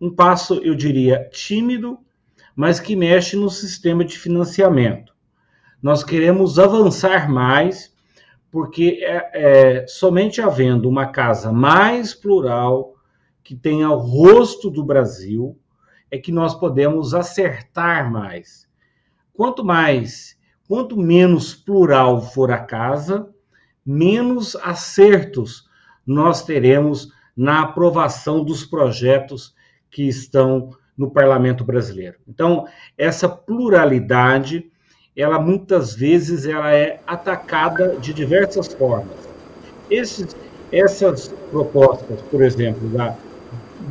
Um 0.00 0.10
passo, 0.10 0.54
eu 0.64 0.74
diria, 0.74 1.28
tímido, 1.30 1.98
mas 2.56 2.80
que 2.80 2.96
mexe 2.96 3.36
no 3.36 3.48
sistema 3.50 4.04
de 4.04 4.18
financiamento. 4.18 5.14
Nós 5.80 6.02
queremos 6.02 6.58
avançar 6.58 7.30
mais, 7.30 7.94
porque 8.50 9.00
é, 9.02 9.82
é 9.82 9.86
somente 9.86 10.40
havendo 10.40 10.88
uma 10.88 11.06
casa 11.06 11.52
mais 11.52 12.14
plural, 12.14 12.94
que 13.44 13.54
tenha 13.54 13.88
o 13.90 13.98
rosto 13.98 14.70
do 14.70 14.84
Brasil, 14.84 15.56
é 16.10 16.18
que 16.18 16.32
nós 16.32 16.54
podemos 16.54 17.14
acertar 17.14 18.10
mais. 18.10 18.66
Quanto 19.32 19.64
mais, 19.64 20.36
quanto 20.66 20.96
menos 20.96 21.54
plural 21.54 22.20
for 22.20 22.50
a 22.50 22.58
casa, 22.58 23.28
menos 23.84 24.56
acertos 24.56 25.68
nós 26.06 26.42
teremos 26.42 27.12
na 27.36 27.62
aprovação 27.62 28.42
dos 28.42 28.64
projetos 28.64 29.54
que 29.90 30.08
estão 30.08 30.70
no 30.96 31.10
parlamento 31.10 31.62
brasileiro. 31.64 32.16
Então, 32.26 32.66
essa 32.96 33.28
pluralidade, 33.28 34.70
ela 35.16 35.38
muitas 35.38 35.94
vezes 35.94 36.44
ela 36.44 36.74
é 36.74 37.00
atacada 37.06 37.96
de 37.96 38.12
diversas 38.12 38.72
formas. 38.72 39.16
Esses, 39.88 40.34
essas 40.72 41.28
propostas, 41.50 42.20
por 42.22 42.42
exemplo, 42.42 42.88
da 42.88 43.16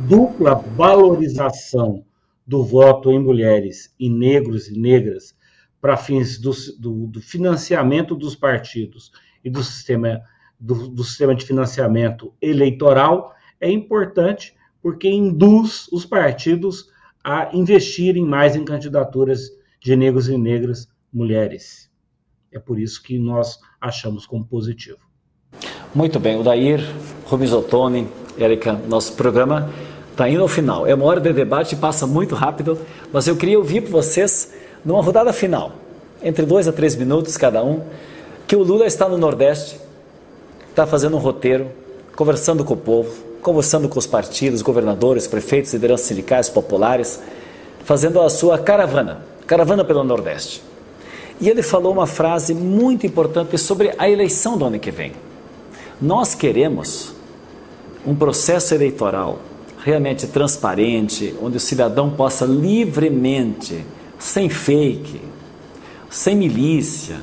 dupla 0.06 0.54
valorização 0.76 2.04
do 2.48 2.64
voto 2.64 3.10
em 3.10 3.18
mulheres 3.18 3.94
e 4.00 4.08
negros 4.08 4.68
e 4.68 4.78
negras 4.80 5.36
para 5.82 5.98
fins 5.98 6.38
do, 6.38 6.50
do, 6.78 7.06
do, 7.06 7.20
financiamento 7.20 8.14
dos 8.14 8.34
partidos 8.34 9.12
e 9.44 9.50
do 9.50 9.62
sistema, 9.62 10.22
do, 10.58 10.88
do 10.88 11.04
sistema 11.04 11.34
de 11.34 11.44
financiamento 11.44 12.32
eleitoral 12.40 13.34
é 13.60 13.70
importante 13.70 14.56
porque 14.80 15.10
induz 15.10 15.88
os 15.92 16.06
partidos 16.06 16.88
a 17.22 17.50
investirem 17.54 18.24
mais 18.24 18.56
em 18.56 18.64
candidaturas 18.64 19.50
de 19.78 19.94
negros 19.94 20.30
e 20.30 20.38
negras 20.38 20.88
mulheres. 21.12 21.90
É 22.50 22.58
por 22.58 22.80
isso 22.80 23.02
que 23.02 23.18
nós 23.18 23.58
achamos 23.78 24.24
como 24.24 24.46
positivo. 24.46 25.00
Muito 25.94 26.18
bem, 26.18 26.40
o 26.40 26.42
Dair, 26.42 26.80
Rubens 27.26 27.52
Ottoni, 27.52 28.08
Érica, 28.38 28.72
nosso 28.72 29.14
programa 29.14 29.70
está 30.18 30.28
indo 30.28 30.42
ao 30.42 30.48
final. 30.48 30.84
É 30.84 30.92
uma 30.92 31.04
hora 31.04 31.20
de 31.20 31.32
debate, 31.32 31.76
passa 31.76 32.04
muito 32.04 32.34
rápido, 32.34 32.76
mas 33.12 33.28
eu 33.28 33.36
queria 33.36 33.56
ouvir 33.56 33.82
por 33.82 33.92
vocês, 33.92 34.52
numa 34.84 35.00
rodada 35.00 35.32
final, 35.32 35.70
entre 36.20 36.44
dois 36.44 36.66
a 36.66 36.72
três 36.72 36.96
minutos 36.96 37.36
cada 37.36 37.62
um, 37.62 37.82
que 38.44 38.56
o 38.56 38.64
Lula 38.64 38.84
está 38.84 39.08
no 39.08 39.16
Nordeste, 39.16 39.78
está 40.70 40.84
fazendo 40.88 41.16
um 41.16 41.20
roteiro, 41.20 41.70
conversando 42.16 42.64
com 42.64 42.74
o 42.74 42.76
povo, 42.76 43.14
conversando 43.40 43.88
com 43.88 43.96
os 43.96 44.08
partidos, 44.08 44.60
governadores, 44.60 45.28
prefeitos, 45.28 45.72
lideranças 45.72 46.06
sindicais, 46.06 46.48
populares, 46.48 47.20
fazendo 47.84 48.20
a 48.20 48.28
sua 48.28 48.58
caravana, 48.58 49.22
caravana 49.46 49.84
pelo 49.84 50.02
Nordeste. 50.02 50.64
E 51.40 51.48
ele 51.48 51.62
falou 51.62 51.92
uma 51.92 52.08
frase 52.08 52.52
muito 52.54 53.06
importante 53.06 53.56
sobre 53.56 53.94
a 53.96 54.10
eleição 54.10 54.58
do 54.58 54.64
ano 54.64 54.80
que 54.80 54.90
vem. 54.90 55.12
Nós 56.02 56.34
queremos 56.34 57.12
um 58.04 58.16
processo 58.16 58.74
eleitoral 58.74 59.38
realmente 59.84 60.26
transparente, 60.26 61.34
onde 61.42 61.56
o 61.56 61.60
cidadão 61.60 62.10
possa 62.10 62.44
livremente, 62.44 63.84
sem 64.18 64.48
fake, 64.48 65.20
sem 66.10 66.36
milícia, 66.36 67.16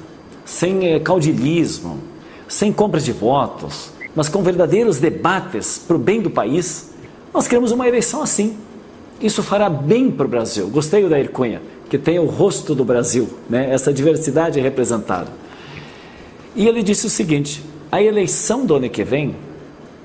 sem 0.46 0.88
eh, 0.88 1.00
caudilismo, 1.00 2.00
sem 2.48 2.72
compras 2.72 3.04
de 3.04 3.12
votos, 3.12 3.92
mas 4.16 4.30
com 4.30 4.42
verdadeiros 4.42 5.00
debates 5.00 5.78
para 5.78 5.96
o 5.96 6.00
bem 6.00 6.22
do 6.22 6.30
país, 6.30 6.92
nós 7.34 7.48
queremos 7.48 7.72
uma 7.72 7.88
eleição 7.88 8.22
assim. 8.22 8.56
Isso 9.20 9.44
fará 9.44 9.70
bem 9.70 10.10
para 10.10 10.26
o 10.26 10.30
Brasil. 10.30 10.68
Gostei 10.68 11.08
da 11.08 11.28
Cunha, 11.28 11.62
que 11.90 11.98
tem 11.98 12.20
o 12.20 12.26
rosto 12.26 12.74
do 12.74 12.86
Brasil, 12.86 13.30
né? 13.50 13.72
essa 13.72 13.92
diversidade 13.92 14.60
representada. 14.60 15.28
E 16.56 16.68
ele 16.68 16.82
disse 16.82 17.08
o 17.08 17.10
seguinte: 17.10 17.64
a 17.92 18.02
eleição 18.02 18.66
do 18.66 18.76
ano 18.76 18.90
que 18.90 19.04
vem 19.04 19.36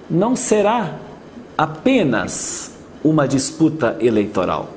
não 0.08 0.34
será 0.34 0.98
apenas 1.60 2.72
uma 3.04 3.28
disputa 3.28 3.94
eleitoral. 4.00 4.70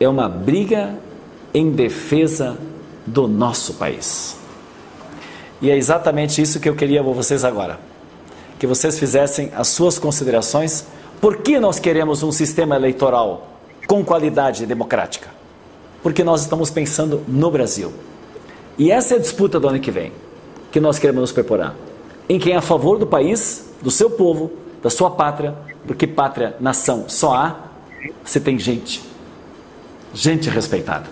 É 0.00 0.08
uma 0.08 0.28
briga 0.28 0.98
em 1.54 1.70
defesa 1.70 2.58
do 3.06 3.28
nosso 3.28 3.74
país. 3.74 4.36
E 5.62 5.70
é 5.70 5.76
exatamente 5.76 6.42
isso 6.42 6.58
que 6.58 6.68
eu 6.68 6.74
queria 6.74 7.00
com 7.04 7.14
vocês 7.14 7.44
agora. 7.44 7.78
Que 8.58 8.66
vocês 8.66 8.98
fizessem 8.98 9.52
as 9.54 9.68
suas 9.68 10.00
considerações. 10.00 10.84
Por 11.20 11.36
que 11.36 11.60
nós 11.60 11.78
queremos 11.78 12.24
um 12.24 12.32
sistema 12.32 12.74
eleitoral 12.74 13.52
com 13.86 14.04
qualidade 14.04 14.66
democrática? 14.66 15.28
Porque 16.02 16.24
nós 16.24 16.40
estamos 16.40 16.70
pensando 16.70 17.22
no 17.28 17.52
Brasil. 17.52 17.92
E 18.76 18.90
essa 18.90 19.14
é 19.14 19.18
a 19.18 19.20
disputa 19.20 19.60
do 19.60 19.68
ano 19.68 19.78
que 19.78 19.92
vem, 19.92 20.10
que 20.72 20.80
nós 20.80 20.98
queremos 20.98 21.20
nos 21.20 21.30
preparar. 21.30 21.76
Em 22.28 22.36
quem 22.40 22.54
é 22.54 22.56
a 22.56 22.60
favor 22.60 22.98
do 22.98 23.06
país, 23.06 23.70
do 23.80 23.92
seu 23.92 24.10
povo, 24.10 24.50
da 24.82 24.90
sua 24.90 25.10
pátria, 25.10 25.54
porque 25.86 26.06
pátria, 26.06 26.56
nação, 26.60 27.04
só 27.08 27.34
há 27.34 27.56
se 28.24 28.40
tem 28.40 28.58
gente. 28.58 29.02
Gente 30.14 30.48
respeitada. 30.48 31.06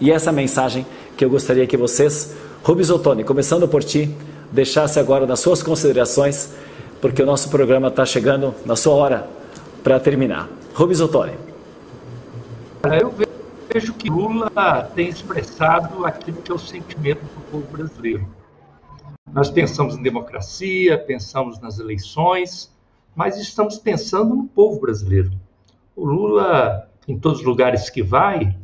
E 0.00 0.10
essa 0.10 0.30
é 0.30 0.30
a 0.30 0.32
mensagem 0.32 0.86
que 1.16 1.24
eu 1.24 1.30
gostaria 1.30 1.66
que 1.66 1.76
vocês 1.76 2.34
Rubens 2.66 2.90
Ottoni, 2.90 3.22
começando 3.22 3.68
por 3.68 3.84
ti, 3.84 4.12
deixasse 4.50 4.98
agora 4.98 5.24
das 5.24 5.38
suas 5.38 5.62
considerações, 5.62 6.52
porque 7.00 7.22
o 7.22 7.26
nosso 7.26 7.48
programa 7.48 7.86
está 7.86 8.04
chegando 8.04 8.52
na 8.64 8.74
sua 8.74 8.94
hora 8.94 9.28
para 9.84 10.00
terminar. 10.00 10.48
Rubens 10.74 11.00
Ottoni. 11.00 11.34
Eu 13.00 13.14
vejo 13.72 13.92
que 13.94 14.10
Lula 14.10 14.50
tem 14.96 15.08
expressado 15.08 16.04
aquilo 16.04 16.42
que 16.42 16.50
é 16.50 16.54
o 16.56 16.58
sentimento 16.58 17.20
do 17.20 17.40
povo 17.52 17.66
brasileiro. 17.70 18.26
Nós 19.32 19.48
pensamos 19.48 19.94
em 19.94 20.02
democracia, 20.02 20.98
pensamos 20.98 21.60
nas 21.60 21.78
eleições, 21.78 22.68
mas 23.16 23.38
estamos 23.38 23.78
pensando 23.78 24.36
no 24.36 24.46
povo 24.46 24.78
brasileiro. 24.78 25.32
O 25.96 26.04
Lula, 26.04 26.86
em 27.08 27.18
todos 27.18 27.40
os 27.40 27.46
lugares 27.46 27.88
que 27.88 28.02
vai, 28.02 28.54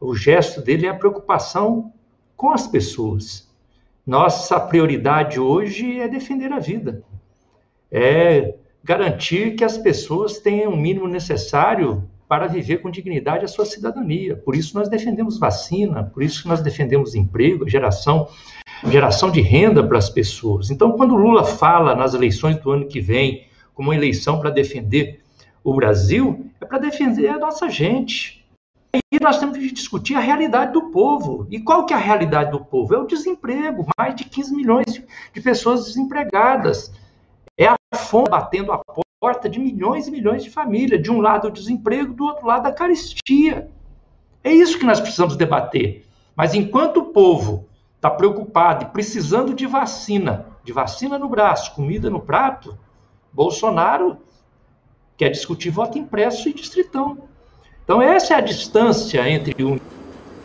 o 0.00 0.14
gesto 0.14 0.62
dele 0.62 0.86
é 0.86 0.90
a 0.90 0.94
preocupação 0.94 1.92
com 2.36 2.52
as 2.52 2.68
pessoas. 2.68 3.52
Nossa 4.06 4.60
prioridade 4.60 5.40
hoje 5.40 5.98
é 5.98 6.06
defender 6.06 6.52
a 6.52 6.60
vida, 6.60 7.02
é 7.90 8.54
garantir 8.84 9.56
que 9.56 9.64
as 9.64 9.76
pessoas 9.76 10.38
tenham 10.38 10.72
o 10.72 10.76
mínimo 10.76 11.08
necessário 11.08 12.08
para 12.28 12.46
viver 12.46 12.78
com 12.78 12.90
dignidade 12.90 13.44
a 13.44 13.48
sua 13.48 13.64
cidadania. 13.64 14.36
Por 14.36 14.54
isso 14.54 14.78
nós 14.78 14.88
defendemos 14.88 15.38
vacina, 15.38 16.04
por 16.04 16.22
isso 16.22 16.46
nós 16.46 16.60
defendemos 16.60 17.16
emprego, 17.16 17.68
geração, 17.68 18.28
geração 18.88 19.28
de 19.28 19.40
renda 19.40 19.82
para 19.82 19.98
as 19.98 20.08
pessoas. 20.08 20.70
Então, 20.70 20.92
quando 20.92 21.16
Lula 21.16 21.42
fala 21.44 21.96
nas 21.96 22.14
eleições 22.14 22.56
do 22.58 22.70
ano 22.70 22.86
que 22.86 23.00
vem 23.00 23.46
como 23.76 23.92
eleição 23.92 24.40
para 24.40 24.50
defender 24.50 25.22
o 25.62 25.74
Brasil, 25.74 26.50
é 26.60 26.64
para 26.64 26.78
defender 26.78 27.28
a 27.28 27.38
nossa 27.38 27.68
gente, 27.68 28.42
aí 28.94 29.02
nós 29.20 29.38
temos 29.38 29.58
que 29.58 29.70
discutir 29.70 30.14
a 30.14 30.20
realidade 30.20 30.72
do 30.72 30.90
povo. 30.90 31.46
E 31.50 31.60
qual 31.60 31.84
que 31.84 31.92
é 31.92 31.96
a 31.96 32.00
realidade 32.00 32.50
do 32.50 32.64
povo? 32.64 32.94
É 32.94 32.98
o 32.98 33.06
desemprego, 33.06 33.86
mais 33.98 34.14
de 34.14 34.24
15 34.24 34.56
milhões 34.56 34.86
de 35.34 35.40
pessoas 35.42 35.84
desempregadas. 35.84 36.90
É 37.58 37.66
a 37.66 37.76
fome 37.94 38.30
batendo 38.30 38.72
a 38.72 38.80
porta 39.20 39.48
de 39.48 39.60
milhões 39.60 40.08
e 40.08 40.10
milhões 40.10 40.42
de 40.42 40.50
famílias. 40.50 41.02
De 41.02 41.10
um 41.10 41.20
lado 41.20 41.48
o 41.48 41.50
desemprego, 41.50 42.14
do 42.14 42.24
outro 42.24 42.46
lado 42.46 42.66
a 42.66 42.72
caristia. 42.72 43.70
É 44.42 44.50
isso 44.50 44.78
que 44.78 44.86
nós 44.86 45.00
precisamos 45.00 45.36
debater. 45.36 46.06
Mas 46.34 46.54
enquanto 46.54 46.98
o 46.98 47.06
povo 47.06 47.66
está 47.96 48.08
preocupado 48.08 48.84
e 48.84 48.88
precisando 48.88 49.52
de 49.52 49.66
vacina, 49.66 50.46
de 50.64 50.72
vacina 50.72 51.18
no 51.18 51.28
braço, 51.28 51.74
comida 51.74 52.08
no 52.08 52.20
prato, 52.20 52.78
Bolsonaro 53.36 54.16
quer 55.14 55.28
discutir 55.28 55.68
voto 55.68 55.98
impresso 55.98 56.48
e 56.48 56.54
distritão. 56.54 57.18
Então, 57.84 58.00
essa 58.00 58.32
é 58.32 58.36
a 58.38 58.40
distância 58.40 59.28
entre 59.28 59.62
um. 59.62 59.78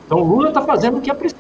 Então, 0.06 0.20
Lula 0.20 0.50
está 0.50 0.62
fazendo 0.62 0.98
o 0.98 1.02
que 1.02 1.10
é 1.10 1.14
preciso. 1.14 1.40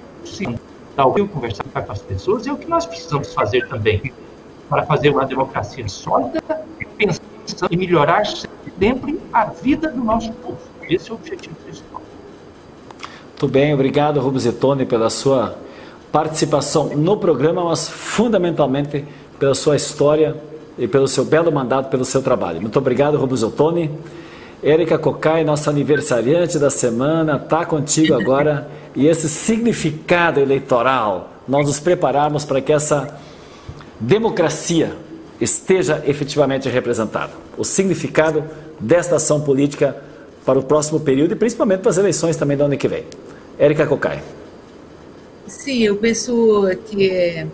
Está 0.89 1.05
ouvindo 1.05 1.27
conversar 1.27 1.63
com 1.63 1.91
as 1.91 2.01
pessoas, 2.01 2.45
e 2.45 2.49
é 2.49 2.53
o 2.53 2.57
que 2.57 2.67
nós 2.67 2.85
precisamos 2.85 3.33
fazer 3.33 3.67
também 3.67 4.13
para 4.69 4.85
fazer 4.85 5.09
uma 5.09 5.25
democracia 5.25 5.87
sólida, 5.89 6.41
pensando 6.97 7.73
em 7.73 7.77
melhorar 7.77 8.25
sempre 8.25 9.19
a 9.33 9.45
vida 9.45 9.89
do 9.89 10.03
nosso 10.03 10.31
povo. 10.33 10.57
Esse 10.89 11.09
é 11.09 11.13
o 11.13 11.15
objetivo 11.15 11.55
principal. 11.55 12.01
Muito 13.27 13.47
bem, 13.47 13.73
obrigado, 13.73 14.21
Rubens 14.21 14.45
Etone, 14.45 14.85
pela 14.85 15.09
sua 15.09 15.57
participação 16.11 16.85
no 16.95 17.17
programa, 17.17 17.65
mas 17.65 17.89
fundamentalmente 17.89 19.05
pela 19.37 19.55
sua 19.55 19.75
história 19.75 20.50
e 20.77 20.87
pelo 20.87 21.07
seu 21.07 21.25
belo 21.25 21.51
mandato, 21.51 21.89
pelo 21.89 22.05
seu 22.05 22.21
trabalho. 22.21 22.61
Muito 22.61 22.77
obrigado, 22.77 23.17
Rubens 23.17 23.43
Ottoni. 23.43 23.91
Érica 24.63 24.97
Cocai, 24.97 25.43
nossa 25.43 25.71
aniversariante 25.71 26.59
da 26.59 26.69
semana, 26.69 27.35
está 27.35 27.65
contigo 27.65 28.13
agora. 28.13 28.69
E 28.93 29.07
esse 29.07 29.29
significado 29.29 30.41
eleitoral, 30.41 31.29
nós 31.47 31.65
nos 31.65 31.79
prepararmos 31.79 32.43
para 32.43 32.59
que 32.59 32.73
essa 32.73 33.17
democracia 33.97 34.97
esteja 35.39 36.03
efetivamente 36.05 36.67
representada. 36.67 37.31
O 37.57 37.63
significado 37.63 38.43
desta 38.77 39.15
ação 39.15 39.39
política 39.39 39.95
para 40.45 40.59
o 40.59 40.63
próximo 40.63 40.99
período 40.99 41.31
e 41.31 41.35
principalmente 41.35 41.79
para 41.79 41.91
as 41.91 41.97
eleições 41.97 42.35
também 42.35 42.57
do 42.57 42.65
ano 42.65 42.75
que 42.75 42.87
vem. 42.87 43.05
Érica 43.57 43.87
Cocai. 43.87 44.21
Sim, 45.47 45.83
eu 45.83 45.95
penso 45.97 46.67
que 46.87 47.47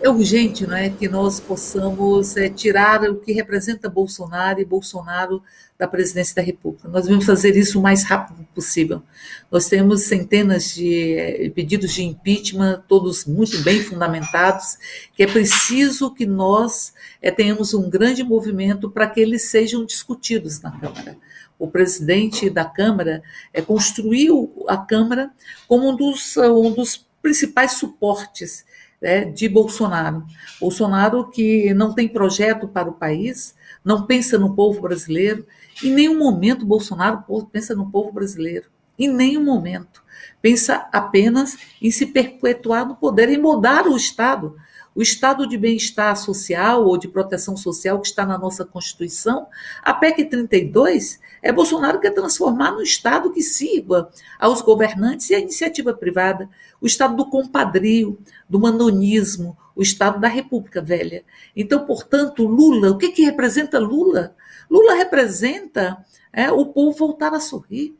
é 0.00 0.08
urgente 0.08 0.64
é, 0.72 0.88
que 0.90 1.08
nós 1.08 1.40
possamos 1.40 2.36
é, 2.36 2.48
tirar 2.48 3.02
o 3.10 3.16
que 3.16 3.32
representa 3.32 3.88
Bolsonaro 3.88 4.60
e 4.60 4.64
Bolsonaro 4.64 5.42
da 5.76 5.88
presidência 5.88 6.36
da 6.36 6.42
República. 6.42 6.88
Nós 6.88 7.06
vamos 7.06 7.24
fazer 7.24 7.56
isso 7.56 7.78
o 7.78 7.82
mais 7.82 8.04
rápido 8.04 8.46
possível. 8.54 9.02
Nós 9.50 9.68
temos 9.68 10.02
centenas 10.02 10.74
de 10.74 11.14
é, 11.14 11.50
pedidos 11.50 11.92
de 11.94 12.02
impeachment, 12.04 12.82
todos 12.86 13.24
muito 13.24 13.60
bem 13.62 13.82
fundamentados, 13.82 14.76
que 15.14 15.22
é 15.22 15.26
preciso 15.26 16.14
que 16.14 16.26
nós 16.26 16.92
é, 17.20 17.30
tenhamos 17.30 17.74
um 17.74 17.90
grande 17.90 18.22
movimento 18.22 18.90
para 18.90 19.08
que 19.08 19.20
eles 19.20 19.42
sejam 19.42 19.84
discutidos 19.84 20.60
na 20.60 20.70
Câmara. 20.70 21.16
O 21.58 21.66
presidente 21.66 22.48
da 22.48 22.64
Câmara 22.64 23.22
é, 23.52 23.60
construiu 23.60 24.64
a 24.68 24.76
Câmara 24.76 25.30
como 25.66 25.90
um 25.90 25.96
dos, 25.96 26.36
um 26.36 26.72
dos 26.72 27.04
principais 27.20 27.72
suportes 27.72 28.64
né, 29.00 29.24
de 29.24 29.48
Bolsonaro. 29.48 30.24
Bolsonaro 30.60 31.28
que 31.30 31.72
não 31.74 31.94
tem 31.94 32.08
projeto 32.08 32.68
para 32.68 32.88
o 32.88 32.94
país, 32.94 33.54
não 33.84 34.06
pensa 34.06 34.38
no 34.38 34.54
povo 34.54 34.80
brasileiro. 34.80 35.46
Em 35.82 35.92
nenhum 35.92 36.18
momento 36.18 36.66
Bolsonaro 36.66 37.24
pensa 37.52 37.74
no 37.74 37.90
povo 37.90 38.12
brasileiro. 38.12 38.66
Em 38.98 39.08
nenhum 39.08 39.44
momento. 39.44 40.02
Pensa 40.42 40.88
apenas 40.92 41.56
em 41.80 41.90
se 41.90 42.06
perpetuar 42.06 42.86
no 42.86 42.96
poder 42.96 43.28
e 43.28 43.38
mudar 43.38 43.86
o 43.86 43.96
Estado. 43.96 44.56
O 44.98 45.00
estado 45.00 45.46
de 45.46 45.56
bem-estar 45.56 46.16
social 46.16 46.84
ou 46.84 46.98
de 46.98 47.06
proteção 47.06 47.56
social 47.56 48.00
que 48.00 48.08
está 48.08 48.26
na 48.26 48.36
nossa 48.36 48.64
Constituição, 48.64 49.46
a 49.80 49.94
PEC 49.94 50.24
32 50.24 51.20
é 51.40 51.52
Bolsonaro 51.52 52.00
quer 52.00 52.10
transformar 52.10 52.72
no 52.72 52.82
Estado 52.82 53.30
que 53.30 53.40
sirva 53.40 54.10
aos 54.40 54.60
governantes 54.60 55.30
e 55.30 55.36
à 55.36 55.38
iniciativa 55.38 55.94
privada, 55.94 56.50
o 56.80 56.86
Estado 56.88 57.14
do 57.14 57.30
compadrio, 57.30 58.18
do 58.48 58.58
manonismo, 58.58 59.56
o 59.76 59.82
Estado 59.82 60.18
da 60.18 60.26
República 60.26 60.82
Velha. 60.82 61.22
Então, 61.54 61.86
portanto, 61.86 62.44
Lula, 62.44 62.90
o 62.90 62.98
que, 62.98 63.10
que 63.10 63.22
representa 63.22 63.78
Lula? 63.78 64.34
Lula 64.68 64.94
representa 64.94 66.04
é, 66.32 66.50
o 66.50 66.66
povo 66.66 66.98
voltar 66.98 67.32
a 67.32 67.38
sorrir. 67.38 67.96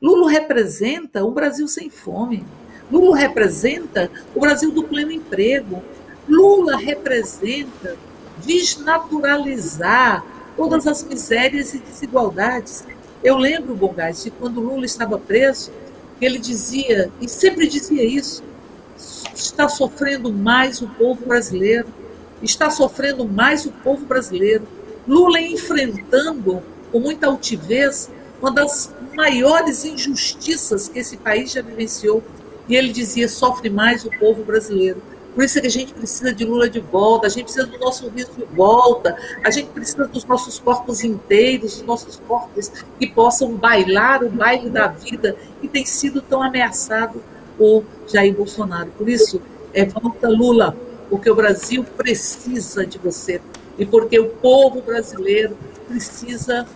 Lula 0.00 0.30
representa 0.30 1.22
o 1.22 1.30
Brasil 1.30 1.68
sem 1.68 1.90
fome. 1.90 2.42
Lula 2.90 3.18
representa 3.18 4.10
o 4.34 4.40
Brasil 4.40 4.70
do 4.70 4.84
pleno 4.84 5.12
emprego. 5.12 5.82
Lula 6.28 6.76
representa 6.76 7.96
desnaturalizar 8.44 10.24
todas 10.56 10.86
as 10.86 11.02
misérias 11.02 11.74
e 11.74 11.78
desigualdades. 11.78 12.84
Eu 13.22 13.36
lembro, 13.36 13.74
Bongás, 13.74 14.22
de 14.24 14.30
quando 14.30 14.60
Lula 14.60 14.84
estava 14.84 15.18
preso, 15.18 15.72
ele 16.20 16.38
dizia, 16.38 17.10
e 17.20 17.28
sempre 17.28 17.68
dizia 17.68 18.04
isso, 18.04 18.42
está 19.34 19.68
sofrendo 19.68 20.32
mais 20.32 20.82
o 20.82 20.88
povo 20.88 21.24
brasileiro, 21.26 21.86
está 22.42 22.70
sofrendo 22.70 23.26
mais 23.26 23.64
o 23.64 23.70
povo 23.70 24.04
brasileiro. 24.04 24.66
Lula 25.06 25.40
enfrentando 25.40 26.62
com 26.92 27.00
muita 27.00 27.26
altivez 27.26 28.10
uma 28.40 28.50
das 28.50 28.92
maiores 29.16 29.84
injustiças 29.84 30.88
que 30.88 30.98
esse 30.98 31.16
país 31.16 31.52
já 31.52 31.62
vivenciou. 31.62 32.22
E 32.68 32.76
ele 32.76 32.92
dizia: 32.92 33.28
sofre 33.28 33.70
mais 33.70 34.04
o 34.04 34.10
povo 34.18 34.44
brasileiro. 34.44 35.02
Por 35.34 35.44
isso 35.44 35.58
é 35.58 35.60
que 35.60 35.66
a 35.66 35.70
gente 35.70 35.94
precisa 35.94 36.32
de 36.32 36.44
Lula 36.44 36.68
de 36.68 36.80
volta, 36.80 37.26
a 37.26 37.30
gente 37.30 37.44
precisa 37.44 37.66
do 37.66 37.78
nosso 37.78 38.08
rio 38.08 38.26
de 38.36 38.44
volta, 38.54 39.16
a 39.44 39.50
gente 39.50 39.68
precisa 39.70 40.06
dos 40.06 40.24
nossos 40.24 40.58
corpos 40.58 41.04
inteiros, 41.04 41.76
dos 41.76 41.86
nossos 41.86 42.20
corpos 42.26 42.72
que 42.98 43.06
possam 43.06 43.54
bailar 43.54 44.24
o 44.24 44.28
baile 44.28 44.68
da 44.68 44.88
vida 44.88 45.36
que 45.60 45.68
tem 45.68 45.86
sido 45.86 46.20
tão 46.20 46.42
ameaçado 46.42 47.22
por 47.56 47.84
Jair 48.06 48.34
Bolsonaro. 48.34 48.90
Por 48.96 49.08
isso, 49.08 49.40
é 49.72 49.84
volta 49.84 50.28
Lula, 50.28 50.76
porque 51.08 51.30
o 51.30 51.34
Brasil 51.34 51.84
precisa 51.84 52.84
de 52.84 52.98
você 52.98 53.40
e 53.78 53.86
porque 53.86 54.18
o 54.18 54.30
povo 54.30 54.82
brasileiro 54.82 55.56
precisa 55.86 56.66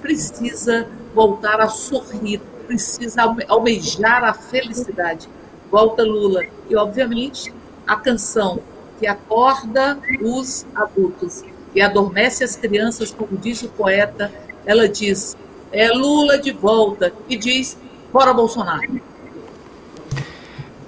precisa 0.00 0.86
voltar 1.14 1.60
a 1.60 1.68
sorrir, 1.68 2.40
precisa 2.66 3.22
almejar 3.48 4.24
a 4.24 4.32
felicidade. 4.32 5.28
Volta 5.70 6.02
Lula 6.02 6.42
e 6.68 6.76
obviamente 6.76 7.52
a 7.86 7.96
canção 7.96 8.60
que 8.98 9.06
acorda 9.06 9.98
os 10.22 10.66
adultos 10.74 11.44
e 11.74 11.80
adormece 11.80 12.44
as 12.44 12.56
crianças, 12.56 13.10
como 13.10 13.36
diz 13.36 13.62
o 13.62 13.68
poeta, 13.68 14.32
ela 14.64 14.88
diz: 14.88 15.36
é 15.72 15.88
Lula 15.88 16.38
de 16.38 16.52
volta 16.52 17.12
e 17.28 17.36
diz: 17.36 17.76
fora 18.12 18.32
Bolsonaro. 18.32 19.00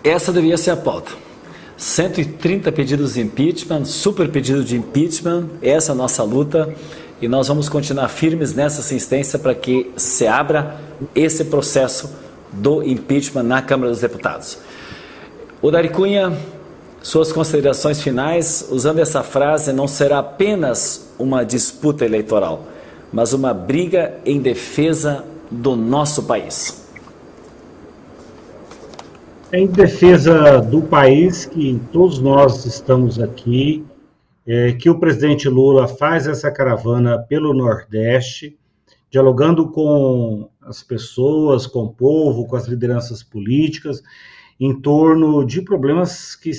Essa 0.02 0.32
devia 0.32 0.56
ser 0.56 0.70
a 0.70 0.76
pauta. 0.76 1.12
130 1.76 2.72
pedidos 2.72 3.14
de 3.14 3.20
impeachment, 3.20 3.84
super 3.84 4.30
pedido 4.30 4.64
de 4.64 4.76
impeachment, 4.76 5.48
essa 5.60 5.92
é 5.92 5.94
a 5.94 5.96
nossa 5.96 6.22
luta 6.22 6.74
e 7.20 7.28
nós 7.28 7.48
vamos 7.48 7.68
continuar 7.68 8.08
firmes 8.08 8.54
nessa 8.54 8.80
assistência 8.80 9.38
para 9.38 9.54
que 9.54 9.90
se 9.96 10.26
abra 10.26 10.80
esse 11.14 11.44
processo 11.44 12.10
do 12.50 12.82
impeachment 12.82 13.42
na 13.42 13.60
Câmara 13.60 13.90
dos 13.90 14.00
Deputados. 14.00 14.58
O 15.60 15.70
Dari 15.70 15.88
Cunha, 15.88 16.32
suas 17.06 17.30
considerações 17.30 18.02
finais, 18.02 18.66
usando 18.68 18.98
essa 18.98 19.22
frase, 19.22 19.72
não 19.72 19.86
será 19.86 20.18
apenas 20.18 21.14
uma 21.16 21.44
disputa 21.44 22.04
eleitoral, 22.04 22.64
mas 23.12 23.32
uma 23.32 23.54
briga 23.54 24.18
em 24.24 24.40
defesa 24.40 25.24
do 25.48 25.76
nosso 25.76 26.24
país. 26.24 26.84
Em 29.52 29.68
defesa 29.68 30.60
do 30.60 30.82
país 30.82 31.46
que 31.46 31.80
todos 31.92 32.18
nós 32.18 32.64
estamos 32.66 33.20
aqui, 33.20 33.86
é, 34.44 34.72
que 34.72 34.90
o 34.90 34.98
presidente 34.98 35.48
Lula 35.48 35.86
faz 35.86 36.26
essa 36.26 36.50
caravana 36.50 37.20
pelo 37.20 37.54
Nordeste, 37.54 38.58
dialogando 39.08 39.68
com 39.68 40.48
as 40.60 40.82
pessoas, 40.82 41.68
com 41.68 41.84
o 41.84 41.92
povo, 41.92 42.48
com 42.48 42.56
as 42.56 42.66
lideranças 42.66 43.22
políticas, 43.22 44.02
em 44.58 44.74
torno 44.80 45.44
de 45.44 45.60
problemas 45.62 46.34
que 46.34 46.52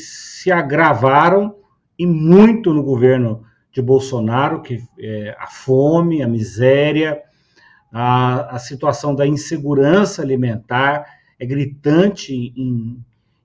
se 0.48 0.52
agravaram 0.54 1.58
e 2.00 2.06
muito 2.06 2.74
no 2.74 2.82
governo 2.82 3.44
de 3.70 3.82
Bolsonaro, 3.82 4.62
que 4.62 4.82
é 4.98 5.36
a 5.38 5.46
fome, 5.46 6.24
a 6.24 6.28
miséria, 6.28 7.22
a, 7.92 8.56
a 8.56 8.58
situação 8.58 9.14
da 9.14 9.28
insegurança 9.28 10.22
alimentar 10.22 11.06
é 11.38 11.46
gritante 11.46 12.34
em, 12.34 13.04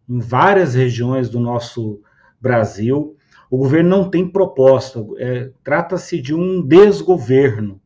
em 0.09 0.19
várias 0.21 0.77
regiões 0.77 1.29
do 1.29 1.41
nosso 1.41 2.01
Brasil. 2.41 3.17
O 3.51 3.59
governo 3.59 3.91
não 3.91 4.09
tem 4.09 4.29
proposta, 4.29 5.05
é, 5.19 5.51
trata-se 5.65 6.23
de 6.23 6.33
um 6.33 6.65
desgoverno. 6.65 7.81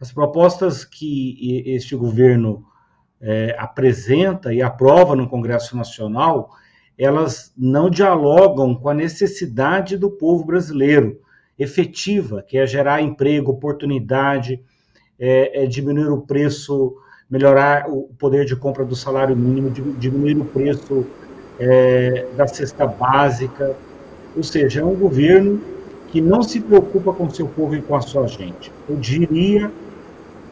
As 0.00 0.10
propostas 0.10 0.86
que 0.86 1.62
este 1.66 1.94
governo 1.94 2.64
é, 3.20 3.54
apresenta 3.58 4.54
e 4.54 4.62
aprova 4.62 5.14
no 5.14 5.28
Congresso 5.28 5.76
Nacional, 5.76 6.48
elas 6.98 7.52
não 7.56 7.90
dialogam 7.90 8.74
com 8.74 8.88
a 8.88 8.94
necessidade 8.94 9.96
do 9.96 10.10
povo 10.10 10.44
brasileiro, 10.44 11.20
efetiva, 11.58 12.42
que 12.42 12.58
é 12.58 12.66
gerar 12.66 13.02
emprego, 13.02 13.52
oportunidade, 13.52 14.60
é, 15.18 15.64
é 15.64 15.66
diminuir 15.66 16.10
o 16.10 16.22
preço, 16.22 16.96
melhorar 17.30 17.88
o 17.88 18.08
poder 18.18 18.44
de 18.44 18.56
compra 18.56 18.84
do 18.84 18.96
salário 18.96 19.36
mínimo, 19.36 19.70
diminuir 19.70 20.36
o 20.36 20.44
preço 20.44 21.06
é, 21.58 22.26
da 22.36 22.46
cesta 22.46 22.86
básica. 22.86 23.76
Ou 24.36 24.42
seja, 24.42 24.80
é 24.80 24.84
um 24.84 24.94
governo 24.94 25.60
que 26.08 26.20
não 26.20 26.42
se 26.42 26.60
preocupa 26.60 27.12
com 27.12 27.28
seu 27.30 27.48
povo 27.48 27.74
e 27.76 27.82
com 27.82 27.94
a 27.94 28.00
sua 28.00 28.26
gente. 28.26 28.72
Eu 28.88 28.96
diria 28.96 29.70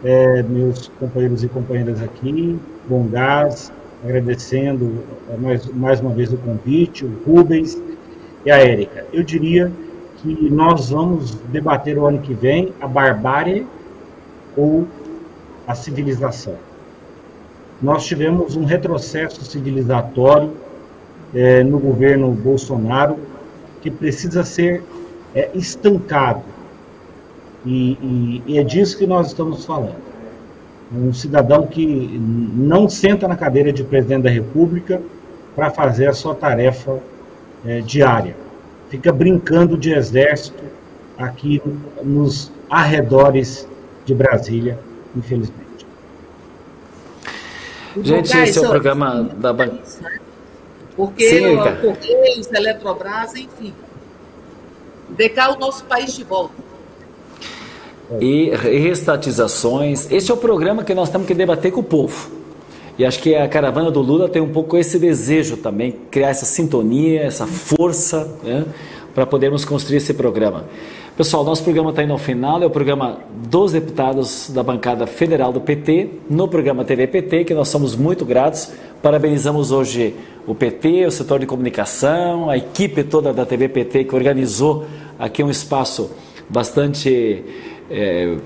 é, 0.03 0.43
meus 0.43 0.89
companheiros 0.89 1.45
e 1.45 1.49
companheiras 1.49 2.03
aqui, 2.03 2.59
Bom 2.89 3.07
Gás, 3.09 3.73
agradecendo 4.03 5.05
é, 5.31 5.37
mais, 5.37 5.67
mais 5.67 6.01
uma 6.01 6.11
vez 6.11 6.33
o 6.33 6.37
convite, 6.37 7.05
o 7.05 7.23
Rubens 7.25 7.81
e 8.45 8.51
a 8.51 8.59
Érica. 8.59 9.07
Eu 9.13 9.23
diria 9.23 9.71
que 10.17 10.51
nós 10.51 10.91
vamos 10.91 11.35
debater 11.53 11.99
o 11.99 12.07
ano 12.07 12.21
que 12.21 12.35
vem 12.35 12.73
a 12.81 12.87
barbárie 12.87 13.67
ou 14.57 14.87
a 15.67 15.75
civilização. 15.75 16.57
Nós 17.81 18.05
tivemos 18.05 18.57
um 18.57 18.65
retrocesso 18.65 19.45
civilizatório 19.45 20.53
é, 21.35 21.65
no 21.65 21.79
governo 21.79 22.31
Bolsonaro 22.31 23.19
que 23.81 23.91
precisa 23.91 24.45
ser 24.45 24.83
é, 25.35 25.51
estancado. 25.55 26.43
E, 27.65 27.93
e, 27.93 28.43
e 28.47 28.59
é 28.59 28.63
disso 28.63 28.99
que 28.99 29.07
nós 29.07 29.29
estamos 29.29 29.65
falando. 29.65 30.12
Um 30.95 31.13
cidadão 31.13 31.67
que 31.67 31.87
não 31.87 32.89
senta 32.89 33.27
na 33.27 33.37
cadeira 33.37 33.73
de 33.73 33.83
presidente 33.83 34.25
da 34.25 34.31
República 34.31 35.01
para 35.55 35.71
fazer 35.71 36.07
a 36.09 36.13
sua 36.13 36.35
tarefa 36.35 36.99
é, 37.65 37.81
diária. 37.81 38.37
Fica 38.91 39.11
brincando 39.11 39.77
de 39.77 39.93
exército 39.93 40.63
aqui 41.17 41.63
nos 42.03 42.53
arredores 42.69 43.67
de 44.05 44.15
Brasília, 44.15 44.79
infelizmente. 45.17 45.87
Gente, 48.01 48.37
esse 48.37 48.59
é 48.59 48.63
o 48.63 48.69
programa 48.71 49.23
da 49.37 49.55
Porque 50.97 51.29
Sim, 51.29 51.57
Correios, 51.57 52.51
Eletrobras, 52.53 53.35
enfim, 53.35 53.75
Decar 55.11 55.55
o 55.55 55.59
nosso 55.59 55.85
país 55.85 56.15
de 56.15 56.25
volta. 56.25 56.62
E 58.21 58.51
reestatizações. 58.51 60.11
Esse 60.11 60.31
é 60.31 60.35
o 60.35 60.37
programa 60.37 60.85
que 60.85 60.95
nós 60.95 61.09
temos 61.09 61.27
que 61.27 61.35
debater 61.35 61.73
com 61.73 61.81
o 61.81 61.85
povo. 61.85 62.31
E 62.99 63.05
acho 63.05 63.21
que 63.21 63.35
a 63.35 63.49
caravana 63.49 63.91
do 63.91 64.01
Lula 64.01 64.29
tem 64.29 64.43
um 64.43 64.51
pouco 64.51 64.77
esse 64.77 64.99
desejo 64.99 65.57
também, 65.57 65.95
criar 66.11 66.29
essa 66.29 66.45
sintonia, 66.45 67.23
essa 67.23 67.47
força, 67.47 68.31
né, 68.43 68.67
para 69.15 69.25
podermos 69.25 69.65
construir 69.65 69.97
esse 69.97 70.13
programa. 70.13 70.65
Pessoal, 71.17 71.45
nosso 71.45 71.63
programa 71.63 71.91
está 71.91 72.03
indo 72.03 72.13
ao 72.13 72.19
final, 72.19 72.63
é 72.63 72.67
o 72.67 72.71
programa 72.71 73.19
dos 73.51 73.73
deputados 73.73 74.51
da 74.51 74.63
bancada 74.63 75.07
federal 75.07 75.53
do 75.53 75.61
PT, 75.61 76.09
no 76.29 76.49
programa 76.49 76.85
TV 76.85 77.07
PT, 77.07 77.45
que 77.45 77.55
nós 77.55 77.69
somos 77.69 77.95
muito 77.95 78.25
gratos. 78.25 78.71
Parabenizamos 79.03 79.73
hoje 79.73 80.15
o 80.47 80.55
PT, 80.55 81.07
o 81.07 81.11
setor 81.11 81.39
de 81.39 81.47
comunicação, 81.47 82.49
a 82.49 82.57
equipe 82.57 83.05
toda 83.05 83.33
da 83.33 83.45
TV 83.45 83.69
PT 83.69 84.05
que 84.05 84.15
organizou 84.15 84.87
aqui 85.19 85.43
um 85.43 85.51
espaço 85.51 86.11
bastante 86.49 87.45
é, 87.91 88.37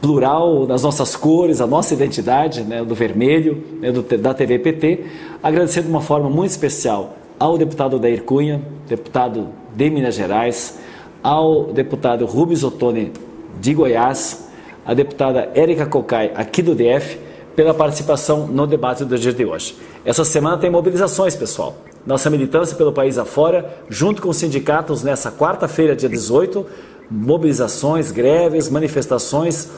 plural 0.00 0.66
das 0.66 0.82
nossas 0.82 1.16
cores, 1.16 1.60
a 1.60 1.66
nossa 1.66 1.94
identidade, 1.94 2.62
né, 2.62 2.84
do 2.84 2.94
vermelho, 2.94 3.62
né, 3.80 3.90
do, 3.90 4.02
da 4.02 4.32
TV 4.32 4.58
PT. 4.58 5.04
Agradecer 5.42 5.82
de 5.82 5.88
uma 5.88 6.00
forma 6.00 6.30
muito 6.30 6.50
especial 6.50 7.16
ao 7.38 7.56
deputado 7.56 7.98
Dair 7.98 8.22
Cunha, 8.22 8.62
deputado 8.88 9.48
de 9.74 9.90
Minas 9.90 10.14
Gerais, 10.14 10.78
ao 11.22 11.64
deputado 11.64 12.26
Rubens 12.26 12.64
Ottoni 12.64 13.12
de 13.60 13.74
Goiás, 13.74 14.48
a 14.84 14.94
deputada 14.94 15.50
Érica 15.54 15.86
Cocai, 15.86 16.32
aqui 16.34 16.62
do 16.62 16.74
DF, 16.74 17.18
pela 17.54 17.74
participação 17.74 18.46
no 18.46 18.66
debate 18.66 19.04
do 19.04 19.18
dia 19.18 19.32
de 19.32 19.44
hoje. 19.44 19.76
Essa 20.04 20.24
semana 20.24 20.56
tem 20.58 20.70
mobilizações, 20.70 21.34
pessoal. 21.34 21.76
Nossa 22.06 22.30
militância 22.30 22.76
pelo 22.76 22.92
país 22.92 23.18
afora, 23.18 23.82
junto 23.88 24.22
com 24.22 24.28
os 24.28 24.36
sindicatos, 24.36 25.02
nessa 25.02 25.30
quarta-feira, 25.30 25.94
dia 25.94 26.08
18, 26.08 26.64
mobilizações, 27.10 28.10
greves, 28.10 28.68
manifestações 28.68 29.70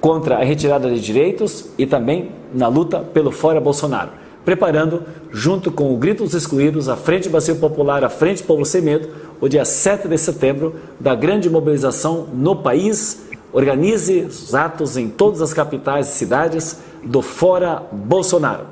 contra 0.00 0.36
a 0.36 0.44
retirada 0.44 0.88
de 0.88 1.00
direitos 1.00 1.66
e 1.76 1.86
também 1.86 2.30
na 2.54 2.68
luta 2.68 3.00
pelo 3.00 3.32
fora 3.32 3.60
Bolsonaro, 3.60 4.10
preparando, 4.44 5.02
junto 5.32 5.72
com 5.72 5.92
o 5.92 5.96
Gritos 5.96 6.34
Excluídos, 6.34 6.88
a 6.88 6.96
Frente 6.96 7.28
Bacio 7.28 7.56
Popular, 7.56 8.04
a 8.04 8.08
Frente 8.08 8.42
Povo 8.42 8.64
Sem 8.64 8.82
Medo, 8.82 9.08
o 9.40 9.48
dia 9.48 9.64
7 9.64 10.06
de 10.06 10.16
setembro, 10.16 10.76
da 11.00 11.14
grande 11.14 11.50
mobilização 11.50 12.28
no 12.32 12.54
país. 12.54 13.26
Organize 13.52 14.20
os 14.20 14.54
atos 14.54 14.96
em 14.96 15.08
todas 15.08 15.42
as 15.42 15.52
capitais 15.52 16.08
e 16.08 16.12
cidades 16.12 16.78
do 17.02 17.22
Fora 17.22 17.82
Bolsonaro. 17.90 18.66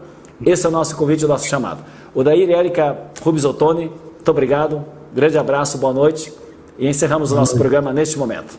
Esse 0.44 0.66
é 0.66 0.68
o 0.68 0.72
nosso 0.72 0.96
convite, 0.96 1.24
o 1.24 1.28
nosso 1.28 1.46
chamado. 1.46 1.82
O 2.14 2.22
e 2.22 2.52
Erika 2.52 2.96
Rubens 3.22 3.44
Ottoni, 3.44 3.86
muito 3.86 4.30
obrigado, 4.30 4.84
grande 5.12 5.36
abraço, 5.36 5.78
boa 5.78 5.92
noite 5.92 6.43
e 6.78 6.88
encerramos 6.88 7.32
o 7.32 7.36
nosso 7.36 7.56
programa 7.56 7.92
neste 7.92 8.18
momento. 8.18 8.58